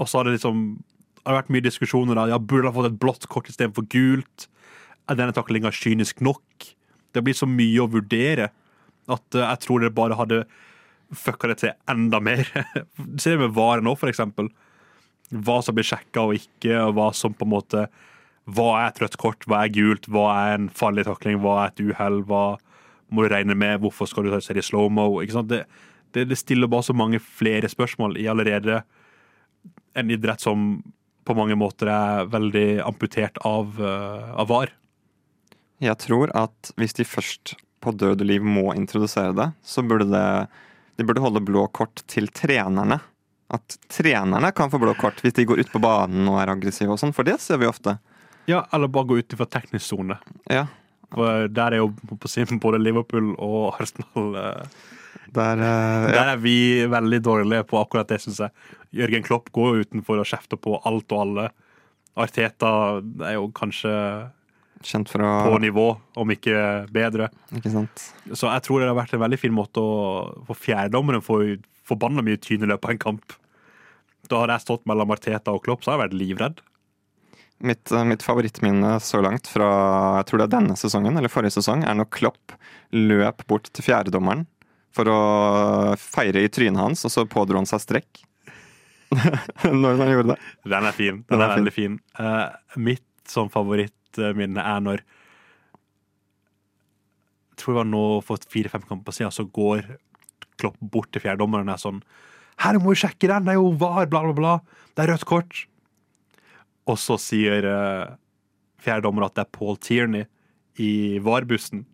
Og 0.00 0.08
så 0.08 0.18
har 0.18 0.24
det 0.24 0.38
liksom 0.40 0.80
det 1.22 1.30
har 1.30 1.36
vært 1.38 1.52
mye 1.54 1.62
diskusjoner 1.62 2.18
der. 2.18 2.32
Ja, 2.32 2.38
burde 2.38 2.66
ha 2.66 2.74
fått 2.74 2.88
et 2.88 2.98
blått 2.98 3.28
kort 3.30 3.46
istedenfor 3.46 3.84
gult? 3.92 4.48
Er 5.06 5.14
denne 5.14 5.34
taklinga 5.36 5.70
kynisk 5.70 6.18
nok? 6.18 6.42
Det 7.14 7.22
blir 7.22 7.36
så 7.38 7.46
mye 7.46 7.78
å 7.78 7.90
vurdere 7.92 8.48
at 9.06 9.36
eh, 9.36 9.44
jeg 9.44 9.60
tror 9.62 9.84
det 9.84 9.92
bare 9.94 10.18
hadde 10.18 10.40
fucka 11.14 11.52
det 11.52 11.60
til 11.62 11.76
enda 11.92 12.18
mer. 12.18 12.42
Se 13.22 13.36
med 13.38 13.54
VAR 13.54 13.84
nå, 13.86 13.94
for 14.00 14.10
eksempel. 14.10 14.50
Hva 15.30 15.60
som 15.62 15.78
blir 15.78 15.86
sjekka 15.86 16.26
og 16.26 16.40
ikke, 16.40 16.74
og 16.88 16.96
hva 16.98 17.12
som 17.14 17.36
på 17.38 17.46
en 17.46 17.54
måte 17.54 17.86
Hva 18.50 18.68
er 18.80 18.88
et 18.88 19.00
rødt 19.02 19.18
kort, 19.22 19.46
hva 19.46 19.64
er 19.64 19.74
gult, 19.74 20.08
hva 20.10 20.26
er 20.48 20.56
en 20.56 20.68
farlig 20.74 21.06
takling, 21.06 21.38
hva 21.42 21.60
er 21.62 21.72
et 21.72 21.82
uhell, 21.84 22.22
hva 22.26 22.44
må 23.12 23.24
du 23.24 23.30
regne 23.30 23.54
med, 23.58 23.82
hvorfor 23.82 24.08
skal 24.08 24.26
du 24.26 24.34
se 24.40 24.56
det 24.56 24.64
i 24.64 24.66
slow-mo? 24.66 25.20
Det, 25.22 25.62
det, 26.16 26.26
det 26.30 26.38
stiller 26.40 26.70
bare 26.70 26.88
så 26.88 26.96
mange 26.96 27.20
flere 27.22 27.70
spørsmål 27.70 28.16
i 28.18 28.26
allerede 28.32 28.82
en 29.94 30.10
idrett 30.10 30.40
som 30.40 30.80
på 31.22 31.36
mange 31.38 31.54
måter 31.54 31.90
er 31.92 32.30
veldig 32.32 32.82
amputert 32.82 33.38
av, 33.46 33.76
eh, 33.78 34.32
av 34.32 34.48
VAR. 34.50 34.72
Jeg 35.82 35.98
tror 36.02 36.32
at 36.38 36.72
hvis 36.78 36.96
de 36.98 37.06
først 37.06 37.54
på 37.82 37.92
død 37.94 38.22
og 38.22 38.28
liv 38.28 38.42
må 38.42 38.72
introdusere 38.74 39.34
det, 39.36 39.48
så 39.62 39.84
burde 39.86 40.08
det 40.10 40.26
de 40.96 41.06
burde 41.08 41.22
holde 41.24 41.42
blå 41.44 41.66
kort 41.74 42.02
til 42.10 42.28
trenerne. 42.28 43.00
At 43.52 43.76
trenerne 43.92 44.52
kan 44.56 44.70
få 44.72 44.80
blå 44.80 44.94
kort 44.98 45.20
hvis 45.24 45.34
de 45.36 45.46
går 45.48 45.62
ut 45.62 45.72
på 45.72 45.80
banen 45.82 46.28
og 46.30 46.38
er 46.40 46.52
aggressive 46.52 46.92
og 46.92 47.00
sånn, 47.00 47.14
for 47.16 47.26
det 47.26 47.38
ser 47.42 47.60
vi 47.62 47.68
ofte. 47.68 47.96
Ja, 48.50 48.64
eller 48.72 48.90
bare 48.92 49.10
gå 49.10 49.18
ut 49.20 49.36
fra 49.38 49.46
teknisk 49.46 49.86
sone. 49.86 50.18
Ja, 50.50 50.66
For 51.12 51.46
Der 51.48 51.76
er 51.76 51.82
jo 51.82 51.92
på 51.92 52.28
sin 52.30 52.60
både 52.64 52.80
Liverpool 52.82 53.34
og 53.36 53.80
Arsenal 53.80 54.36
eh, 54.40 54.76
der, 55.32 55.56
uh, 55.62 55.64
ja. 55.64 56.12
Der 56.12 56.30
er 56.34 56.38
vi 56.40 56.84
veldig 56.88 57.22
dårlige 57.24 57.64
på 57.68 57.80
akkurat 57.80 58.08
det, 58.08 58.20
syns 58.20 58.40
jeg. 58.40 58.52
Jørgen 58.92 59.24
Klopp 59.24 59.52
går 59.52 59.76
jo 59.76 59.86
utenfor 59.86 60.20
og 60.20 60.28
kjefter 60.28 60.60
på 60.60 60.76
alt 60.84 61.12
og 61.12 61.24
alle. 61.26 61.48
Arteta 62.20 62.72
er 63.24 63.38
jo 63.38 63.48
kanskje 63.56 63.92
Kjent 64.82 65.12
for 65.12 65.22
på 65.22 65.58
nivå, 65.62 65.84
om 66.18 66.30
ikke 66.34 66.56
bedre. 66.92 67.28
Ikke 67.54 67.70
sant. 67.70 68.02
Så 68.34 68.48
jeg 68.50 68.64
tror 68.66 68.82
det 68.82 68.88
har 68.90 68.98
vært 68.98 69.14
en 69.14 69.22
veldig 69.22 69.38
fin 69.38 69.54
måte 69.54 69.78
å 69.78 70.42
For 70.48 70.58
fjerdedommeren 70.58 71.22
får 71.22 71.44
jo 71.46 71.60
forbanna 71.86 72.24
mye 72.26 72.40
tyn 72.42 72.64
i 72.64 72.70
løpet 72.70 72.88
av 72.88 72.94
en 72.94 73.02
kamp. 73.04 73.36
Da 74.30 74.42
hadde 74.42 74.56
jeg 74.56 74.64
stått 74.66 74.86
mellom 74.90 75.14
Arteta 75.14 75.54
og 75.54 75.62
Klopp, 75.64 75.82
så 75.84 75.92
hadde 75.92 76.00
jeg 76.00 76.04
vært 76.08 76.18
livredd. 76.18 76.62
Mitt, 77.62 77.92
eh, 77.94 78.04
mitt 78.08 78.24
favorittminne 78.26 78.96
så 79.02 79.20
langt 79.22 79.46
fra 79.46 79.68
jeg 80.18 80.28
tror 80.28 80.42
det 80.42 80.48
er 80.48 80.56
denne 80.56 80.78
sesongen, 80.78 81.14
eller 81.18 81.30
forrige 81.30 81.54
sesong, 81.60 81.84
er 81.86 81.94
når 81.94 82.10
Klopp 82.14 82.56
løp 82.90 83.46
bort 83.46 83.70
til 83.70 83.86
fjerdedommeren 83.86 84.44
for 84.92 85.08
å 85.08 85.20
feire 86.00 86.42
i 86.42 86.50
trynet 86.52 86.82
hans, 86.82 87.04
og 87.06 87.14
så 87.14 87.24
pådro 87.28 87.60
han 87.60 87.68
seg 87.68 87.84
strekk. 87.84 88.24
når 89.82 89.98
han 90.00 90.10
gjorde 90.10 90.34
det. 90.34 90.38
Den 90.72 90.88
er 90.88 90.96
fin. 90.96 91.18
Den, 91.20 91.24
Den 91.34 91.42
er 91.42 91.50
er, 91.50 91.56
veldig 91.60 91.74
fin. 91.74 91.98
Uh, 92.18 92.78
mitt 92.80 93.04
sånn 93.28 93.50
favorittminne 93.52 94.62
er 94.62 94.84
når 94.84 95.02
Jeg 97.52 97.60
tror 97.60 97.74
det 97.74 97.80
var 97.82 97.90
nå 97.92 98.04
for 98.26 98.48
fire-fem 98.50 98.84
kamper 98.88 99.14
siden, 99.14 99.34
så 99.34 99.44
går 99.46 99.84
Klopp 100.60 100.78
bort 100.80 101.12
til 101.14 101.22
fjerdedommeren 101.24 101.68
og 101.68 101.76
er 101.76 101.82
sånn 101.82 102.00
Her 102.64 102.78
må 102.82 102.92
vi 102.92 103.02
sjekke 103.04 103.30
den! 103.30 103.46
Det 103.46 103.54
er 103.54 103.60
jo 103.60 103.70
VAR, 103.78 104.08
bla, 104.10 104.24
bla, 104.26 104.34
bla. 104.36 104.54
Det 104.96 105.04
er 105.04 105.12
rødt 105.14 105.28
kort. 105.28 105.62
Og 106.90 106.98
så 106.98 107.18
sier 107.20 107.66
uh, 107.68 108.14
fjerdedommer 108.82 109.28
at 109.28 109.36
det 109.38 109.46
er 109.46 109.54
Paul 109.54 109.78
Tierney 109.78 110.26
i 110.82 111.18
VAR-bussen. 111.22 111.84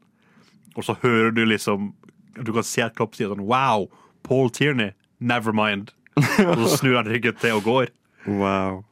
Og 0.79 0.87
så 0.87 0.95
hører 1.03 1.33
du 1.35 1.43
liksom 1.49 1.93
Du 2.39 2.53
kan 2.55 2.63
se 2.63 2.85
Klopp 2.95 3.17
sier 3.19 3.33
sånn 3.33 3.47
Wow, 3.49 3.89
Paul 4.23 4.53
Tierney, 4.55 4.93
never 5.19 5.53
mind. 5.53 5.91
Og 6.19 6.63
så 6.63 6.77
snur 6.79 7.01
han 7.01 7.11
ryggen 7.11 7.37
til 7.41 7.59
og 7.59 7.67
går. 7.67 7.91
Wow. 8.29 8.85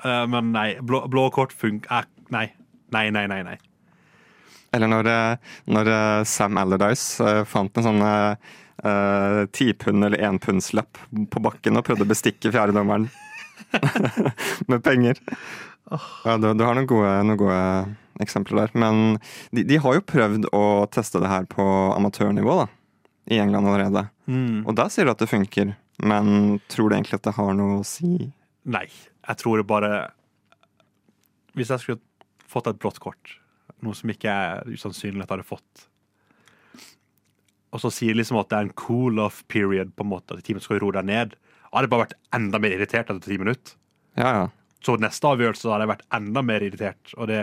Uh, 0.00 0.24
men 0.30 0.52
nei, 0.54 0.74
blå, 0.82 1.04
blå 1.12 1.28
kort 1.34 1.54
funker 1.54 2.08
Nei. 2.32 2.48
Nei, 2.94 3.08
nei, 3.14 3.26
nei. 3.30 3.42
nei. 3.46 3.56
Eller 4.74 4.90
når, 4.90 5.06
eh, 5.06 5.52
når 5.70 5.90
eh, 5.90 6.24
Sam 6.26 6.58
Allardyce 6.58 7.22
eh, 7.22 7.42
fant 7.46 7.78
en 7.78 7.88
sånn 7.88 8.04
tipund- 9.54 10.04
eller 10.04 10.20
enpundslapp 10.26 10.98
på 11.30 11.40
bakken 11.40 11.78
og 11.78 11.84
prøvde 11.86 12.04
å 12.04 12.10
bestikke 12.10 12.50
fjerdedommeren 12.52 13.06
med 14.70 14.82
penger. 14.84 15.20
Ja, 16.24 16.36
du, 16.40 16.48
du 16.56 16.64
har 16.64 16.76
noen 16.76 16.88
gode, 16.88 17.12
noen 17.28 17.40
gode 17.40 17.60
eksempler 18.22 18.64
der. 18.64 18.74
Men 18.78 19.18
de, 19.54 19.64
de 19.66 19.78
har 19.80 19.98
jo 19.98 20.06
prøvd 20.06 20.48
å 20.54 20.64
teste 20.94 21.22
det 21.22 21.30
her 21.30 21.48
på 21.50 21.64
amatørnivå 21.94 22.58
da, 22.62 22.68
i 23.32 23.40
England 23.42 23.68
allerede. 23.70 24.06
Mm. 24.30 24.64
Og 24.64 24.76
der 24.78 24.92
sier 24.92 25.08
du 25.08 25.14
at 25.14 25.22
det 25.22 25.30
funker, 25.30 25.74
men 26.02 26.60
tror 26.72 26.90
du 26.90 26.96
egentlig 26.96 27.20
at 27.20 27.28
det 27.28 27.36
har 27.36 27.54
noe 27.58 27.80
å 27.80 27.88
si? 27.88 28.30
Nei. 28.64 28.86
Jeg 29.24 29.40
tror 29.40 29.56
det 29.56 29.64
bare 29.64 29.90
Hvis 31.56 31.70
jeg 31.72 31.80
skulle 31.80 32.02
fått 32.50 32.66
et 32.68 32.80
blått 32.80 32.98
kort, 33.00 33.38
noe 33.80 33.96
som 33.96 34.10
ikke 34.12 34.28
er 34.28 34.68
usannsynlig 34.68 35.22
at 35.22 35.30
jeg 35.30 35.32
hadde 35.38 35.46
fått 35.48 35.84
Og 37.72 37.80
så 37.80 37.90
sier 37.94 38.18
liksom 38.18 38.36
at 38.40 38.50
det 38.50 38.58
er 38.58 38.66
en 38.68 38.74
cool 38.76 39.22
off 39.22 39.42
period, 39.48 39.94
på 39.96 40.04
en 40.04 40.12
måte, 40.12 40.36
at 40.36 40.44
teamet 40.44 40.66
skal 40.66 40.82
roe 40.82 40.94
deg 40.94 41.08
ned. 41.08 41.38
Jeg 41.74 41.80
hadde 41.80 41.90
bare 41.90 42.04
vært 42.04 42.18
enda 42.36 42.60
mer 42.62 42.74
irritert 42.76 43.08
etter 43.10 43.24
ti 43.26 43.36
minutter. 43.40 43.74
Ja, 44.14 44.28
ja. 44.30 44.44
Så 44.84 44.94
neste 45.02 45.26
avgjørelse 45.26 45.66
hadde 45.72 45.82
jeg 45.88 45.90
vært 45.90 46.04
enda 46.14 46.42
mer 46.46 46.62
irritert. 46.62 47.14
Og 47.18 47.26
det, 47.26 47.40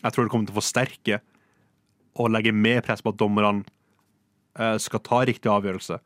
jeg 0.00 0.14
tror 0.14 0.24
det 0.24 0.32
kommer 0.32 0.48
til 0.48 0.54
å 0.54 0.60
forsterke 0.62 1.18
og 2.18 2.30
legge 2.32 2.54
mer 2.56 2.80
press 2.86 3.04
på 3.04 3.12
at 3.12 3.18
dommerne 3.20 3.66
eh, 4.56 4.78
skal 4.80 5.02
ta 5.04 5.20
riktig 5.28 5.52
avgjørelse. 5.52 5.98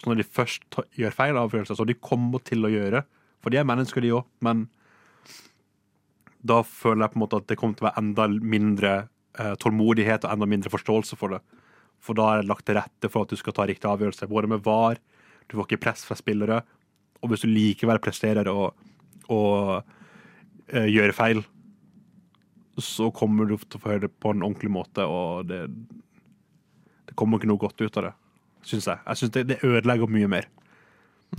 Så 0.00 0.08
når 0.08 0.22
de 0.22 0.26
først 0.38 0.64
tar, 0.72 0.88
gjør 0.96 1.18
feil 1.18 1.36
avgjørelse, 1.36 1.76
så 1.76 1.86
de 1.86 1.98
kommer 2.00 2.40
til 2.48 2.64
å 2.64 2.72
gjøre, 2.72 3.04
for 3.44 3.52
de 3.52 3.60
er 3.60 3.68
mennesker, 3.68 4.02
de 4.02 4.16
òg, 4.16 4.24
men 4.42 4.64
da 6.42 6.62
føler 6.66 7.04
jeg 7.04 7.12
på 7.12 7.20
en 7.20 7.22
måte 7.26 7.38
at 7.42 7.48
det 7.52 7.58
kommer 7.60 7.76
til 7.76 7.84
å 7.84 7.90
være 7.90 8.02
enda 8.02 8.26
mindre 8.56 8.92
eh, 9.38 9.54
tålmodighet 9.62 10.24
og 10.24 10.32
enda 10.32 10.48
mindre 10.48 10.72
forståelse 10.72 11.18
for 11.20 11.36
det. 11.36 11.42
For 12.02 12.18
da 12.18 12.32
er 12.32 12.42
det 12.42 12.50
lagt 12.50 12.66
til 12.66 12.80
rette 12.80 13.10
for 13.12 13.26
at 13.26 13.30
du 13.30 13.38
skal 13.38 13.54
ta 13.54 13.68
riktig 13.68 13.90
avgjørelse, 13.90 14.30
både 14.30 14.50
med 14.50 14.64
VAR, 14.64 14.98
du 15.46 15.58
får 15.58 15.68
ikke 15.68 15.84
press 15.84 16.06
fra 16.08 16.16
spillere, 16.18 16.62
og 17.22 17.30
hvis 17.30 17.44
du 17.44 17.50
likevel 17.50 18.00
presterer 18.02 18.48
og, 18.50 18.72
og 19.30 19.82
eh, 20.72 20.88
gjør 20.90 21.14
feil, 21.16 21.42
så 22.82 23.10
kommer 23.14 23.46
du 23.46 23.56
til 23.60 23.78
å 23.78 23.82
få 23.82 23.92
høre 23.92 24.06
det 24.06 24.12
på 24.22 24.32
en 24.32 24.42
ordentlig 24.42 24.72
måte, 24.72 25.04
og 25.06 25.46
det, 25.50 25.66
det 27.08 27.16
kommer 27.18 27.38
ikke 27.38 27.50
noe 27.52 27.62
godt 27.62 27.84
ut 27.84 28.00
av 28.00 28.08
det, 28.08 28.12
syns 28.66 28.88
jeg. 28.90 29.02
Jeg 29.06 29.20
syns 29.20 29.34
det, 29.36 29.46
det 29.52 29.60
ødelegger 29.66 30.10
mye 30.10 30.30
mer. 30.34 30.50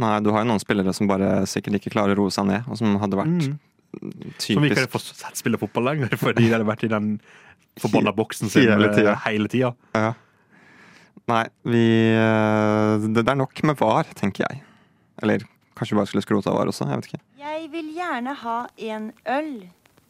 Nei, 0.01 0.15
du 0.25 0.31
har 0.33 0.41
jo 0.41 0.49
noen 0.49 0.61
spillere 0.61 0.93
som 0.95 1.09
bare 1.09 1.43
sikkert 1.49 1.77
ikke 1.77 1.93
klarer 1.93 2.15
å 2.17 2.23
roe 2.23 2.33
seg 2.33 2.47
ned, 2.49 2.65
og 2.69 2.79
som 2.79 2.95
hadde 3.01 3.19
vært 3.19 3.39
typisk... 3.43 3.69
Som 4.41 4.65
ikke 4.65 4.79
hadde 4.79 4.89
fått 4.89 5.09
sett 5.11 5.37
spille 5.37 5.59
fotball 5.61 5.91
lenger, 5.91 6.15
fordi 6.17 6.47
de 6.47 6.53
hadde 6.55 6.65
vært 6.65 6.85
i 6.87 6.89
den 6.89 7.15
forbanna 7.81 8.13
boksen 8.21 8.49
sin 8.49 8.69
Hele 8.71 8.89
eh, 8.89 8.95
tida. 8.97 9.17
hele 9.27 9.51
tida. 9.53 9.73
Ja. 9.93 10.13
Nei, 11.29 11.43
vi 11.69 11.83
eh, 12.11 13.05
Det 13.05 13.21
det 13.21 13.29
er 13.31 13.37
nok 13.39 13.61
med 13.69 13.77
VAR, 13.79 14.09
tenker 14.17 14.47
jeg. 14.47 14.63
Eller 15.21 15.45
kanskje 15.75 15.95
vi 15.95 15.99
bare 16.01 16.11
skulle 16.11 16.25
skrote 16.25 16.51
av 16.51 16.57
VAR 16.59 16.71
også. 16.71 16.87
Jeg 16.89 17.01
vet 17.01 17.11
ikke. 17.11 17.21
Jeg 17.43 17.69
vil 17.73 17.91
gjerne 17.97 18.33
ha 18.43 18.57
en 18.93 19.11
øl, 19.37 19.53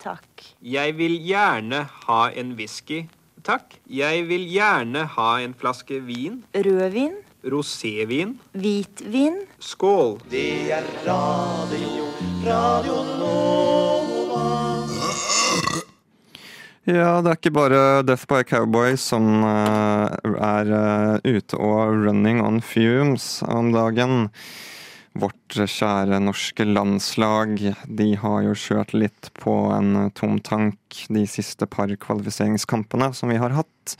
takk. 0.04 0.47
Jeg 0.62 0.97
vil 0.99 1.17
gjerne 1.28 1.86
ha 2.08 2.21
en 2.32 2.56
whisky. 2.60 3.06
Takk. 3.43 3.76
Jeg 3.91 4.23
vil 4.30 4.45
gjerne 4.47 5.04
ha 5.17 5.30
en 5.43 5.54
flaske 5.60 5.99
vin. 6.06 6.43
Rødvin, 6.56 7.17
Rosévin. 7.43 8.38
hvitvin, 8.56 9.41
Skål. 9.60 10.21
Det 10.32 10.71
er 10.71 10.88
radio 11.06 12.08
Radio 12.47 13.04
Ja, 16.84 17.21
det 17.23 17.30
er 17.32 17.38
ikke 17.38 17.52
bare 17.56 17.82
Death 18.04 18.26
by 18.28 18.41
Cowboy 18.43 18.97
som 18.99 19.23
eh, 19.47 20.15
er 20.36 20.71
eh, 20.76 21.38
ute 21.38 21.56
og 21.56 21.93
running 22.04 22.41
on 22.43 22.60
fumes 22.60 23.38
om 23.47 23.69
dagen. 23.71 24.26
Vårt 25.13 25.56
kjære 25.69 26.17
norske 26.23 26.65
landslag. 26.65 27.60
De 27.86 28.08
har 28.17 28.43
jo 28.47 28.56
kjørt 28.58 28.93
litt 28.97 29.30
på 29.38 29.54
en 29.76 30.10
tom 30.17 30.39
tank 30.41 31.04
de 31.13 31.26
siste 31.30 31.67
par 31.69 31.93
kvalifiseringskampene 32.02 33.12
som 33.13 33.30
vi 33.30 33.38
har 33.41 33.54
hatt. 33.54 33.95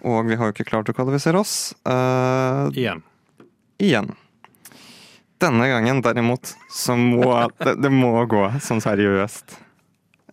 Og 0.00 0.24
vi 0.30 0.38
har 0.40 0.48
jo 0.48 0.56
ikke 0.56 0.68
klart 0.72 0.88
å 0.88 0.96
kvalifisere 0.96 1.40
oss. 1.40 1.74
Uh, 1.84 2.72
Igjen. 2.72 3.04
igjen. 3.82 4.14
Denne 5.42 5.68
gangen 5.68 6.00
derimot, 6.04 6.54
så 6.72 6.96
må 6.96 7.28
det, 7.64 7.76
det 7.84 7.92
må 7.92 8.16
gå 8.30 8.46
sånn 8.64 8.80
seriøst. 8.84 9.58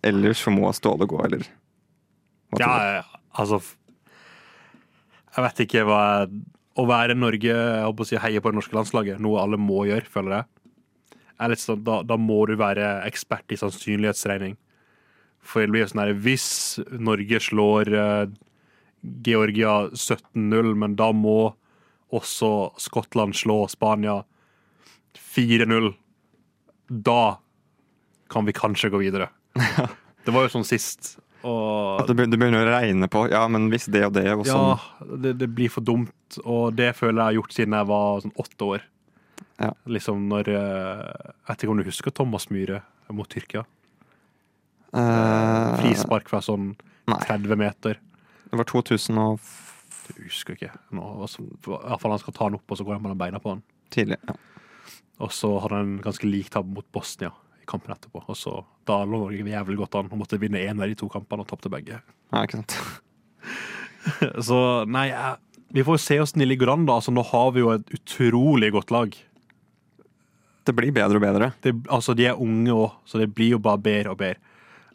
Ellers 0.02 0.40
så 0.42 0.52
må 0.54 0.70
Ståle 0.74 1.06
gå, 1.10 1.20
eller? 1.26 1.44
Hva 2.52 2.62
Ja, 2.62 2.72
eh, 2.98 3.12
altså 3.40 3.60
Jeg 5.32 5.44
vet 5.46 5.62
ikke 5.64 5.84
hva 5.88 6.02
Å 6.72 6.84
være 6.88 7.16
Norge 7.18 7.52
jeg 7.52 7.84
håper 7.84 8.04
å 8.04 8.08
si, 8.08 8.18
heie 8.20 8.40
på 8.40 8.52
det 8.52 8.58
norske 8.58 8.76
landslaget, 8.76 9.20
noe 9.20 9.42
alle 9.42 9.58
må 9.60 9.84
gjøre, 9.88 10.08
føler 10.08 10.38
jeg. 10.38 10.48
Litt 11.52 11.62
sånn, 11.62 11.82
da, 11.84 11.98
da 12.06 12.16
må 12.20 12.38
du 12.46 12.54
være 12.60 13.00
ekspert 13.08 13.50
i 13.52 13.58
sannsynlighetsregning. 13.58 14.54
For 15.42 15.64
det 15.64 15.72
blir 15.74 15.82
jo 15.82 15.88
sånn 15.90 16.04
her 16.04 16.12
Hvis 16.22 16.46
Norge 17.02 17.40
slår 17.42 17.88
eh, 17.98 18.34
Georgia 19.26 19.72
17-0, 19.90 20.70
men 20.78 20.94
da 20.98 21.10
må 21.16 21.54
også 22.14 22.52
Skottland 22.80 23.34
slå 23.34 23.64
Spania 23.72 24.20
4-0, 25.18 25.90
da 26.92 27.22
kan 28.32 28.46
vi 28.46 28.54
kanskje 28.56 28.92
gå 28.92 29.02
videre. 29.02 29.28
Det 30.24 30.30
var 30.30 30.46
jo 30.46 30.52
sånn 30.52 30.66
sist. 30.68 31.16
Og 31.42 32.02
At 32.02 32.10
du, 32.10 32.14
begynner 32.14 32.62
å 32.62 32.70
regne 32.70 33.08
på 33.10 33.24
Ja, 33.32 33.42
men 33.50 33.66
hvis 33.72 33.88
det 33.90 34.04
og 34.06 34.14
det 34.14 34.28
og 34.30 34.44
sånn. 34.46 34.76
ja, 34.78 35.16
det, 35.24 35.34
det 35.40 35.48
blir 35.50 35.72
for 35.72 35.84
dumt, 35.84 36.38
og 36.44 36.76
det 36.78 36.92
føler 36.98 37.18
jeg 37.18 37.24
har 37.24 37.38
gjort 37.40 37.56
siden 37.56 37.76
jeg 37.78 37.88
var 37.90 38.22
sånn 38.22 38.34
åtte 38.44 38.68
år. 38.76 38.84
Ja. 39.62 39.72
Liksom 39.90 40.28
når 40.30 40.48
eh, 40.52 41.02
Jeg 41.10 41.48
vet 41.50 41.64
ikke 41.64 41.74
om 41.74 41.82
du 41.82 41.86
husker 41.86 42.14
Thomas 42.14 42.48
Myhre 42.50 42.80
mot 43.12 43.28
Tyrkia? 43.30 43.64
Eh, 44.92 45.80
Frispark 45.80 46.30
fra 46.30 46.40
sånn 46.44 46.72
Nei. 47.10 47.18
30 47.26 47.58
meter. 47.58 47.98
Det 48.48 48.60
var 48.60 48.68
2000 48.68 49.20
og 49.22 49.52
Jeg 50.12 50.28
husker 50.28 50.56
ikke. 50.56 50.72
Nå, 50.94 51.04
altså, 51.24 51.44
I 51.44 51.74
hvert 51.74 52.02
fall 52.02 52.14
han 52.14 52.22
skal 52.22 52.36
ta 52.36 52.48
den 52.48 52.58
opp, 52.58 52.66
og 52.70 52.78
så 52.78 52.86
går 52.86 52.98
han 52.98 53.04
mellom 53.04 53.20
beina 53.20 53.40
på 53.42 53.54
han. 53.54 53.62
tidlig. 53.92 54.18
Ja. 54.28 54.34
Og 55.22 55.30
så 55.34 55.50
hadde 55.62 55.78
han 55.78 55.90
en 55.96 56.02
ganske 56.02 56.26
lik 56.26 56.50
tabbe 56.50 56.72
mot 56.74 56.86
Bosnia 56.94 57.30
i 57.62 57.68
kampen 57.70 57.94
etterpå. 57.94 58.24
Og 58.28 58.36
så 58.38 58.58
Da 58.86 59.00
lå 59.06 59.20
Norge 59.22 59.46
jævlig 59.46 59.76
godt 59.78 59.94
an 60.00 60.08
og 60.10 60.18
måtte 60.18 60.38
vinne 60.42 60.58
én 60.58 60.80
av 60.82 60.90
de 60.90 60.96
to 60.98 61.06
kampene 61.08 61.44
og 61.44 61.48
tapte 61.52 61.70
begge. 61.70 62.00
ja, 62.32 62.42
ikke 62.42 62.58
sant. 62.62 62.74
Så 64.42 64.56
nei, 64.90 65.06
vi 65.70 65.84
får 65.86 66.00
se 66.02 66.16
åssen 66.20 66.42
de 66.42 66.46
ligger 66.50 66.72
an, 66.72 66.86
da. 66.88 66.96
Altså, 66.98 67.12
nå 67.14 67.22
har 67.28 67.52
vi 67.54 67.62
jo 67.62 67.70
et 67.76 67.92
utrolig 67.94 68.72
godt 68.74 68.90
lag. 68.90 69.14
Det 70.66 70.74
blir 70.74 70.92
bedre 70.94 71.18
og 71.18 71.22
bedre. 71.24 71.52
det, 71.62 71.72
altså 71.90 72.14
de 72.14 72.26
er 72.30 72.38
unge 72.38 72.70
òg, 72.74 72.92
så 73.06 73.18
det 73.22 73.30
blir 73.34 73.54
jo 73.56 73.58
bare 73.62 73.78
bedre 73.82 74.10
og 74.14 74.18
bedre. 74.18 74.38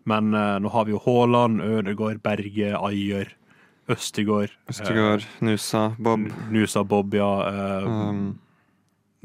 Men 0.08 0.32
uh, 0.36 0.56
nå 0.64 0.70
har 0.72 0.86
vi 0.88 0.94
jo 0.96 1.02
Haaland, 1.04 1.60
Ødegaard, 1.64 2.22
Berge, 2.24 2.70
Ayer, 2.80 3.34
Østigård. 3.92 4.52
Østegård, 4.72 5.26
Nusa, 5.44 5.90
Bob. 6.00 6.28
eh, 6.28 6.46
Nusa, 6.52 6.84
Bob, 6.88 7.14
ja. 7.16 7.32
eh, 7.48 7.88
Um, 7.88 8.40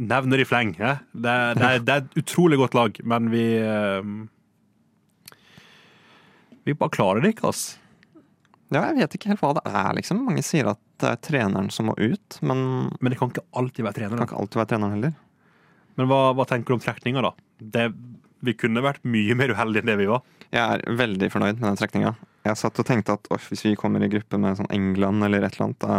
nevner 0.00 0.40
i 0.42 0.46
fleng. 0.48 0.74
Ja? 0.78 0.96
Det, 1.12 1.36
det, 1.58 1.70
det 1.86 1.94
er 1.94 2.04
et 2.04 2.16
utrolig 2.22 2.58
godt 2.60 2.76
lag, 2.78 3.00
men 3.04 3.30
vi 3.32 3.44
eh, 3.60 4.12
Vi 6.64 6.76
bare 6.78 6.94
klarer 6.94 7.22
det 7.24 7.34
ikke, 7.34 7.50
altså. 7.50 7.78
ja, 8.70 8.84
jeg 8.86 9.00
vet 9.00 9.16
ikke 9.18 9.32
helt 9.32 9.42
hva 9.42 9.52
det 9.58 9.64
er, 9.66 9.90
liksom. 9.98 10.22
Mange 10.28 10.44
sier 10.46 10.70
at 10.72 10.80
det 11.02 11.10
er 11.10 11.22
treneren 11.26 11.70
som 11.74 11.90
må 11.90 11.96
ut, 11.98 12.38
men 12.40 12.88
Men 13.00 13.10
det 13.10 13.18
kan 13.18 13.32
ikke 13.32 13.46
alltid 13.58 13.84
være 13.88 14.08
det 14.08 14.18
kan 14.18 14.28
ikke 14.28 14.42
alltid 14.42 14.60
være 14.62 14.72
treneren 14.74 14.96
heller. 14.96 15.14
Men 15.98 16.08
hva, 16.08 16.20
hva 16.32 16.46
tenker 16.48 16.72
du 16.72 16.78
om 16.78 16.84
trekninga, 16.84 17.20
da? 17.26 17.32
Det, 17.58 17.88
vi 18.46 18.54
kunne 18.56 18.82
vært 18.84 19.02
mye 19.04 19.34
mer 19.36 19.52
uheldige 19.52 19.82
enn 19.84 19.90
det 19.90 19.98
vi 20.00 20.08
var. 20.08 20.22
Jeg 20.52 20.62
er 20.62 20.96
veldig 20.96 21.28
fornøyd 21.32 21.58
med 21.58 21.66
den 21.68 21.80
trekninga. 21.80 22.14
Jeg 22.46 22.58
satt 22.58 22.80
og 22.80 22.86
tenkte 22.88 23.14
at 23.18 23.28
hvis 23.48 23.62
vi 23.66 23.74
kommer 23.78 24.02
i 24.02 24.08
gruppe 24.10 24.38
med 24.40 24.56
sånn 24.58 24.70
England 24.74 25.26
eller 25.26 25.44
et 25.44 25.54
eller 25.54 25.68
annet, 25.68 25.84
da 25.84 25.98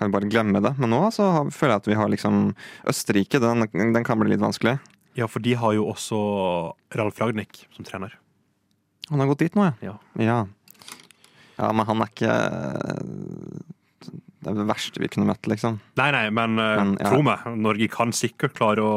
kan 0.00 0.08
vi 0.08 0.14
bare 0.14 0.30
glemme 0.32 0.62
det. 0.64 0.72
Men 0.80 0.94
nå 0.94 1.02
så 1.12 1.26
har, 1.28 1.50
føler 1.52 1.74
jeg 1.74 1.82
at 1.82 1.88
vi 1.90 1.98
har 1.98 2.08
liksom 2.08 2.38
Østerrike. 2.88 3.40
Den, 3.42 3.66
den 3.68 4.06
kan 4.06 4.16
bli 4.20 4.32
litt 4.32 4.40
vanskelig. 4.40 4.78
Ja, 5.18 5.28
for 5.28 5.44
de 5.44 5.52
har 5.60 5.74
jo 5.76 5.90
også 5.90 6.20
Ralf 6.96 7.20
Ragnhild 7.20 7.66
som 7.76 7.84
trener. 7.84 8.14
Han 9.10 9.20
har 9.20 9.28
gått 9.28 9.42
dit 9.44 9.58
nå, 9.58 9.66
ja. 9.84 9.98
Ja. 10.16 10.38
Ja, 11.58 11.68
men 11.76 11.84
han 11.84 12.00
er 12.00 12.08
ikke 12.08 12.34
Det 14.40 14.48
er 14.48 14.56
det 14.56 14.68
verste 14.70 15.02
vi 15.02 15.10
kunne 15.12 15.28
møtt, 15.28 15.44
liksom. 15.50 15.76
Nei, 16.00 16.08
nei, 16.14 16.24
men, 16.32 16.56
eh, 16.56 16.76
Men, 16.80 16.96
ja. 16.96 17.10
tro 17.10 17.20
meg, 17.26 17.44
Norge 17.60 17.90
kan 17.92 18.14
sikkert 18.16 18.56
klare 18.56 18.86
å 18.86 18.96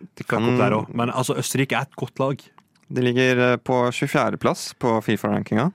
De, 0.00 0.24
kan, 0.26 0.42
opp 0.44 0.58
der 0.58 0.74
òg. 0.80 0.90
Men 0.96 1.12
altså, 1.14 1.38
Østerrike 1.38 1.78
er 1.78 1.86
et 1.86 1.96
godt 1.96 2.18
lag, 2.18 2.42
de 2.88 3.02
ligger 3.02 3.40
eh, 3.52 3.56
på 3.58 3.78
24.-plass 3.90 4.72
på 4.82 4.98
Fifa-rankinga. 5.06 5.70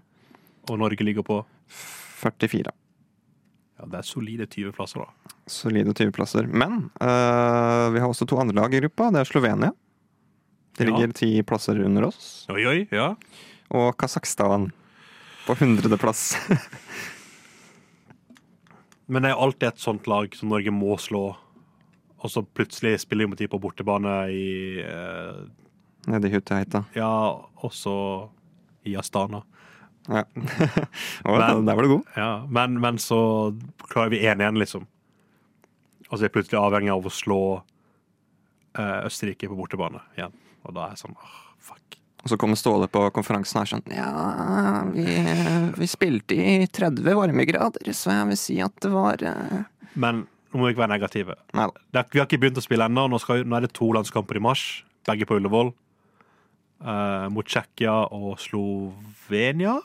og 0.69 0.77
Norge 0.79 1.03
ligger 1.03 1.23
på 1.27 1.41
44. 1.71 2.71
Ja, 3.81 3.87
det 3.89 3.97
er 4.03 4.05
solide 4.05 4.45
20 4.45 4.75
plasser, 4.77 5.01
da. 5.01 5.35
Solide 5.49 5.93
20-plasser. 5.97 6.45
Men 6.47 6.83
uh, 7.01 7.87
vi 7.95 7.99
har 8.03 8.05
også 8.11 8.27
to 8.29 8.37
andre 8.37 8.53
lag 8.59 8.73
i 8.77 8.81
gruppa. 8.83 9.07
Det 9.15 9.23
er 9.23 9.29
Slovenia. 9.31 9.71
Det 10.77 10.85
Ja. 10.85 10.91
ligger 10.93 11.11
ti 11.17 11.31
plasser 11.43 11.81
under 11.83 12.05
oss. 12.11 12.45
Oi, 12.53 12.61
oi, 12.69 12.77
ja. 12.93 13.15
Og 13.73 13.95
Kasakhstan 13.99 14.69
på 15.47 15.55
100.-plass. 15.57 16.35
Men 19.11 19.25
det 19.25 19.31
er 19.33 19.41
alltid 19.43 19.67
et 19.73 19.81
sånt 19.81 20.05
lag 20.07 20.35
som 20.37 20.51
Norge 20.53 20.71
må 20.71 20.93
slå, 21.01 21.23
og 22.21 22.29
så 22.31 22.43
plutselig 22.45 22.99
spiller 23.03 23.25
vi 23.25 23.31
mot 23.33 23.41
de 23.41 23.47
på 23.51 23.59
bortebane 23.59 24.13
i 24.31 24.45
eh, 24.85 25.41
Nede 26.07 26.29
i 26.29 26.33
Hutiheita. 26.33 26.85
Ja, 26.95 27.09
også 27.65 27.95
i 28.87 28.95
Astana. 28.97 29.41
Ja. 30.07 30.23
Men- 31.25 31.65
der 31.65 31.75
var 31.75 31.83
du 31.83 31.89
god. 31.95 32.15
Ja, 32.15 32.31
men, 32.49 32.79
men 32.81 32.97
så 32.97 33.19
klarer 33.89 34.09
vi 34.13 34.23
1-1, 34.25 34.57
liksom. 34.59 34.87
Og 36.09 36.17
så 36.17 36.25
er 36.25 36.29
vi 36.29 36.35
plutselig 36.39 36.59
avhengig 36.59 36.91
av 36.91 37.05
å 37.07 37.13
slå 37.13 37.41
eh, 38.77 38.99
Østerrike 39.05 39.47
på 39.47 39.55
bortebane 39.55 40.01
igjen. 40.17 40.33
Og 40.65 40.75
da 40.75 40.85
er 40.87 40.95
jeg 40.95 41.03
sånn 41.05 41.15
oh, 41.15 41.37
fuck. 41.63 41.97
Og 42.21 42.33
så 42.33 42.37
kommer 42.41 42.59
Ståle 42.59 42.89
på 42.91 43.05
konferansen 43.15 43.61
her 43.61 43.69
sånn 43.71 43.85
Ja, 43.95 44.09
vi, 44.93 45.05
vi 45.77 45.87
spilte 45.89 46.35
i 46.35 46.67
30 46.67 47.15
varmegrader, 47.17 47.93
så 47.97 48.13
jeg 48.13 48.29
vil 48.33 48.41
si 48.41 48.59
at 48.61 48.75
det 48.83 48.91
var 48.93 49.23
eh, 49.25 49.63
Men 49.95 50.25
nå 50.51 50.59
må 50.59 50.67
vi 50.67 50.73
ikke 50.73 50.83
være 50.83 50.97
negative. 50.97 51.37
Nei. 51.55 51.69
Vi 51.95 52.19
har 52.19 52.25
ikke 52.27 52.41
begynt 52.41 52.59
å 52.59 52.63
spille 52.65 52.83
ennå. 52.89 53.05
Nå, 53.07 53.19
nå 53.21 53.55
er 53.55 53.63
det 53.63 53.71
to 53.77 53.87
landskamper 53.95 54.35
i 54.35 54.43
mars, 54.43 54.65
begge 55.07 55.23
på 55.29 55.37
Ullevål. 55.39 55.71
Eh, 56.81 57.27
mot 57.29 57.45
Tsjekkia 57.45 57.93
og 58.15 58.39
Slovenia. 58.41 59.77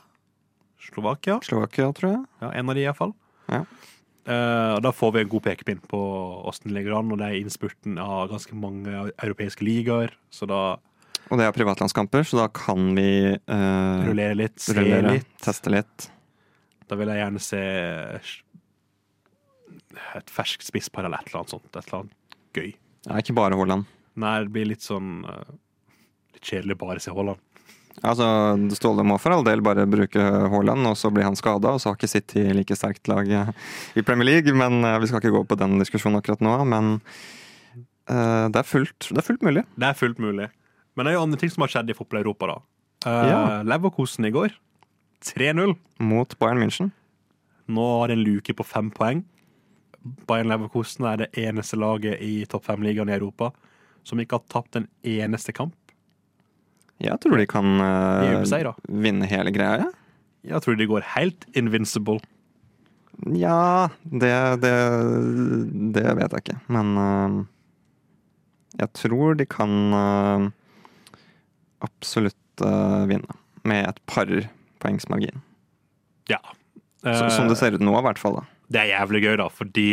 Slovakia. 0.87 1.41
Slovakia, 1.45 1.91
tror 1.97 2.13
jeg. 2.13 2.25
Ja, 2.41 2.51
en 2.57 2.71
av 2.71 2.77
de 2.79 2.85
iallfall. 2.87 3.13
Ja. 3.51 3.65
Eh, 4.27 4.77
da 4.83 4.91
får 4.95 5.13
vi 5.15 5.21
en 5.23 5.31
god 5.31 5.45
pekepinn 5.45 5.83
på 5.87 6.01
åssen 6.49 6.71
det 6.71 6.77
ligger 6.79 6.97
an, 6.99 7.13
og 7.13 7.21
det 7.21 7.29
er 7.29 7.39
innspurten 7.43 7.99
av 8.03 8.31
ganske 8.33 8.57
mange 8.59 9.11
europeiske 9.23 9.67
ligaer. 9.67 10.15
Så 10.31 10.49
da 10.51 10.79
Og 11.29 11.39
det 11.41 11.47
er 11.47 11.53
privatlandskamper, 11.53 12.23
så 12.23 12.39
da 12.39 12.49
kan 12.55 12.95
vi 12.95 13.35
eh, 13.35 14.07
rullere 14.07 14.37
litt, 14.39 14.61
se 14.63 14.77
rullere, 14.79 15.17
litt. 15.19 15.33
teste 15.43 15.73
litt. 15.75 16.09
Da 16.87 16.95
vil 16.95 17.11
jeg 17.11 17.19
gjerne 17.19 17.43
se 17.43 17.63
et 20.15 20.31
ferskt 20.31 20.63
spisspar 20.69 21.07
eller 21.09 21.19
et 21.19 21.31
eller 21.33 21.43
annet 21.43 21.55
sånt. 21.57 21.71
Et 21.73 21.83
eller 21.83 21.99
annet 21.99 22.37
gøy. 22.55 22.73
Ja, 23.09 23.19
ikke 23.19 23.35
bare 23.35 23.59
Haaland. 23.59 23.87
Nei, 24.17 24.37
det 24.47 24.53
blir 24.55 24.71
litt 24.71 24.87
sånn 24.87 25.25
eh, 25.29 25.51
Litt 26.37 26.51
kjedelig 26.53 26.77
bare 26.81 27.01
å 27.01 27.05
se 27.05 27.15
Haaland. 27.17 27.43
Altså, 28.05 28.27
Ståle 28.77 29.05
må 29.09 29.17
for 29.21 29.33
all 29.33 29.45
del 29.47 29.63
bare 29.65 29.87
bruke 29.89 30.21
Haaland, 30.21 30.85
og 30.91 30.99
så 31.01 31.09
blir 31.15 31.25
han 31.25 31.39
skada, 31.39 31.73
og 31.73 31.81
så 31.81 31.91
har 31.91 31.97
ikke 31.97 32.11
City 32.13 32.45
like 32.53 32.77
sterkt 32.77 33.09
lag 33.09 33.31
i 33.31 34.05
Premier 34.05 34.29
League. 34.29 34.53
Men 34.53 34.85
eh, 34.85 34.99
Vi 35.01 35.09
skal 35.09 35.23
ikke 35.23 35.33
gå 35.39 35.43
på 35.49 35.59
den 35.63 35.79
diskusjonen 35.81 36.21
akkurat 36.21 36.45
nå, 36.45 36.59
men 36.69 36.99
uh, 38.11 38.47
det, 38.53 38.61
er 38.61 38.69
fullt, 38.69 39.09
det 39.09 39.23
er 39.23 39.27
fullt 39.27 39.47
mulig. 39.47 39.65
Det 39.81 39.89
er 39.89 39.97
fullt 39.97 40.21
mulig. 40.23 40.51
Men 40.97 41.07
det 41.07 41.13
er 41.13 41.19
jo 41.19 41.25
andre 41.25 41.41
ting 41.41 41.53
som 41.53 41.65
har 41.65 41.73
skjedd 41.73 41.93
i 41.93 41.97
fotball 41.97 42.21
Europa, 42.21 42.53
da. 42.53 42.59
Uh, 43.07 43.23
Ja. 43.31 43.41
Leverkosen 43.65 44.29
i 44.29 44.35
går. 44.35 44.53
3-0. 45.25 45.73
Mot 46.05 46.37
Bayern 46.39 46.61
München. 46.61 46.93
Nå 47.67 47.87
har 48.01 48.13
de 48.13 48.19
en 48.19 48.27
luke 48.27 48.53
på 48.55 48.67
fem 48.67 48.93
poeng. 48.95 49.25
Bayern 50.29 50.53
Leverkosen 50.53 51.09
er 51.09 51.25
det 51.25 51.33
eneste 51.41 51.81
laget 51.81 52.21
i 52.23 52.45
topp 52.47 52.69
fem-ligaen 52.69 53.11
i 53.11 53.17
Europa 53.17 53.51
som 54.07 54.21
ikke 54.23 54.39
har 54.39 54.47
tapt 54.53 54.79
en 54.79 54.87
eneste 55.03 55.55
kamp. 55.57 55.75
Jeg 57.03 57.21
tror 57.21 57.37
de 57.37 57.47
kan 57.49 57.77
uh, 57.83 58.73
vinne 58.89 59.29
hele 59.29 59.53
greia. 59.53 59.91
Jeg 60.47 60.63
tror 60.65 60.79
de 60.79 60.89
går 60.89 61.05
helt 61.17 61.45
invincible. 61.59 62.21
Ja, 63.37 63.89
det, 64.05 64.33
det, 64.63 64.73
det 65.97 66.07
vet 66.19 66.37
jeg 66.37 66.45
ikke. 66.45 66.59
Men 66.73 66.95
uh, 66.97 67.39
jeg 68.81 68.93
tror 68.97 69.37
de 69.37 69.49
kan 69.49 69.75
uh, 69.93 70.47
absolutt 71.85 72.35
vinne. 72.57 73.35
Med 73.69 73.85
et 73.85 73.99
par 74.09 74.31
poengs 74.81 75.09
margin. 75.13 75.43
Ja. 76.31 76.39
Så, 77.05 77.27
som 77.35 77.51
det 77.51 77.59
ser 77.61 77.75
ut 77.77 77.83
nå, 77.85 77.93
i 77.99 78.05
hvert 78.07 78.21
fall. 78.21 78.39
da. 78.39 78.47
Det 78.73 78.81
er 78.81 78.93
jævlig 78.95 79.21
gøy, 79.27 79.35
da, 79.43 79.49
fordi 79.53 79.91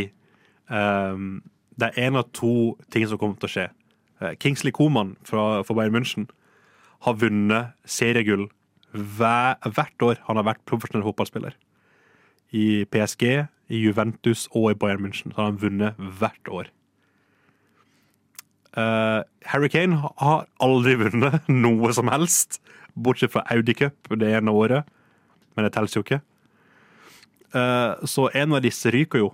um, 0.71 1.41
det 1.75 1.89
er 1.89 2.07
en 2.07 2.21
av 2.21 2.29
to 2.31 2.77
ting 2.93 3.03
som 3.09 3.19
kommer 3.19 3.35
til 3.41 3.49
å 3.49 3.51
skje. 3.51 3.65
Kingsley 4.39 4.71
Coman 4.71 5.17
fra, 5.27 5.65
fra 5.67 5.75
Bayern 5.75 5.97
München 5.97 6.29
har 7.03 7.19
vunnet 7.19 7.73
seriegull 7.85 8.47
hver, 8.93 9.57
hvert 9.73 10.05
år 10.05 10.21
han 10.27 10.39
har 10.39 10.47
vært 10.51 10.63
profesjonell 10.69 11.05
fotballspiller. 11.07 11.55
I 12.53 12.85
PSG, 12.93 13.25
i 13.73 13.81
Juventus 13.81 14.45
og 14.53 14.71
i 14.71 14.77
Bayern 14.77 15.01
München. 15.01 15.33
Så 15.33 15.41
har 15.41 15.49
han 15.49 15.61
vunnet 15.61 15.97
hvert 16.19 16.51
år. 16.51 16.69
Uh, 18.73 19.21
Harry 19.45 19.69
Kane 19.69 19.99
har 20.01 20.45
aldri 20.63 20.95
vunnet 21.01 21.49
noe 21.65 21.93
som 21.93 22.09
helst, 22.13 22.59
bortsett 22.93 23.33
fra 23.33 23.45
Audi 23.53 23.75
Cup 23.77 24.13
det 24.21 24.31
ene 24.37 24.53
året. 24.53 24.89
Men 25.53 25.65
det 25.65 25.73
teller 25.73 25.93
jo 25.93 26.05
ikke. 26.05 26.21
Uh, 27.53 28.01
så 28.09 28.29
en 28.33 28.57
av 28.57 28.63
disse 28.65 28.93
ryker 28.93 29.21
jo. 29.21 29.33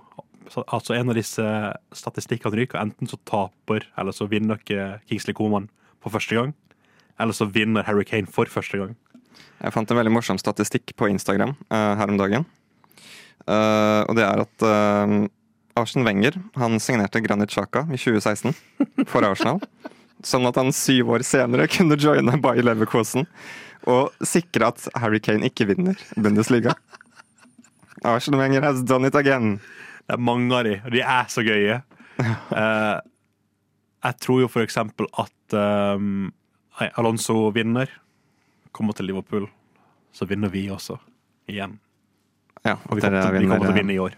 Altså 0.66 0.96
En 0.96 1.12
av 1.12 1.14
disse 1.14 1.44
statistikkene 1.94 2.58
ryker. 2.58 2.80
Enten 2.80 3.08
så 3.08 3.20
taper 3.28 3.86
eller 4.00 4.16
så 4.16 4.26
vinner 4.28 4.58
ikke 4.58 4.98
Kingsley 5.06 5.36
Coman 5.36 5.68
for 6.02 6.12
første 6.16 6.36
gang. 6.36 6.56
Eller 7.20 7.36
så 7.36 7.48
vinner 7.52 7.84
Harry 7.86 8.06
Kane 8.08 8.30
for 8.30 8.48
første 8.50 8.80
gang. 8.80 8.94
Jeg 9.60 9.74
fant 9.74 9.90
en 9.92 9.98
veldig 9.98 10.12
morsom 10.14 10.38
statistikk 10.40 10.94
på 10.96 11.10
Instagram 11.12 11.52
uh, 11.68 11.94
her 12.00 12.08
om 12.08 12.18
dagen. 12.20 12.46
Uh, 13.44 14.06
og 14.08 14.16
det 14.16 14.24
er 14.24 14.42
at 14.44 14.64
uh, 14.64 15.16
Arsen 15.80 16.06
Wenger 16.06 16.36
han 16.60 16.80
signerte 16.80 17.22
Granit 17.24 17.52
Xhaka 17.52 17.84
i 17.92 18.00
2016 18.00 18.54
for 19.10 19.26
Arsenal. 19.26 19.60
Sånn 20.30 20.44
at 20.48 20.58
han 20.60 20.72
syv 20.76 21.14
år 21.14 21.24
senere 21.24 21.68
kunne 21.72 21.96
joine 22.00 22.36
Bayer 22.40 22.66
Leverkosen 22.66 23.28
og 23.88 24.12
sikre 24.26 24.68
at 24.68 24.88
Harry 25.00 25.20
Kane 25.24 25.48
ikke 25.48 25.70
vinner 25.70 26.00
Bundesliga. 26.16 26.74
Arsen 28.04 28.36
Wenger 28.36 28.64
has 28.64 28.82
done 28.84 29.08
it 29.08 29.16
again. 29.16 29.58
Det 30.04 30.16
er 30.16 30.24
mange 30.24 30.52
av 30.56 30.66
de, 30.66 30.76
og 30.84 30.92
de 30.92 31.00
er 31.04 31.32
så 31.32 31.44
gøye. 31.44 31.80
Uh, 32.20 33.00
jeg 34.04 34.16
tror 34.24 34.42
jo 34.42 34.50
for 34.52 34.64
eksempel 34.64 35.08
at 35.20 35.56
um, 35.56 36.28
Alonso 36.78 37.50
vinner. 37.54 37.90
Kommer 38.72 38.96
til 38.96 39.10
Liverpool. 39.10 39.48
Så 40.12 40.26
vinner 40.26 40.52
vi 40.52 40.68
også. 40.70 40.98
Igjen. 41.50 41.78
Ja, 42.62 42.76
Og 42.88 42.96
vi 42.96 43.02
kommer, 43.02 43.22
til, 43.22 43.38
vi 43.40 43.48
kommer 43.48 43.66
til 43.66 43.72
å 43.72 43.78
vinne 43.78 43.94
i 43.94 43.98
år. 44.02 44.14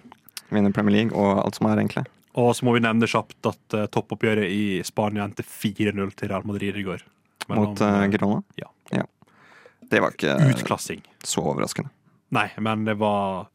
vinner 0.51 0.75
Premier 0.75 0.97
League 0.97 1.17
og 1.17 1.45
alt 1.45 1.57
som 1.57 1.69
er, 1.71 1.81
egentlig. 1.81 2.05
Og 2.35 2.55
så 2.57 2.65
må 2.65 2.75
vi 2.77 2.83
nevne 2.85 3.09
kjapt 3.09 3.49
at 3.49 3.77
uh, 3.77 3.87
toppoppgjøret 3.93 4.49
i 4.51 4.65
Spania 4.85 5.25
endte 5.27 5.45
4-0 5.45 6.15
til 6.17 6.33
Real 6.33 6.47
Madrid 6.49 6.77
i 6.81 6.85
går. 6.87 7.05
Mot 7.53 7.81
uh, 7.81 7.89
eh, 8.03 8.09
Girona. 8.13 8.43
ja. 8.61 8.69
Det 9.93 10.01
var 10.01 10.15
ikke 10.15 10.37
Utklassing. 10.49 11.03
så 11.25 11.43
overraskende. 11.45 11.91
Nei, 12.33 12.49
men 12.59 12.87
det 12.89 12.97
var 13.01 13.51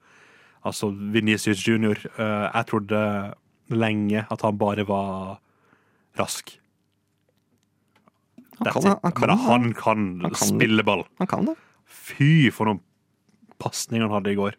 Altså, 0.68 0.90
Venicius 0.92 1.68
Junior 1.68 1.98
Uh, 2.20 2.52
Jeg 2.54 2.66
trodde 2.68 3.34
lenge 3.70 4.26
at 4.30 4.42
han 4.42 4.58
bare 4.58 4.86
var 4.88 5.40
rask. 6.20 6.60
Han 8.60 8.72
kan, 8.74 8.84
han 9.04 9.12
kan, 9.12 9.22
Men 9.30 9.38
han 9.38 9.66
kan, 9.78 10.06
Han 10.22 10.34
kan 10.34 10.48
spille 10.50 10.84
ball. 10.84 11.04
han 11.20 11.28
kan 11.30 11.46
det. 11.46 11.56
Fy, 11.88 12.50
for 12.52 12.66
noen 12.70 12.80
pasninger 13.62 14.06
han 14.08 14.16
hadde 14.18 14.32
i 14.34 14.38
går. 14.40 14.56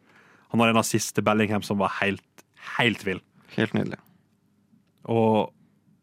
Han 0.52 0.60
var 0.62 0.70
en 0.72 0.78
av 0.80 0.86
siste 0.86 1.22
Bellingham 1.22 1.62
som 1.66 1.78
var 1.82 1.90
helt, 2.00 2.44
helt 2.78 3.02
vill. 3.06 3.20
Helt 3.56 3.74
nydelig. 3.76 3.98
Og 5.08 5.50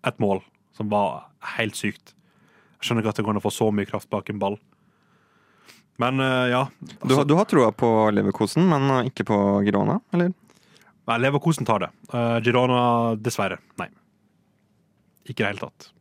et 0.06 0.20
mål 0.22 0.42
som 0.76 0.90
var 0.92 1.28
helt 1.56 1.76
sykt. 1.80 2.14
Jeg 2.80 2.90
skjønner 2.90 3.02
ikke 3.06 3.14
at 3.16 3.20
det 3.22 3.26
går 3.26 3.36
an 3.36 3.40
å 3.42 3.46
få 3.46 3.54
så 3.56 3.72
mye 3.74 3.88
kraft 3.90 4.10
bak 4.14 4.30
en 4.30 4.40
ball. 4.42 4.58
Men 5.98 6.20
eh, 6.20 6.50
ja. 6.52 6.66
Du, 7.08 7.16
har- 7.16 7.26
du 7.26 7.34
har 7.40 7.48
troa 7.48 7.72
på 7.72 7.90
Leverkosen, 8.12 8.68
men 8.70 9.08
ikke 9.08 9.24
på 9.32 9.38
Girona, 9.66 10.02
eller? 10.14 10.34
Nei, 11.08 11.18
Leverkosen 11.22 11.66
tar 11.70 11.86
det. 11.86 11.92
Uh, 12.12 12.40
Girona, 12.44 12.80
dessverre. 13.22 13.60
Nei. 13.80 13.88
Ikke 15.30 15.40
i 15.40 15.46
det 15.46 15.52
hele 15.54 15.64
tatt. 15.70 15.92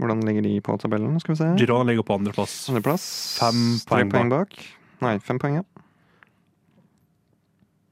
Hvordan 0.00 0.24
ligger 0.24 0.46
de 0.46 0.54
på 0.64 0.76
tabellen? 0.80 1.20
skal 1.20 1.34
vi 1.34 1.38
se? 1.42 1.48
Girona 1.60 1.90
ligger 1.90 2.06
på 2.08 2.16
andreplass. 2.16 2.54
Andreplass. 2.72 3.04
Fem 3.36 3.62
poeng 3.88 4.12
poeng 4.12 4.32
bak. 4.32 4.56
Nei, 5.04 5.18
fem 5.20 5.38
poeng, 5.40 5.60
ja. 5.60 5.64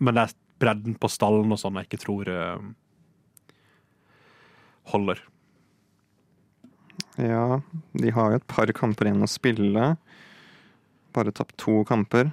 Men 0.01 0.17
det 0.17 0.25
er 0.25 0.37
bredden 0.63 0.97
på 0.99 1.11
stallen 1.13 1.53
og 1.53 1.61
sånn 1.61 1.77
jeg 1.79 1.89
ikke 1.89 2.01
tror 2.03 2.31
eh, 2.33 2.63
holder. 4.95 5.21
Ja, 7.19 7.61
de 7.99 8.15
har 8.15 8.33
jo 8.33 8.39
et 8.39 8.49
par 8.49 8.71
kamper 8.73 9.11
igjen 9.11 9.27
å 9.27 9.31
spille. 9.31 9.91
Bare 11.13 11.35
tapt 11.35 11.57
to 11.61 11.83
kamper. 11.89 12.31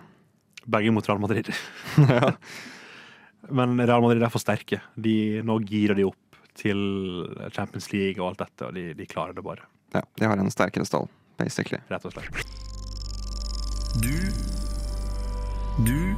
Begge 0.65 0.93
mot 0.93 1.07
Real 1.09 1.21
Madrid. 1.21 1.51
ja. 2.15 2.31
Men 3.51 3.75
Real 3.81 4.01
Madrid 4.01 4.23
er 4.23 4.33
for 4.33 4.41
sterke. 4.41 4.79
De, 4.95 5.41
nå 5.45 5.59
girer 5.67 5.97
de 5.97 6.07
opp 6.07 6.24
til 6.55 6.79
Champions 7.55 7.91
League 7.93 8.21
og 8.21 8.31
alt 8.33 8.43
dette, 8.45 8.67
og 8.69 8.73
de, 8.77 8.89
de 8.97 9.05
klarer 9.09 9.35
det 9.37 9.43
bare. 9.45 9.63
ja, 9.95 10.01
de 10.19 10.25
har 10.27 10.37
en 10.41 10.51
sterkere 10.51 10.85
stall, 10.87 11.07
basically. 11.39 11.79
Rett 11.91 12.05
og 12.05 12.15
slett. 12.15 12.55
Du 14.03 14.15
Du 15.85 16.15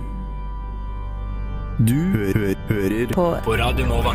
Du 1.78 1.93
hø 2.17 2.54
hører 2.69 3.12
På 3.13 3.28
på 3.45 3.58
Radio 3.60 3.86
Nova. 3.89 4.13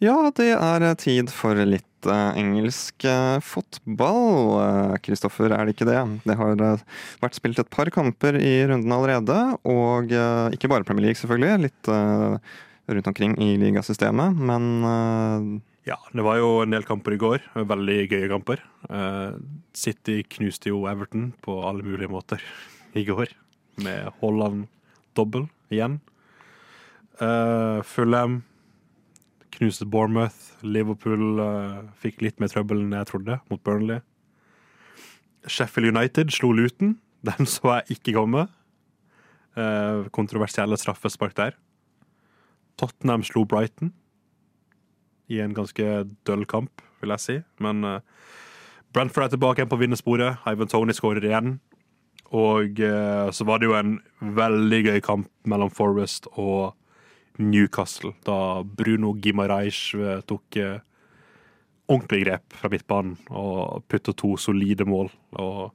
Ja, 0.00 0.30
det 0.32 0.52
er 0.56 0.84
tid 0.96 1.28
for 1.34 1.58
litt 1.68 2.06
eh, 2.08 2.38
engelsk 2.40 3.04
eh, 3.04 3.36
fotball. 3.44 4.54
Eh, 4.62 4.94
Kristoffer, 5.04 5.52
er 5.52 5.66
det 5.68 5.74
ikke 5.74 5.88
det? 5.90 5.98
Det 6.24 6.36
har 6.38 6.62
eh, 6.64 6.84
vært 7.20 7.36
spilt 7.36 7.60
et 7.60 7.68
par 7.68 7.90
kamper 7.92 8.38
i 8.40 8.54
runden 8.70 8.94
allerede, 8.96 9.36
og 9.68 10.08
eh, 10.14 10.56
ikke 10.56 10.70
bare 10.72 10.86
Premier 10.88 11.10
League, 11.10 11.20
selvfølgelig. 11.20 11.66
Litt 11.66 11.90
eh, 11.92 12.56
rundt 12.90 13.10
omkring 13.10 13.36
i 13.42 13.54
ligasystemet, 13.60 14.36
men 14.36 14.68
eh, 14.84 15.48
Ja, 15.90 15.96
det 16.12 16.24
var 16.26 16.36
jo 16.40 16.50
en 16.64 16.74
del 16.74 16.84
kamper 16.86 17.16
i 17.16 17.20
går. 17.20 17.46
Veldig 17.54 17.98
gøye 18.10 18.28
kamper. 18.30 18.62
Eh, 18.90 19.38
City 19.76 20.20
knuste 20.36 20.72
jo 20.72 20.84
Everton 20.90 21.30
på 21.44 21.56
alle 21.66 21.86
mulige 21.86 22.12
måter 22.12 22.42
i 23.00 23.06
går, 23.08 23.32
med 23.80 24.12
Holland 24.20 24.68
dobbel 25.16 25.48
igjen. 25.72 26.00
Uh, 27.20 27.84
Fulham 27.84 28.40
knuste 29.60 29.86
Bournemouth. 29.86 30.56
Liverpool 30.64 31.40
eh, 31.42 31.80
fikk 32.00 32.22
litt 32.24 32.40
mer 32.40 32.50
trøbbel 32.52 32.84
enn 32.84 32.96
jeg 32.96 33.08
trodde, 33.10 33.38
mot 33.52 33.62
Burnley. 33.66 34.00
Sheffield 35.48 35.92
United 35.92 36.32
slo 36.34 36.52
Luton. 36.56 36.96
Den 37.28 37.48
så 37.48 37.80
jeg 37.80 37.98
ikke 37.98 38.16
komme. 38.16 38.46
Eh, 39.58 40.06
kontroversielle 40.16 40.78
straffespark 40.80 41.36
der. 41.36 41.58
Tottenham 42.80 43.24
slo 43.26 43.44
Brighton 43.48 43.92
i 45.30 45.38
en 45.44 45.54
ganske 45.54 45.84
døll 46.26 46.46
kamp, 46.50 46.82
vil 47.02 47.12
jeg 47.14 47.22
si. 47.22 47.36
Men 47.62 47.84
uh, 47.86 48.00
Brentford 48.90 49.28
er 49.28 49.34
tilbake 49.36 49.60
igjen 49.60 49.70
på 49.70 49.78
vinnersporet. 49.78 50.40
Ivan 50.50 50.70
Tony 50.70 50.94
skårer 50.96 51.28
igjen. 51.28 51.58
Og 52.30 52.78
eh, 52.78 53.30
så 53.34 53.46
var 53.46 53.58
det 53.58 53.66
jo 53.66 53.74
en 53.74 53.96
veldig 54.38 54.80
gøy 54.86 55.00
kamp 55.02 55.30
mellom 55.50 55.70
Forest 55.74 56.28
og 56.38 56.76
Newcastle, 57.42 58.12
da 58.26 58.62
Bruno 58.62 59.14
Gimarais 59.18 59.78
eh, 59.98 60.20
tok 60.28 60.58
eh, 60.60 60.78
ordentlig 61.90 62.22
grep 62.26 62.54
fra 62.54 62.70
midtbanen 62.70 63.16
og 63.34 63.82
putta 63.90 64.14
to 64.14 64.36
solide 64.38 64.86
mål. 64.86 65.10
Og 65.42 65.70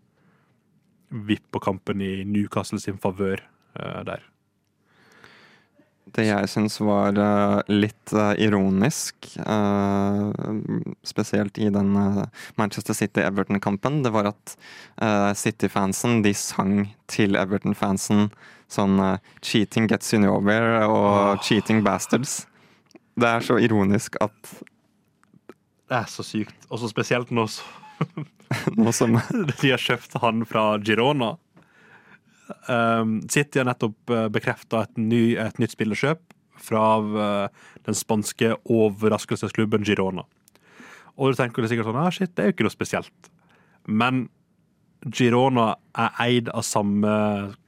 vippa 1.27 1.61
kampen 1.63 2.03
i 2.03 2.23
Newcastle 2.27 2.79
sin 2.79 2.99
favør 3.03 3.43
eh, 3.43 4.01
der. 4.07 4.23
Det 6.13 6.27
jeg 6.27 6.49
syns 6.51 6.77
var 6.83 7.17
eh, 7.17 7.59
litt 7.73 8.13
eh, 8.13 8.33
ironisk, 8.45 9.27
eh, 9.41 10.49
spesielt 11.03 11.57
i 11.57 11.69
den 11.73 11.93
Manchester 12.59 12.93
City-Everton-kampen, 12.93 14.03
det 14.05 14.13
var 14.13 14.29
at 14.31 14.55
City-fansen 15.37 16.21
de 16.23 16.31
sang 16.37 16.75
til 17.11 17.35
Everton-fansen 17.39 18.29
sånn 18.71 18.97
'Cheating 19.41 19.89
gets 19.91 20.13
you 20.13 20.21
nowhere' 20.21 20.85
og 20.87 21.41
'Cheating 21.43 21.83
bastards'. 21.85 22.45
Det 23.15 23.27
er 23.27 23.41
så 23.41 23.59
ironisk 23.59 24.15
at 24.21 24.61
Det 25.85 25.97
er 25.99 26.07
så 26.09 26.23
sykt. 26.25 26.55
Og 26.69 26.79
så 26.79 26.89
spesielt 26.89 27.29
nå 27.31 27.47
som 28.91 29.19
de 29.61 29.69
har 29.71 29.81
kjøpt 29.81 30.17
han 30.21 30.45
fra 30.45 30.77
Girona. 30.79 31.35
Um, 32.69 33.17
City 33.31 33.61
har 33.61 33.67
nettopp 33.69 34.13
uh, 34.13 34.27
bekrefta 34.33 34.83
et, 34.85 34.97
ny, 35.01 35.23
et 35.41 35.59
nytt 35.61 35.73
spillerkjøp 35.73 36.21
fra 36.61 36.85
uh, 37.01 37.69
den 37.87 37.97
spanske 37.97 38.53
overraskelsesklubben 38.71 39.85
Girona. 39.87 40.25
Og 41.15 41.31
du 41.31 41.39
tenker 41.39 41.65
sikkert 41.69 41.89
sånn 41.89 42.01
ah, 42.01 42.11
shit, 42.13 42.33
det 42.35 42.43
er 42.43 42.49
jo 42.49 42.55
ikke 42.57 42.67
noe 42.67 42.75
spesielt. 42.75 43.31
Men 43.87 44.27
Girona 45.05 45.75
er 46.01 46.21
eid 46.23 46.49
av 46.49 46.65
samme 46.65 47.15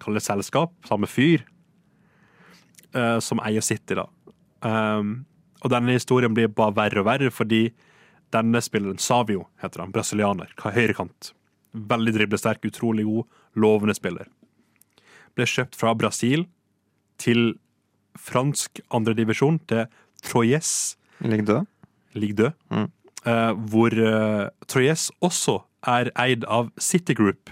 det 0.02 0.24
selskap, 0.26 0.74
samme 0.90 1.10
fyr, 1.10 1.46
uh, 2.96 3.18
som 3.24 3.42
eier 3.46 3.66
City, 3.66 3.98
da. 3.98 4.08
Um, 4.66 5.20
og 5.64 5.74
denne 5.74 5.98
historien 5.98 6.34
blir 6.38 6.50
bare 6.54 6.76
verre 6.78 7.02
og 7.02 7.10
verre, 7.10 7.34
fordi 7.34 7.68
denne 8.34 8.62
spilleren, 8.62 9.00
Savio, 9.02 9.48
heter 9.62 9.84
han, 9.84 9.94
brasilianer, 9.94 10.52
høyrekant. 10.62 11.32
Veldig 11.78 12.14
driblesterk, 12.18 12.66
utrolig 12.68 13.06
god, 13.08 13.30
lovende 13.58 13.96
spiller. 13.98 14.28
Ble 15.38 15.46
kjøpt 15.46 15.78
fra 15.78 15.94
Brasil 15.98 16.48
til 17.22 17.54
fransk 18.18 18.82
andredivisjon, 18.94 19.60
til 19.70 19.86
Troyes, 20.26 20.98
Ligg 21.20 21.48
død. 21.48 21.66
Ligue 22.14 22.36
død. 22.36 22.52
Mm. 22.70 22.90
Eh, 23.26 23.54
hvor 23.70 23.94
uh, 23.94 24.50
Troyes 24.68 25.12
også 25.22 25.60
er 25.88 26.12
eid 26.20 26.46
av 26.46 26.70
City 26.80 27.16
Group. 27.18 27.50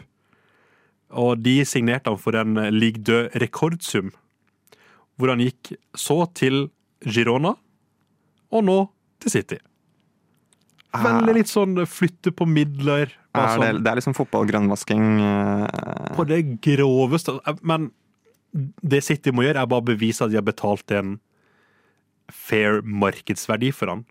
Og 1.09 1.39
de 1.41 1.63
signerte 1.65 2.11
han 2.11 2.19
for 2.19 2.37
en 2.37 2.57
ligg 2.73 3.01
død 3.05 3.37
rekordsum. 3.41 4.11
Hvor 5.15 5.31
han 5.31 5.43
gikk 5.43 5.75
så 5.95 6.25
til 6.35 6.69
Girona, 7.05 7.55
og 8.51 8.65
nå 8.65 8.77
til 9.23 9.31
City. 9.31 9.59
Veldig 11.03 11.34
litt 11.36 11.49
sånn 11.51 11.75
flytte 11.89 12.31
på 12.36 12.45
midler. 12.47 13.12
Er 13.36 13.41
det, 13.41 13.53
sånn, 13.58 13.84
det 13.84 13.91
er 13.91 13.99
liksom 13.99 14.15
fotballgrønnvasking. 14.15 15.05
eh, 15.19 16.15
på 16.15 16.25
det 16.29 16.41
groveste. 16.63 17.36
Men 17.62 17.91
det 18.81 19.01
City 19.03 19.31
må 19.36 19.43
gjøre, 19.43 19.62
er 19.62 19.67
bare 19.67 19.84
å 19.84 19.89
bevise 19.89 20.23
at 20.23 20.31
de 20.31 20.38
har 20.39 20.45
betalt 20.47 20.91
en 20.95 21.17
fair 22.31 22.81
markedsverdi 22.81 23.71
for 23.75 23.91
han. 23.91 24.05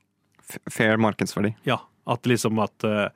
fair 0.70 0.98
markedsverdi. 1.00 1.54
Ja, 1.64 1.80
at 2.06 2.26
liksom 2.28 2.58
at 2.62 2.84
eh, 2.84 3.08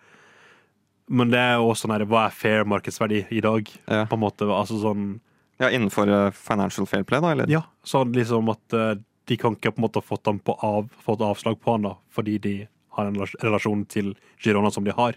Men 1.09 1.31
det 1.31 1.39
er 1.41 1.55
jo 1.57 1.71
også 1.71 1.87
sånn 1.87 1.93
her, 1.97 2.05
hva 2.09 2.27
er 2.29 2.35
fair 2.37 2.65
markedsverdi 2.69 3.27
i 3.33 3.41
dag? 3.41 3.69
Ja. 3.89 4.07
På 4.09 4.17
en 4.17 4.25
måte, 4.27 4.45
altså 4.45 4.77
sånn 4.83 5.21
Ja, 5.61 5.71
innenfor 5.71 6.09
eh, 6.09 6.31
financial 6.33 6.87
fair 6.87 7.05
play, 7.05 7.21
da, 7.21 7.31
eller? 7.33 7.49
Ja, 7.49 7.63
sånn 7.85 8.13
liksom 8.17 8.49
at 8.53 8.73
eh, 8.77 8.95
de 9.29 9.37
kan 9.37 9.57
ikke 9.57 9.73
på 9.73 9.81
en 9.83 9.87
måte 9.87 10.01
ha 10.01 10.05
fått, 10.09 10.29
av, 10.29 10.89
fått 11.05 11.21
avslag 11.25 11.61
på 11.61 11.73
han 11.75 11.83
da, 11.89 11.95
fordi 12.13 12.39
de 12.39 12.55
har 12.99 13.09
en 13.09 13.19
relasjon 13.23 13.85
til 13.91 14.13
Girona 14.43 14.71
som 14.75 14.85
de 14.87 14.93
har. 14.95 15.17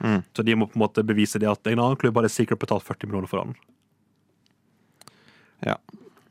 Mm. 0.00 0.22
Så 0.34 0.42
de 0.44 0.56
må 0.58 0.66
på 0.68 0.78
en 0.78 0.84
måte 0.86 1.04
bevise 1.06 1.38
det 1.40 1.48
at 1.50 1.70
en 1.70 1.78
annen 1.80 2.00
klubb 2.00 2.16
hadde 2.18 2.32
sikkert 2.32 2.62
betalt 2.64 2.84
40 2.88 3.06
millioner 3.10 3.30
for 3.30 3.44
han. 3.44 3.54
Ja. 5.64 5.76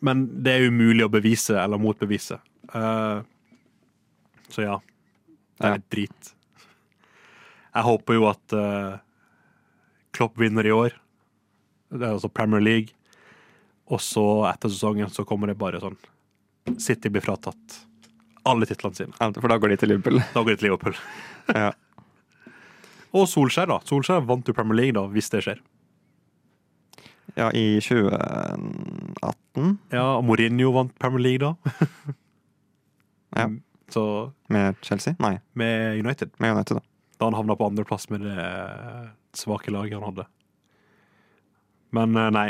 Men 0.03 0.25
det 0.43 0.51
er 0.57 0.67
umulig 0.67 1.05
å 1.05 1.12
bevise 1.13 1.55
eller 1.62 1.79
motbevise. 1.81 2.39
Uh, 2.73 3.23
så 4.51 4.65
ja. 4.67 4.79
Det 5.62 5.69
er 5.69 5.77
Ja. 5.77 5.83
drit. 5.93 6.33
Jeg 7.73 7.83
håper 7.88 8.13
jo 8.17 8.25
at 8.29 8.53
uh, 8.53 8.97
Klopp 10.13 10.36
vinner 10.38 10.65
i 10.67 10.73
år. 10.75 10.93
Det 11.89 12.03
er 12.03 12.13
altså 12.17 12.29
Premier 12.29 12.62
League. 12.62 12.91
Og 13.89 14.01
så 14.01 14.25
etter 14.51 14.69
sesongen 14.69 15.09
så 15.09 15.25
kommer 15.25 15.47
det 15.49 15.57
bare 15.59 15.79
sånn 15.81 15.97
City 16.79 17.09
blir 17.12 17.21
fratatt 17.25 17.79
alle 18.45 18.65
titlene 18.69 18.95
sine. 18.97 19.13
Ja, 19.19 19.29
For 19.39 19.47
da 19.51 19.58
går 19.62 19.69
de 19.73 19.77
til 19.82 19.89
Liverpool. 19.93 20.19
Da 20.34 20.41
går 20.43 20.49
de 20.53 20.58
til 20.62 20.67
Liverpool. 20.69 20.95
Ja. 21.53 21.71
Og 23.13 23.27
Solskjær, 23.29 23.67
da. 23.69 23.77
Solskjær 23.86 24.23
vant 24.25 24.47
jo 24.49 24.53
Premier 24.58 24.77
League, 24.79 24.95
da, 24.97 25.03
hvis 25.13 25.29
det 25.29 25.43
skjer. 25.45 25.60
ja, 27.38 27.49
i 27.53 27.79
2018 27.82 29.77
Ja, 29.93 30.06
og 30.17 30.23
Mourinho 30.25 30.71
vant 30.75 30.95
Premier 30.99 31.21
League 31.27 31.41
da. 31.43 31.53
Ja. 33.38 33.47
Så 33.89 34.03
med 34.53 34.75
Chelsea? 34.86 35.15
Nei, 35.21 35.39
med 35.58 35.99
United. 36.06 36.29
med 36.39 36.51
United, 36.56 36.77
da. 36.77 36.84
Da 37.19 37.25
han 37.29 37.34
havna 37.38 37.56
på 37.58 37.65
andreplass 37.67 38.08
med 38.10 38.21
det 38.25 38.34
eh, 38.38 39.08
svake 39.38 39.71
laget 39.73 39.93
han 39.97 40.06
hadde. 40.06 40.25
Men 41.93 42.15
eh, 42.17 42.29
nei. 42.34 42.47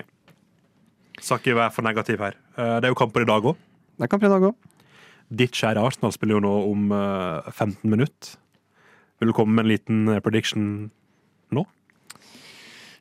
Skal 1.20 1.40
ikke 1.40 1.56
være 1.56 1.72
for 1.76 1.84
negativ 1.88 2.20
her. 2.24 2.36
Eh, 2.58 2.78
Det 2.80 2.88
er 2.90 2.92
jo 2.94 3.00
kamper 3.00 3.22
i 3.24 3.30
dag 3.30 3.44
òg. 3.48 3.56
Det 3.96 4.04
er 4.08 4.12
kamper 4.12 4.28
i 4.28 4.34
dag 4.36 4.48
òg. 4.50 4.56
Ditt 5.30 5.56
kjære 5.56 5.82
Arsenal 5.82 6.14
spiller 6.16 6.38
jo 6.38 6.44
nå 6.46 6.54
om 6.72 6.92
eh, 6.96 7.52
15 7.52 7.90
minutter. 7.90 8.36
Vil 9.20 9.32
du 9.32 9.36
komme 9.38 9.56
med 9.56 9.66
en 9.66 9.72
liten 9.72 10.04
eh, 10.12 10.22
prediction 10.24 10.66
nå? 11.54 11.66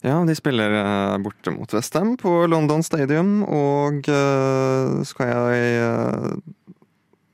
Ja, 0.02 0.16
de 0.26 0.35
spiller 0.38 0.74
eh, 0.78 1.18
borte 1.22 1.54
mot 1.54 1.74
Westham 1.74 2.16
på 2.20 2.35
London 2.50 2.82
Stadium, 2.87 3.42
og 3.46 4.08
eh, 4.11 5.02
skal 5.08 5.32
jeg 5.32 5.80
eh, 5.87 6.37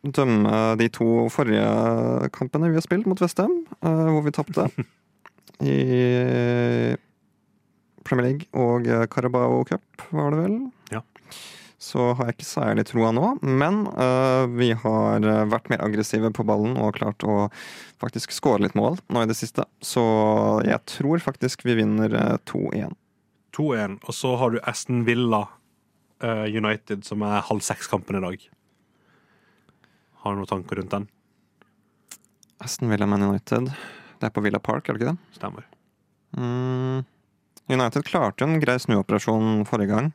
dømme 0.08 0.62
de 0.80 0.88
to 0.94 1.26
forrige 1.32 2.30
kampene 2.36 2.70
vi 2.70 2.78
har 2.78 2.86
spilt 2.86 3.08
mot 3.10 3.20
Westham, 3.20 3.60
hvor 3.82 4.22
vi 4.24 4.32
tapte 4.32 4.68
i 5.68 5.78
Premier 8.08 8.30
League 8.30 8.48
og 8.56 8.88
eh, 8.88 9.06
Carabao 9.12 9.64
Cup, 9.68 9.84
var 10.12 10.32
det 10.32 10.42
vel? 10.44 10.58
Ja. 10.94 11.02
Så 11.78 12.08
har 12.18 12.26
jeg 12.26 12.34
ikke 12.34 12.48
særlig 12.48 12.84
troa 12.88 13.12
nå, 13.14 13.26
men 13.46 13.84
eh, 13.92 14.44
vi 14.58 14.72
har 14.74 15.22
eh, 15.22 15.44
vært 15.46 15.68
mer 15.70 15.84
aggressive 15.84 16.32
på 16.34 16.42
ballen 16.46 16.74
og 16.74 16.96
klart 16.96 17.22
å 17.22 17.36
faktisk 18.02 18.34
skåre 18.34 18.64
litt 18.64 18.74
mål 18.78 18.98
nå 19.14 19.22
i 19.22 19.28
det 19.30 19.36
siste. 19.38 19.62
Så 19.78 20.02
jeg 20.66 20.82
tror 20.90 21.22
faktisk 21.22 21.62
vi 21.68 21.76
vinner 21.78 22.16
eh, 22.18 22.34
2-1. 22.50 22.96
2-1. 23.54 24.00
Og 24.02 24.16
så 24.16 24.34
har 24.40 24.54
du 24.54 24.58
Aston 24.66 25.04
Villa 25.06 25.44
uh, 26.22 26.46
United, 26.46 27.06
som 27.06 27.22
er 27.26 27.46
halv 27.46 27.62
seks-kampen 27.64 28.18
i 28.18 28.22
dag. 28.22 28.44
Har 30.22 30.34
du 30.34 30.42
noen 30.42 30.50
tanker 30.50 30.78
rundt 30.78 30.94
den? 30.94 31.08
Aston 32.62 32.90
Villa 32.90 33.06
Man 33.06 33.22
United. 33.22 33.70
Det 34.18 34.28
er 34.28 34.34
på 34.34 34.42
Villa 34.42 34.58
Park, 34.58 34.88
er 34.88 34.98
det 34.98 35.02
ikke 35.02 35.14
det? 35.14 35.38
Stemmer. 35.38 35.66
Mm. 36.36 37.06
United 37.70 38.06
klarte 38.08 38.46
en 38.46 38.58
grei 38.62 38.78
snuoperasjon 38.82 39.62
forrige 39.68 39.94
gang. 39.94 40.10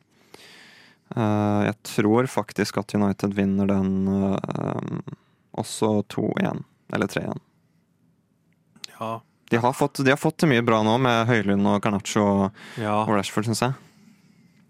Eh, 1.12 1.60
jeg 1.68 1.76
tror 1.86 2.28
faktisk 2.30 2.80
at 2.80 2.94
United 2.96 3.36
vinner 3.36 3.68
den 3.70 4.08
eh, 4.08 5.14
også 5.60 6.00
2-1, 6.14 6.64
eller 6.96 7.12
3-1. 7.12 7.42
Ja. 8.94 9.12
De 9.50 9.60
har, 9.60 9.72
fått, 9.76 10.00
de 10.04 10.10
har 10.10 10.18
fått 10.18 10.40
til 10.42 10.50
mye 10.50 10.64
bra 10.66 10.80
nå 10.86 10.96
med 11.04 11.28
Høylund 11.28 11.68
og 11.68 11.82
Garnaccio 11.84 12.24
ja. 12.80 12.96
og 13.04 13.12
Rashford, 13.12 13.46
syns 13.46 13.62
jeg. 13.62 13.76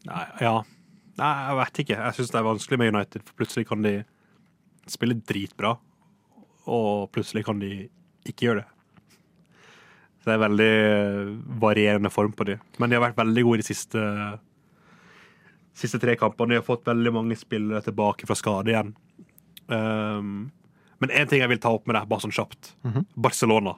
Nei, 0.09 0.25
ja. 0.42 0.59
Nei, 1.20 1.33
jeg 1.47 1.59
vet 1.61 1.81
ikke. 1.85 1.99
Jeg 2.01 2.16
syns 2.18 2.33
det 2.35 2.40
er 2.40 2.47
vanskelig 2.49 2.81
med 2.81 2.92
United, 2.92 3.25
for 3.25 3.38
plutselig 3.38 3.68
kan 3.70 3.85
de 3.87 3.94
spille 4.90 5.16
dritbra, 5.25 5.77
og 6.68 7.07
plutselig 7.14 7.44
kan 7.47 7.62
de 7.62 7.87
ikke 8.29 8.49
gjøre 8.49 8.64
det. 8.64 8.70
Så 10.20 10.31
det 10.31 10.35
er 10.35 10.44
veldig 10.44 10.75
varierende 11.61 12.11
form 12.12 12.33
på 12.37 12.47
de. 12.49 12.59
Men 12.81 12.90
de 12.90 12.97
har 12.97 13.05
vært 13.07 13.18
veldig 13.20 13.42
gode 13.47 13.61
de 13.61 13.68
siste, 13.68 14.03
siste 15.75 15.99
tre 16.03 16.15
kampene. 16.17 16.55
De 16.55 16.61
har 16.61 16.67
fått 16.67 16.87
veldig 16.87 17.13
mange 17.15 17.37
spillere 17.39 17.83
tilbake 17.83 18.27
fra 18.29 18.37
skade 18.39 18.71
igjen. 18.73 18.93
Um, 19.69 20.51
men 21.01 21.11
én 21.11 21.29
ting 21.29 21.41
jeg 21.43 21.51
vil 21.51 21.59
ta 21.63 21.73
opp 21.75 21.87
med 21.89 21.97
deg, 21.99 22.09
bare 22.09 22.23
sånn 22.25 22.35
kjapt. 22.35 22.75
Barcelona. 23.17 23.75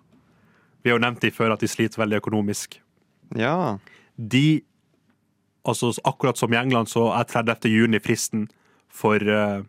Vi 0.84 0.90
har 0.92 0.98
jo 0.98 1.02
nevnt 1.02 1.22
de 1.24 1.30
før 1.34 1.54
at 1.56 1.62
de 1.64 1.68
sliter 1.70 1.98
veldig 2.02 2.20
økonomisk 2.20 2.76
Ja. 3.34 3.78
de 4.16 4.62
altså 5.66 5.90
Akkurat 6.04 6.36
som 6.38 6.52
i 6.52 6.56
England 6.60 6.86
så 6.88 7.08
er 7.18 7.24
30. 7.26 7.66
juni 7.72 7.98
fristen 7.98 8.44
for 8.88 9.16
uh, 9.18 9.62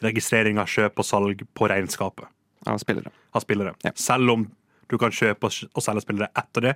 registrering 0.00 0.56
av 0.58 0.66
kjøp 0.72 0.96
og 1.02 1.04
salg 1.04 1.42
på 1.54 1.68
regnskapet 1.68 2.24
Av 2.66 2.78
spillere. 2.80 3.10
av 3.34 3.40
spillere. 3.44 3.74
Ja. 3.84 3.92
Selv 3.94 4.30
om 4.32 4.46
du 4.88 4.96
kan 4.98 5.10
kjøpe 5.12 5.44
og 5.74 5.82
selge 5.84 6.02
spillere 6.06 6.30
etter 6.36 6.60
det, 6.60 6.74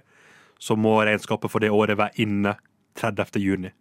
så 0.61 0.77
må 0.77 0.99
regnskapet 1.05 1.51
for 1.51 1.61
det 1.61 1.71
året 1.73 1.97
være 1.99 2.21
inne 2.23 2.55
30. 3.01 3.41
juni. 3.41 3.73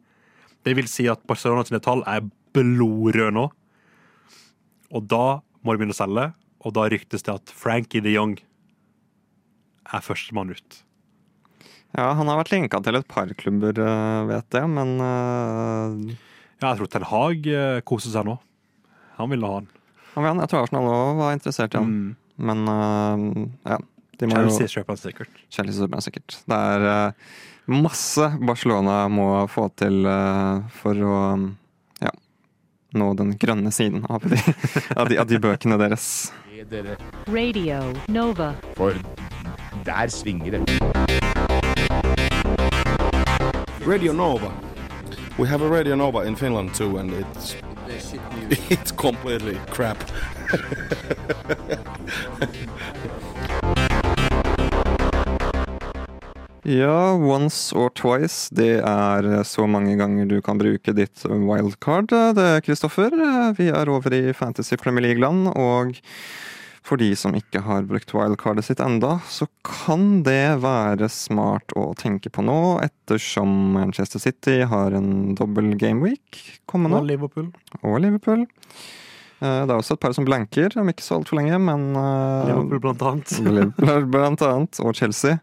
Det 0.63 0.75
vil 0.77 0.87
si 0.89 1.07
at 1.11 1.23
Barcelona 1.27 1.65
sine 1.67 1.81
tall 1.83 2.03
er 2.09 2.23
blodrøde 2.55 3.33
nå. 3.35 3.49
Og 4.93 5.05
da 5.09 5.41
må 5.63 5.73
de 5.73 5.81
begynne 5.81 5.95
å 5.95 5.97
selge, 5.97 6.29
og 6.63 6.75
da 6.77 6.87
ryktes 6.91 7.25
det 7.25 7.33
at 7.33 7.53
Frankie 7.55 8.03
de 8.03 8.13
Jong 8.15 8.37
er 9.93 10.03
førstemann 10.03 10.53
ut. 10.53 10.81
Ja, 11.93 12.09
han 12.17 12.29
har 12.29 12.39
vært 12.39 12.53
linka 12.55 12.79
til 12.81 12.97
et 12.97 13.07
par 13.09 13.29
klubber, 13.37 13.77
eh, 13.77 14.19
vet 14.31 14.57
jeg, 14.57 14.69
men 14.71 14.95
eh, 14.97 16.17
Ja, 16.63 16.71
jeg 16.71 16.79
tror 16.79 16.89
Ten 16.89 17.05
Hag 17.05 17.47
eh, 17.49 17.79
koser 17.85 18.13
seg 18.15 18.25
nå. 18.25 18.39
Han 19.19 19.29
ville 19.29 19.49
ha 19.49 19.59
han. 19.59 19.69
Ja, 20.15 20.31
Jeg 20.31 20.49
tror 20.49 20.63
Arsenal 20.63 20.89
òg 20.89 21.19
var 21.19 21.35
interessert 21.35 21.75
i 21.75 21.81
han. 21.81 21.91
Mm. 21.93 22.13
Men 22.49 23.49
ja. 23.61 23.77
De 24.17 24.29
Chelsea 24.29 24.65
jo 24.65 24.71
kjøper 24.71 24.93
han 24.93 25.01
sikkert. 25.01 25.41
Chelsea 25.53 25.83
kjøper 25.83 25.99
han 25.99 26.05
sikkert. 26.05 26.37
Det 26.49 26.57
er 26.57 27.13
masse 27.65 28.31
Barcelona 28.39 29.07
må 29.07 29.47
få 29.47 29.69
til 29.79 30.05
eh, 30.05 30.63
for 30.81 31.03
å 31.07 31.19
ja, 32.03 32.11
nå 32.99 33.11
den 33.19 33.35
grønne 33.39 33.71
siden 33.71 34.05
av 34.09 34.25
de, 34.27 34.39
av 34.99 35.09
de, 35.09 35.19
av 35.19 35.27
de 35.27 35.39
bøkene 35.39 35.77
deres. 35.79 36.31
Radio 37.27 37.93
Nova. 38.07 38.53
for 38.75 38.93
der 39.83 40.07
svinger 40.07 40.51
det. 40.51 40.79
Radio 43.87 44.13
Nova. 44.13 44.51
We 45.37 45.47
have 45.47 45.61
a 45.61 45.67
Radio 45.67 45.95
Nova 45.95 46.21
in 46.21 46.35
Finland 46.35 46.75
too, 46.75 46.97
and 46.97 47.11
it's 47.11 47.55
it's 48.69 48.91
completely 48.91 49.57
crap. 49.71 49.97
Ja, 56.63 57.11
once 57.19 57.75
or 57.75 57.89
twice. 57.91 58.47
Det 58.55 58.77
er 58.79 59.25
så 59.43 59.65
mange 59.67 59.97
ganger 59.99 60.29
du 60.29 60.37
kan 60.45 60.59
bruke 60.61 60.93
ditt 60.95 61.25
wildcard, 61.27 62.13
det, 62.37 62.49
Kristoffer. 62.63 63.11
Vi 63.57 63.67
er 63.67 63.91
over 63.91 64.15
i 64.15 64.31
Fantasy 64.37 64.77
Premier 64.79 65.03
League-land, 65.09 65.49
og 65.59 65.97
for 66.83 66.99
de 66.99 67.09
som 67.19 67.35
ikke 67.35 67.61
har 67.63 67.83
brukt 67.87 68.11
wildcardet 68.15 68.63
sitt 68.67 68.79
enda, 68.83 69.17
så 69.27 69.47
kan 69.67 70.21
det 70.23 70.61
være 70.63 71.07
smart 71.11 71.75
å 71.79 71.89
tenke 71.99 72.31
på 72.31 72.43
nå, 72.47 72.57
ettersom 72.83 73.51
Manchester 73.75 74.23
City 74.23 74.61
har 74.67 74.95
en 74.95 75.35
dobbel 75.39 75.73
gameweek 75.79 76.41
kommende. 76.67 76.99
Og 77.03 77.11
Liverpool. 77.11 77.51
og 77.83 77.99
Liverpool. 78.03 78.47
Eh, 79.43 79.61
Det 79.67 79.71
er 79.71 79.77
også 79.77 79.97
et 79.99 80.03
par 80.07 80.15
som 80.15 80.27
blanker 80.27 80.75
om 80.79 80.87
ikke 80.91 81.03
så 81.03 81.19
altfor 81.19 81.39
lenge, 81.41 81.59
men 81.59 81.89
eh, 81.91 82.51
Liverpool 82.53 82.83
blant 82.87 83.07
annet. 83.11 83.37
Liverpool 83.51 84.11
blant 84.15 84.47
annet, 84.47 84.79
og 84.83 84.95
Chelsea. 84.95 85.39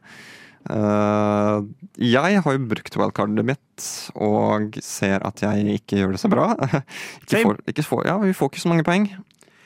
Eh, 0.68 1.58
jeg 2.04 2.42
har 2.44 2.56
jo 2.56 2.68
brukt 2.68 2.96
wildcardet 3.00 3.46
mitt 3.48 3.86
og 4.12 4.76
ser 4.84 5.24
at 5.26 5.40
jeg 5.44 5.80
ikke 5.80 6.02
gjør 6.02 6.14
det 6.14 6.22
så 6.22 6.30
bra. 6.32 6.52
ikke 7.24 7.42
får, 7.46 7.60
ikke 7.72 7.86
får, 7.86 8.06
ja, 8.10 8.16
vi 8.22 8.36
får 8.36 8.52
ikke 8.52 8.64
så 8.64 8.72
mange 8.72 8.86
poeng. 8.86 9.08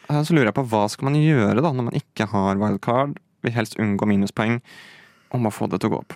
Uh, 0.04 0.20
så 0.20 0.36
lurer 0.36 0.50
jeg 0.50 0.58
på 0.58 0.66
hva 0.68 0.84
skal 0.92 1.08
man 1.08 1.16
gjøre 1.16 1.64
da 1.64 1.72
når 1.72 1.88
man 1.88 1.98
ikke 1.98 2.28
har 2.30 2.60
wildcard? 2.60 3.16
Vil 3.44 3.56
helst 3.56 3.78
unngå 3.80 4.06
minuspoeng 4.08 4.60
og 5.34 5.42
må 5.42 5.50
få 5.52 5.66
det 5.70 5.82
til 5.82 5.90
å 5.90 5.96
gå 5.96 6.04
opp. 6.04 6.14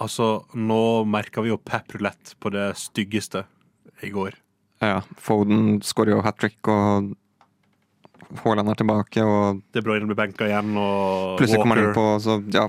Altså, 0.00 0.28
nå 0.56 1.04
merka 1.08 1.42
vi 1.44 1.50
jo 1.52 1.58
Pep 1.60 1.92
Rulett 1.94 2.34
på 2.40 2.52
det 2.54 2.70
styggeste 2.80 3.44
i 4.04 4.12
går. 4.12 4.36
Ja, 4.80 5.02
Foden 5.20 5.80
skårer 5.84 6.14
jo 6.14 6.22
hat 6.24 6.38
trick, 6.40 6.56
og 6.72 7.10
Haaland 8.40 8.72
er 8.72 8.78
tilbake, 8.80 9.24
og 9.24 9.60
De 9.74 9.82
Bruyne 9.84 10.08
blir 10.08 10.16
benka 10.16 10.48
igjen, 10.48 10.72
og 10.80 11.36
plutselig 11.40 11.60
kommer 11.60 11.80
han 11.80 11.90
inn 11.90 11.96
på 11.96 12.06
Så 12.22 12.38
ja, 12.54 12.68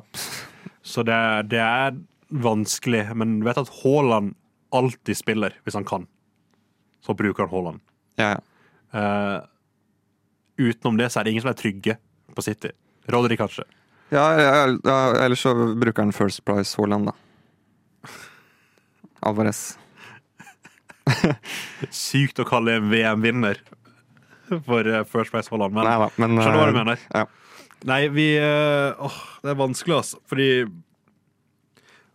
Så 0.84 1.04
det, 1.08 1.18
det 1.52 1.62
er 1.62 1.98
vanskelig. 2.32 3.06
Men 3.16 3.40
du 3.40 3.46
vet 3.46 3.60
at 3.62 3.72
Haaland 3.82 4.36
alltid 4.72 5.18
spiller 5.20 5.56
hvis 5.66 5.78
han 5.78 5.86
kan. 5.88 6.08
Så 7.06 7.16
bruker 7.18 7.46
han 7.46 7.54
Haaland. 7.54 7.84
ja, 8.20 8.36
ja. 8.36 8.40
Eh, 8.92 9.40
utenom 10.62 10.98
det 11.00 11.08
så 11.10 11.20
er 11.20 11.24
det 11.24 11.32
ingen 11.32 11.46
som 11.46 11.50
er 11.54 11.58
trygge 11.58 11.96
på 12.36 12.44
City. 12.44 12.74
Roderick 13.08 13.40
kanskje. 13.40 13.64
Ja, 14.12 14.26
ja, 14.36 14.66
ellers 15.24 15.40
så 15.46 15.54
bruker 15.56 16.04
han 16.04 16.12
First 16.12 16.44
Price 16.46 16.76
Haaland, 16.78 17.08
da. 17.08 18.10
Alvarez. 19.24 19.78
Sykt 21.90 22.42
å 22.44 22.46
kalle 22.48 22.76
en 22.78 22.90
VM-vinner 22.92 23.62
for 24.68 24.86
eh, 24.86 25.06
First 25.08 25.32
Price 25.32 25.48
Haaland, 25.52 25.74
men 25.78 25.88
Nei 25.88 25.98
da, 26.04 26.10
men 26.20 26.36
skjønner 26.36 26.60
hva 26.60 26.68
du 26.68 26.74
eh, 26.74 26.80
mener. 26.82 27.06
Ja. 27.16 27.26
Nei, 27.90 28.06
vi 28.14 28.28
eh, 28.38 29.02
Åh, 29.02 29.20
det 29.42 29.54
er 29.54 29.60
vanskelig, 29.60 29.96
altså. 29.98 30.22
Fordi 30.30 30.50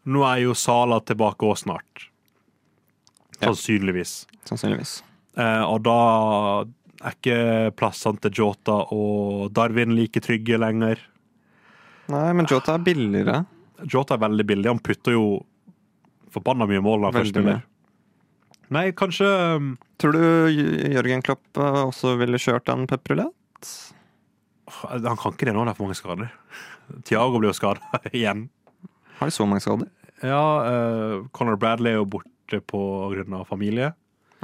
nå 0.06 0.22
er 0.28 0.44
jo 0.44 0.54
Sala 0.54 1.00
tilbake 1.02 1.48
òg 1.48 1.58
snart. 1.58 2.06
Sannsynligvis. 3.40 4.20
Sannsynligvis. 4.46 5.00
Eh, 5.36 5.64
og 5.66 5.82
da 5.84 5.98
er 7.02 7.16
ikke 7.16 7.38
plassene 7.76 8.22
til 8.24 8.38
Jota 8.40 8.78
og 8.94 9.50
Darwin 9.56 9.96
like 9.98 10.22
trygge 10.24 10.58
lenger. 10.60 11.02
Nei, 12.12 12.30
men 12.38 12.48
Jota 12.48 12.76
er 12.76 12.86
billigere. 12.86 13.42
Jota 13.84 14.16
er 14.16 14.22
veldig 14.22 14.46
billig. 14.48 14.70
Han 14.70 14.82
putter 14.84 15.16
jo 15.16 15.26
forbanna 16.32 16.68
mye 16.70 16.84
mål 16.84 17.08
han 17.08 17.18
først 17.18 17.40
mye. 17.42 17.58
Nei, 18.74 18.88
kanskje 18.98 19.26
um, 19.54 19.74
Tror 20.02 20.16
du 20.16 20.22
Jørgen 20.50 21.22
Klopp 21.24 21.60
eh, 21.60 21.82
også 21.86 22.16
ville 22.20 22.40
kjørt 22.42 22.68
en 22.72 22.82
pepperulett? 22.90 23.68
Han 24.66 25.18
kan 25.20 25.34
ikke 25.34 25.46
det 25.46 25.54
nå, 25.54 25.64
det 25.64 25.72
er 25.72 25.78
for 25.78 25.86
mange 25.86 25.98
skader. 25.98 26.30
Tiago 27.06 27.38
blir 27.38 27.52
jo 27.52 27.56
skada 27.58 28.00
igjen. 28.16 28.48
Har 29.20 29.30
de 29.30 29.34
så 29.34 29.46
mange 29.46 29.62
skader? 29.64 29.90
Ja, 30.24 30.40
uh, 30.64 31.26
Conor 31.36 31.58
Bradley 31.60 31.92
er 31.92 32.00
jo 32.00 32.08
borte 32.16 32.60
av 32.60 33.46
familie. 33.48 33.92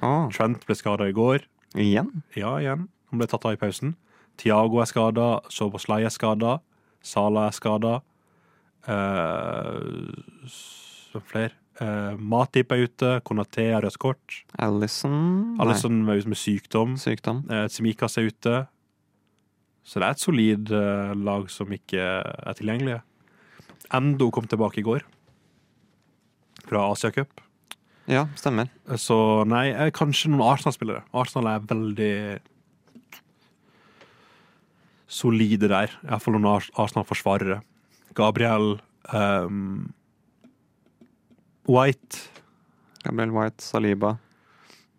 Ah. 0.02 0.28
Trent 0.32 0.64
ble 0.66 0.74
skada 0.78 1.08
i 1.08 1.14
går. 1.16 1.44
igjen? 1.74 2.22
Ja, 2.36 2.56
igjen. 2.60 2.88
Han 3.10 3.20
ble 3.20 3.28
tatt 3.30 3.44
av 3.46 3.54
i 3.56 3.60
pausen. 3.60 3.94
Tiago 4.40 4.80
er 4.82 4.88
skada. 4.90 5.40
Soboslay 5.52 6.04
er 6.06 6.14
skada. 6.14 6.60
Sala 7.02 7.48
er 7.48 7.56
skada. 7.56 7.96
Uh, 8.86 10.50
flere? 11.28 11.54
Uh, 11.80 12.14
Matip 12.18 12.72
er 12.72 12.86
ute. 12.86 13.12
Konaté 13.26 13.70
har 13.72 13.82
rødt 13.84 13.98
kort. 14.02 14.42
Allison? 14.58 15.56
Allison 15.62 16.02
er 16.08 16.20
ute 16.22 16.32
med 16.32 16.40
sykdom. 16.40 16.96
Sykdom. 17.00 17.44
Uh, 17.50 17.66
Tsimikas 17.70 18.18
er 18.18 18.30
ute. 18.30 18.56
Så 19.82 19.98
det 19.98 20.06
er 20.06 20.14
et 20.14 20.22
solid 20.22 20.74
eh, 20.76 21.14
lag 21.26 21.48
som 21.50 21.72
ikke 21.74 22.02
er 22.22 22.58
tilgjengelige. 22.58 23.00
Endo 23.92 24.30
kom 24.32 24.46
tilbake 24.48 24.80
i 24.80 24.86
går. 24.86 25.02
Fra 26.68 26.86
Asia 26.92 27.10
Cup. 27.14 27.42
Ja, 28.10 28.26
stemmer. 28.38 28.70
Så 28.98 29.16
nei, 29.48 29.70
eh, 29.70 29.90
kanskje 29.94 30.30
noen 30.30 30.46
Arsenal-spillere. 30.46 31.04
Arsenal 31.14 31.50
er 31.52 31.66
veldig 31.70 32.14
solide 35.12 35.68
der. 35.70 35.92
Iallfall 36.06 36.38
noen 36.38 36.70
Arsenal-forsvarere. 36.78 37.60
Gabriel 38.16 38.76
um, 39.12 39.92
White. 41.68 42.28
Gabriel 43.02 43.34
White, 43.34 43.62
Saliba. 43.64 44.16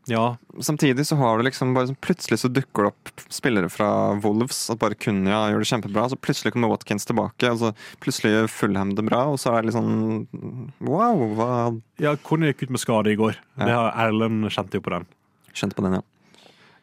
Ja, 0.06 0.36
Samtidig 0.60 1.06
så 1.08 1.16
har 1.16 1.38
du 1.40 1.46
liksom 1.48 1.72
bare 1.74 1.88
sånn 1.88 2.00
Plutselig 2.04 2.42
så 2.42 2.50
dukker 2.52 2.86
det 2.86 2.92
opp 2.92 3.24
spillere 3.32 3.70
fra 3.72 3.88
Wolves 4.24 4.66
at 4.74 4.82
bare 4.82 4.98
Kunya 5.00 5.46
gjør 5.54 5.64
det 5.64 5.70
kjempebra. 5.70 6.08
Så 6.12 6.20
plutselig 6.20 6.54
kommer 6.54 6.74
Watkins 6.74 7.08
tilbake, 7.08 7.52
og 7.54 7.62
så 7.62 7.72
plutselig 8.04 8.34
gjør 8.34 8.50
Fulham 8.52 8.94
det 8.98 9.06
bra. 9.08 9.24
Og 9.32 9.40
så 9.42 9.54
er 9.54 9.62
det 9.64 9.72
litt 9.72 9.78
sånn 9.78 10.74
Wow! 10.84 11.24
Hva 11.38 11.52
ja 12.04 12.16
Kunya 12.20 12.52
gikk 12.52 12.68
ut 12.68 12.76
med 12.76 12.84
skade 12.84 13.14
i 13.14 13.20
går. 13.20 13.40
Ja. 13.56 13.64
Det 13.64 13.78
har 13.80 13.94
Erlend 14.08 14.50
kjente 14.52 14.80
jo 14.80 14.86
på 14.86 14.94
den. 14.98 15.08
Kjente 15.54 15.78
på 15.78 15.86
den, 15.88 16.02
ja. 16.02 16.08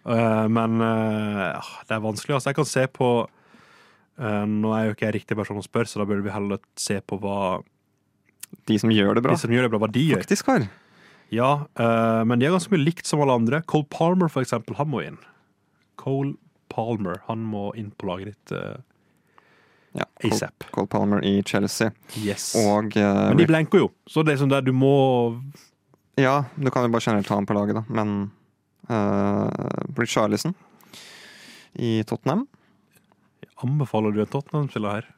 Uh, 0.00 0.46
men 0.48 0.80
uh, 0.80 1.72
det 1.86 1.96
er 1.98 2.04
vanskelig. 2.04 2.38
Altså, 2.38 2.50
jeg 2.50 2.56
kan 2.56 2.68
se 2.68 2.86
på 2.88 3.08
uh, 3.28 4.44
Nå 4.48 4.70
er 4.72 4.86
jo 4.86 4.94
ikke 4.94 5.10
jeg 5.10 5.18
riktig 5.20 5.36
person 5.36 5.60
å 5.60 5.64
spørre, 5.66 5.90
så 5.90 6.00
da 6.00 6.08
burde 6.08 6.24
vi 6.24 6.32
heller 6.32 6.62
se 6.80 7.02
på 7.04 7.20
hva 7.20 7.60
De 8.66 8.78
som 8.80 8.92
gjør 8.92 9.18
det 9.18 9.26
bra. 9.26 9.36
de 9.36 9.44
som 9.44 9.52
gjør 9.52 9.68
det 9.68 9.74
bra, 9.74 9.82
hva 9.84 9.92
de 9.92 10.06
gjør. 10.08 10.24
Faktisk 10.24 10.48
har. 10.48 10.70
Ja, 11.30 11.50
uh, 11.78 12.22
men 12.26 12.40
de 12.40 12.48
er 12.48 12.54
ganske 12.54 12.72
mye 12.74 12.82
likt 12.82 13.06
som 13.06 13.22
alle 13.22 13.36
andre. 13.38 13.62
Cole 13.70 13.86
Palmer, 13.90 14.30
for 14.32 14.42
eksempel, 14.42 14.74
han 14.80 14.90
må 14.90 15.04
inn. 15.06 15.18
Cole 16.00 16.34
Palmer, 16.72 17.20
han 17.28 17.44
må 17.46 17.70
inn 17.78 17.92
på 17.94 18.08
laget 18.10 18.32
ditt 18.32 18.54
uh, 18.58 18.80
Ja, 19.94 20.06
ASAP. 20.26 20.66
Cole 20.74 20.90
Palmer 20.90 21.22
i 21.26 21.36
Chelsea. 21.46 21.92
Yes. 22.18 22.52
Og 22.58 22.96
uh, 22.98 23.28
men 23.30 23.38
de 23.38 23.46
blenker 23.50 23.84
jo, 23.84 23.92
så 24.10 24.26
det 24.26 24.34
er 24.34 24.42
sånn 24.42 24.52
der 24.52 24.66
du 24.66 24.72
må 24.74 24.94
Ja, 26.18 26.50
du 26.58 26.70
kan 26.74 26.86
jo 26.86 26.92
bare 26.94 27.06
generelt 27.06 27.30
ta 27.30 27.38
ham 27.38 27.46
på 27.46 27.56
laget, 27.56 27.78
da. 27.78 27.84
Men 27.86 28.32
uh, 28.90 29.46
Richarlison 29.98 30.56
i 31.78 32.00
Tottenham 32.02 32.48
Jeg 33.44 33.52
Anbefaler 33.62 34.14
du 34.14 34.24
en 34.24 34.30
Tottenham-spiller 34.30 34.98
her? 34.98 35.10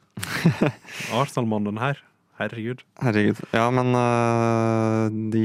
Arsenal-mannen 1.22 1.80
her? 1.80 2.00
Herregud. 2.40 2.80
Herregud. 3.02 3.40
Ja, 3.52 3.66
men 3.70 3.92
uh, 3.94 5.08
de 5.32 5.42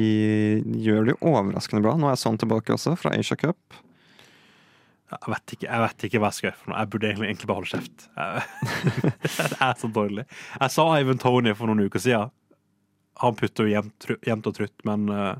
gjør 0.85 1.09
det 1.09 1.13
jo 1.17 1.33
overraskende 1.33 1.83
bra. 1.83 1.97
Nå 1.99 2.07
er 2.09 2.15
sånn 2.19 2.39
tilbake 2.41 2.73
også, 2.73 2.95
fra 2.97 3.11
Asia 3.17 3.35
Cup. 3.37 3.59
Jeg 5.07 5.31
vet 5.31 5.53
ikke, 5.55 5.67
jeg 5.69 5.81
vet 5.83 6.03
ikke 6.07 6.19
hva 6.19 6.29
jeg 6.31 6.37
skal 6.37 6.47
gjøre 6.49 6.59
for 6.61 6.71
noe. 6.71 6.79
Jeg 6.81 6.91
burde 6.93 7.07
egentlig, 7.11 7.27
egentlig 7.29 7.47
bare 7.47 7.59
holde 7.61 7.73
kjeft. 7.75 8.07
Det 9.51 9.59
er 9.67 9.77
så 9.83 9.89
dårlig. 9.95 10.25
Jeg 10.59 10.73
sa 10.73 10.87
Ivan 10.99 11.21
Tony 11.21 11.53
for 11.55 11.69
noen 11.71 11.85
uker 11.87 12.03
siden. 12.03 12.33
Han 13.23 13.37
putter 13.39 13.65
jo 13.67 13.71
jevnt, 13.75 14.07
jevnt 14.27 14.49
og 14.51 14.57
trutt, 14.57 14.75
men 14.87 15.07
uh, 15.09 15.35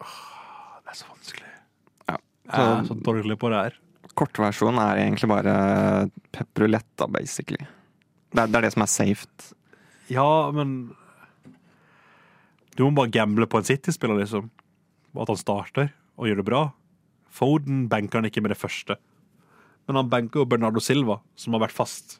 Det 0.00 0.92
er 0.92 0.98
så 1.00 1.08
vanskelig. 1.10 1.50
Ja, 2.10 2.16
Jeg 2.18 2.54
er 2.60 2.84
så- 2.84 2.88
så 2.92 2.98
dårlig 3.08 3.38
på 3.38 3.50
det 3.52 3.62
her. 3.64 3.78
Kortversjonen 4.18 4.80
er 4.82 4.96
egentlig 5.04 5.28
bare 5.30 5.54
pepperuletta, 6.34 7.06
basically. 7.08 7.64
Det 8.30 8.38
er, 8.44 8.46
det 8.46 8.56
er 8.60 8.66
det 8.68 8.72
som 8.74 8.82
er 8.84 8.90
safe. 8.90 9.26
Ja, 10.10 10.50
men 10.54 10.94
Du 12.76 12.84
må 12.86 12.94
bare 12.96 13.10
gamble 13.12 13.46
på 13.50 13.58
en 13.60 13.66
City-spiller, 13.66 14.20
liksom. 14.22 14.48
At 15.18 15.28
han 15.28 15.36
starter 15.40 15.90
og 16.20 16.28
gjør 16.28 16.40
det 16.40 16.46
bra. 16.46 16.60
Foden 17.34 17.88
banker 17.90 18.20
han 18.20 18.28
ikke 18.28 18.42
med 18.44 18.52
det 18.54 18.60
første. 18.60 18.96
Men 19.88 19.98
han 19.98 20.10
banker 20.12 20.42
jo 20.42 20.46
Bernardo 20.48 20.80
Silva, 20.82 21.18
som 21.36 21.54
har 21.56 21.64
vært 21.66 21.74
fast 21.74 22.18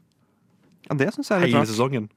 Ja, 0.89 0.97
det 0.99 1.13
synes 1.15 1.29
jeg 1.31 1.37
er 1.37 1.41
litt 1.45 1.53
hele 1.55 1.61
rart. 1.63 1.71
sesongen. 1.71 2.09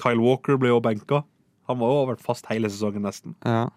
Kyle 0.00 0.22
Walker 0.22 0.56
ble 0.58 0.70
jo 0.72 0.80
benka. 0.82 1.22
Han 1.68 1.78
var 1.78 1.92
jo 1.92 2.06
vært 2.10 2.24
fast 2.24 2.46
hele 2.50 2.68
sesongen, 2.72 3.02
nesten. 3.06 3.34
Ja. 3.44 3.68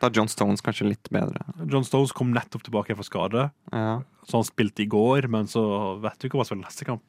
Da 0.00 0.08
er 0.08 0.14
John 0.16 0.28
Stones 0.30 0.62
kanskje 0.64 0.88
litt 0.88 1.10
bedre. 1.12 1.42
John 1.68 1.84
Stones 1.84 2.12
kom 2.16 2.32
nettopp 2.34 2.62
tilbake 2.66 2.96
fra 2.96 3.04
skade, 3.06 3.50
Ja. 3.72 4.00
så 4.26 4.38
han 4.40 4.44
spilte 4.48 4.82
i 4.82 4.86
går, 4.88 5.28
men 5.28 5.46
så 5.46 6.00
vet 6.00 6.18
du 6.18 6.28
ikke 6.28 6.38
hva 6.40 6.46
som 6.46 6.56
spiller 6.58 6.68
neste 6.70 6.84
kamp. 6.88 7.02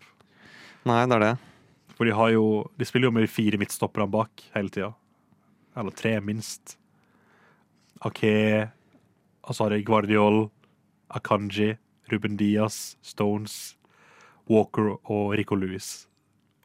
Nei, 0.86 1.06
det 1.06 1.16
er 1.16 1.20
det. 1.20 1.38
For 1.94 2.10
de, 2.10 2.14
har 2.18 2.34
jo, 2.34 2.46
de 2.78 2.86
spiller 2.88 3.10
jo 3.12 3.16
med 3.16 3.26
de 3.28 3.32
fire 3.32 3.60
midtstopperne 3.62 4.10
bak 4.12 4.46
hele 4.56 4.74
tida. 4.74 4.92
Eller 5.78 5.94
tre, 5.98 6.16
minst. 6.22 6.78
Ake, 8.04 8.34
de 9.48 9.82
Guardiol, 9.86 10.50
Akanji, 11.14 11.76
Ruben 12.12 12.38
Diaz, 12.38 12.98
Stones, 13.02 13.76
Walker 14.50 14.96
og 15.04 15.34
Rico 15.38 15.56
Lewis. 15.56 16.08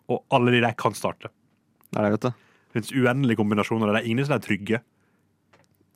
Og 0.08 0.24
alle 0.32 0.56
de 0.56 0.62
der 0.64 0.76
kan 0.78 0.96
starte. 0.96 1.30
Det 1.92 2.00
er 2.00 2.08
det, 2.08 2.12
vet 2.16 2.26
du. 2.26 2.30
Det 2.68 2.76
finnes 2.76 2.94
uendelige 2.96 3.40
kombinasjoner. 3.40 3.92
Det 3.92 4.02
er 4.02 4.10
ingen 4.10 4.26
som 4.26 4.36
er 4.36 4.44
trygge. 4.44 4.80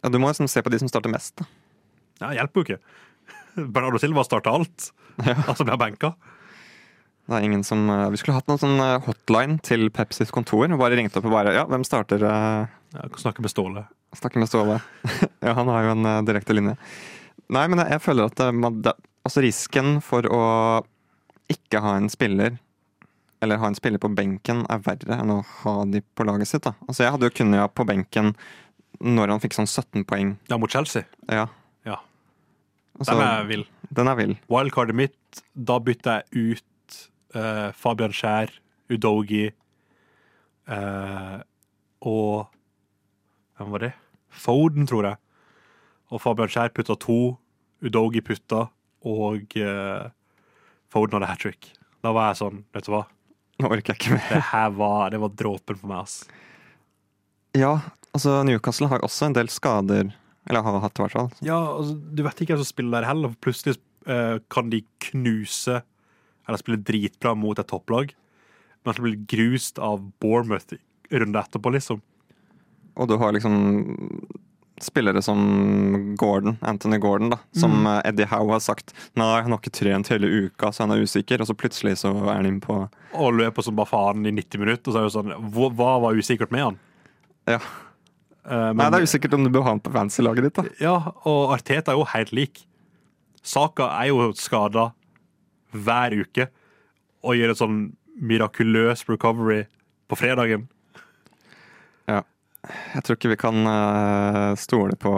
Ja, 0.03 0.11
du 0.11 0.19
må 0.19 0.31
liksom 0.31 0.49
se 0.51 0.63
på 0.63 0.73
de 0.73 0.81
som 0.81 0.91
starter 0.91 1.13
mest. 1.13 1.37
Da. 1.39 1.49
Ja, 2.23 2.31
hjelper 2.39 2.61
jo 2.61 2.67
ikke. 2.67 2.81
Bernardo 3.75 4.01
Silva 4.01 4.25
starta 4.27 4.55
alt. 4.57 4.93
Altså 5.49 5.67
ble 5.69 5.77
benka. 5.77 6.15
Det 7.29 7.37
er 7.39 7.45
ingen 7.47 7.63
som 7.65 7.85
øh, 7.91 8.09
Vi 8.11 8.19
skulle 8.21 8.35
hatt 8.37 8.49
noen 8.51 8.59
sånn 8.61 8.81
øh, 8.83 8.97
hotline 9.07 9.59
til 9.65 9.87
Pepsis 9.95 10.33
kontor. 10.35 10.69
Bare 10.81 10.97
ringt 10.99 11.17
opp 11.17 11.29
og 11.29 11.35
bare 11.37 11.53
Ja, 11.55 11.65
hvem 11.71 11.85
starter? 11.87 12.25
Ja, 12.27 13.05
snakke 13.17 13.45
med 13.45 13.53
Ståle. 13.53 13.85
Snakke 14.19 14.41
med 14.43 14.51
Ståle. 14.51 14.81
ja, 15.47 15.55
han 15.57 15.71
har 15.73 15.87
jo 15.87 15.95
en 15.97 16.27
direkte 16.29 16.57
linje. 16.57 16.75
Nei, 17.53 17.67
men 17.69 17.79
jeg, 17.83 17.95
jeg 17.95 18.03
føler 18.05 18.29
at 18.29 18.43
man- 18.55 18.81
det, 18.85 18.93
altså 19.25 19.43
risken 19.45 20.01
for 20.05 20.27
å 20.29 20.43
ikke 21.53 21.81
ha 21.85 21.95
en 21.99 22.09
spiller, 22.13 22.59
eller 23.43 23.59
ha 23.61 23.69
en 23.71 23.75
spiller 23.77 24.01
på 24.03 24.11
benken, 24.15 24.63
er 24.71 24.83
verre 24.85 25.17
enn 25.21 25.33
å 25.35 25.41
ha 25.63 25.75
de 25.89 26.01
på 26.17 26.25
laget 26.29 26.49
sitt. 26.49 26.63
da. 26.65 26.75
Altså 26.89 27.05
Jeg 27.07 27.13
hadde 27.15 27.29
jo 27.31 27.35
Kunya 27.39 27.65
på 27.69 27.85
benken 27.89 28.35
når 29.03 29.33
han 29.35 29.41
fikk 29.43 29.57
sånn 29.57 29.67
17 29.71 30.05
poeng. 30.09 30.35
Ja, 30.53 30.59
mot 30.63 30.71
Chelsea. 30.71 31.05
Ja. 31.29 31.47
Ja. 31.89 31.97
Altså, 32.99 33.17
Den 33.17 33.25
er 33.27 33.49
vill. 33.49 33.65
den 33.91 34.09
er 34.13 34.19
vill. 34.21 34.37
Wildcardet 34.53 34.95
mitt, 35.01 35.43
da 35.57 35.79
bytta 35.83 36.21
jeg 36.21 36.53
ut 36.61 36.65
eh, 37.37 37.69
Fabian 37.77 38.15
Skjær, 38.15 38.53
Udogi 38.93 39.47
uh, 40.69 41.39
og 42.05 42.49
Hvem 43.57 43.71
var 43.73 43.85
det? 43.85 43.93
Foden, 44.33 44.89
tror 44.89 45.07
jeg. 45.07 45.19
Og 46.13 46.21
Fabian 46.21 46.51
Skjær 46.51 46.73
putta 46.75 46.97
to, 46.99 47.37
Udogi 47.85 48.23
putta, 48.25 48.67
og 49.07 49.57
uh, 49.61 50.09
Foden 50.93 51.17
hadde 51.19 51.31
hat 51.31 51.43
trick. 51.45 51.71
Da 52.03 52.13
var 52.17 52.33
jeg 52.33 52.41
sånn, 52.41 52.63
vet 52.75 52.89
du 52.89 52.95
hva? 52.95 53.05
Nå 53.63 53.71
orker 53.71 53.95
jeg 53.95 54.01
ikke 54.01 54.17
mer. 54.17 54.43
Det 54.51 54.65
var, 54.81 55.13
det 55.15 55.21
var 55.23 55.37
dråpen 55.39 55.79
for 55.79 55.93
meg, 55.93 56.09
ass. 56.09 56.17
Ja, 57.57 57.77
altså 58.11 58.41
Newcastle 58.49 58.89
har 58.91 59.05
også 59.05 59.29
en 59.29 59.37
del 59.39 59.53
skader. 59.53 60.11
Eller 60.51 60.65
har 60.67 60.83
hatt, 60.83 60.99
i 60.99 61.05
hvert 61.05 61.15
fall. 61.15 61.31
Ja, 61.45 61.61
altså, 61.77 61.95
du 61.95 62.25
vet 62.27 62.41
ikke 62.43 62.57
hvem 62.57 62.65
som 62.65 62.73
spiller 62.73 62.99
der 62.99 63.09
heller. 63.13 63.31
for 63.35 63.47
Plutselig 63.47 63.77
uh, 64.09 64.41
kan 64.51 64.73
de 64.73 64.83
knuse 65.07 65.83
eller 66.49 66.59
spiller 66.59 66.83
dritbra 66.83 67.35
mot 67.39 67.59
et 67.59 67.69
topplag, 67.71 68.15
men 68.85 68.95
så 68.97 69.03
blir 69.05 69.21
grust 69.31 69.79
av 69.79 70.01
Bournemouth 70.21 70.75
runde 71.13 71.39
etterpå, 71.39 71.73
liksom. 71.77 72.01
Og 72.97 73.09
du 73.09 73.17
har 73.17 73.33
liksom 73.33 74.27
spillere 74.83 75.23
som 75.23 76.17
Gordon, 76.19 76.57
Anthony 76.67 76.99
Gordon, 76.99 77.31
da, 77.31 77.39
som 77.55 77.71
Mm. 77.85 77.87
eh, 77.87 78.09
Eddie 78.09 78.27
Howe 78.27 78.51
har 78.53 78.61
sagt 78.61 78.93
Nei, 79.15 79.41
han 79.43 79.51
har 79.53 79.59
ikke 79.61 79.71
trent 79.73 80.09
hele 80.09 80.27
uka, 80.27 80.73
så 80.73 80.81
han 80.87 80.91
er 80.91 81.03
usikker. 81.05 81.41
Og 81.41 81.47
så 81.47 81.55
plutselig 81.55 81.99
så 82.01 82.11
er 82.29 82.35
han 82.41 82.47
inne 82.47 82.61
på 82.61 82.89
Og 83.15 83.33
løper 83.35 83.63
som 83.63 83.77
bare 83.77 83.87
faen 83.87 84.27
i 84.27 84.33
90 84.33 84.59
minutter. 84.59 84.89
Og 84.89 84.93
så 84.95 84.99
er 84.99 85.05
det 85.07 85.13
jo 85.13 85.21
sånn, 85.23 85.53
hva, 85.53 85.69
hva 85.77 86.01
var 86.03 86.15
usikkert 86.19 86.51
med 86.51 86.61
han? 86.65 86.79
Ja. 87.47 87.61
Eh, 88.45 88.73
Nei, 88.73 88.91
det 88.91 88.99
er 88.99 89.07
usikkert 89.07 89.35
om 89.35 89.45
du 89.45 89.51
bør 89.51 89.63
ha 89.63 89.69
han 89.77 89.81
på 89.81 89.93
fancy-laget 89.93 90.43
ditt, 90.43 90.55
da. 90.55 90.65
Ja, 90.81 90.97
og 91.25 91.53
Arteta 91.55 91.93
er 91.93 92.01
jo 92.01 92.05
helt 92.05 92.33
lik. 92.33 92.65
Saka 93.43 93.87
er 94.03 94.09
jo 94.09 94.33
skada 94.35 94.93
hver 95.73 96.15
uke 96.23 96.49
og 97.23 97.39
gjør 97.39 97.53
en 97.53 97.59
sånn 97.59 97.81
mirakuløs 98.23 99.05
recovery 99.09 99.65
på 100.11 100.19
fredagen. 100.21 100.67
Ja. 102.11 102.23
Jeg 102.95 103.05
tror 103.05 103.19
ikke 103.19 103.33
vi 103.33 103.41
kan 103.41 103.67
uh, 103.67 104.53
stole 104.61 104.99
på 105.01 105.13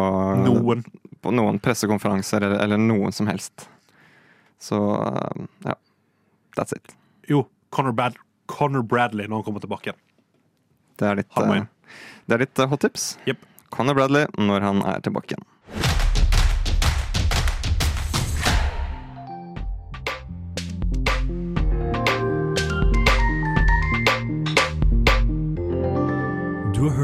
Noen. 0.45 0.85
på 1.25 1.33
noen 1.35 1.61
pressekonferanser 1.63 2.45
eller, 2.45 2.61
eller 2.65 2.81
noen 2.81 3.13
som 3.13 3.29
helst. 3.31 3.67
Så 4.63 4.79
uh, 4.79 5.47
ja. 5.67 5.77
That's 6.55 6.77
it. 6.77 6.95
Jo, 7.27 7.49
Conor, 7.75 7.93
Brad 7.93 8.21
Connor, 8.47 8.83
Bradley 8.83 9.27
når 9.27 9.41
han 9.41 9.47
kommer 9.49 9.65
tilbake 9.65 9.91
igjen. 9.91 10.01
Det 11.01 11.09
er 11.09 11.19
litt, 11.19 11.41
inn. 11.43 11.67
det 12.29 12.37
er 12.37 12.45
litt 12.45 12.61
hot 12.71 12.85
tips. 12.85 13.07
Yep. 13.27 13.43
Conor 13.75 13.97
Bradley 13.99 14.29
når 14.39 14.63
han 14.63 14.85
er 14.87 15.03
tilbake 15.03 15.35
igjen. 15.35 15.49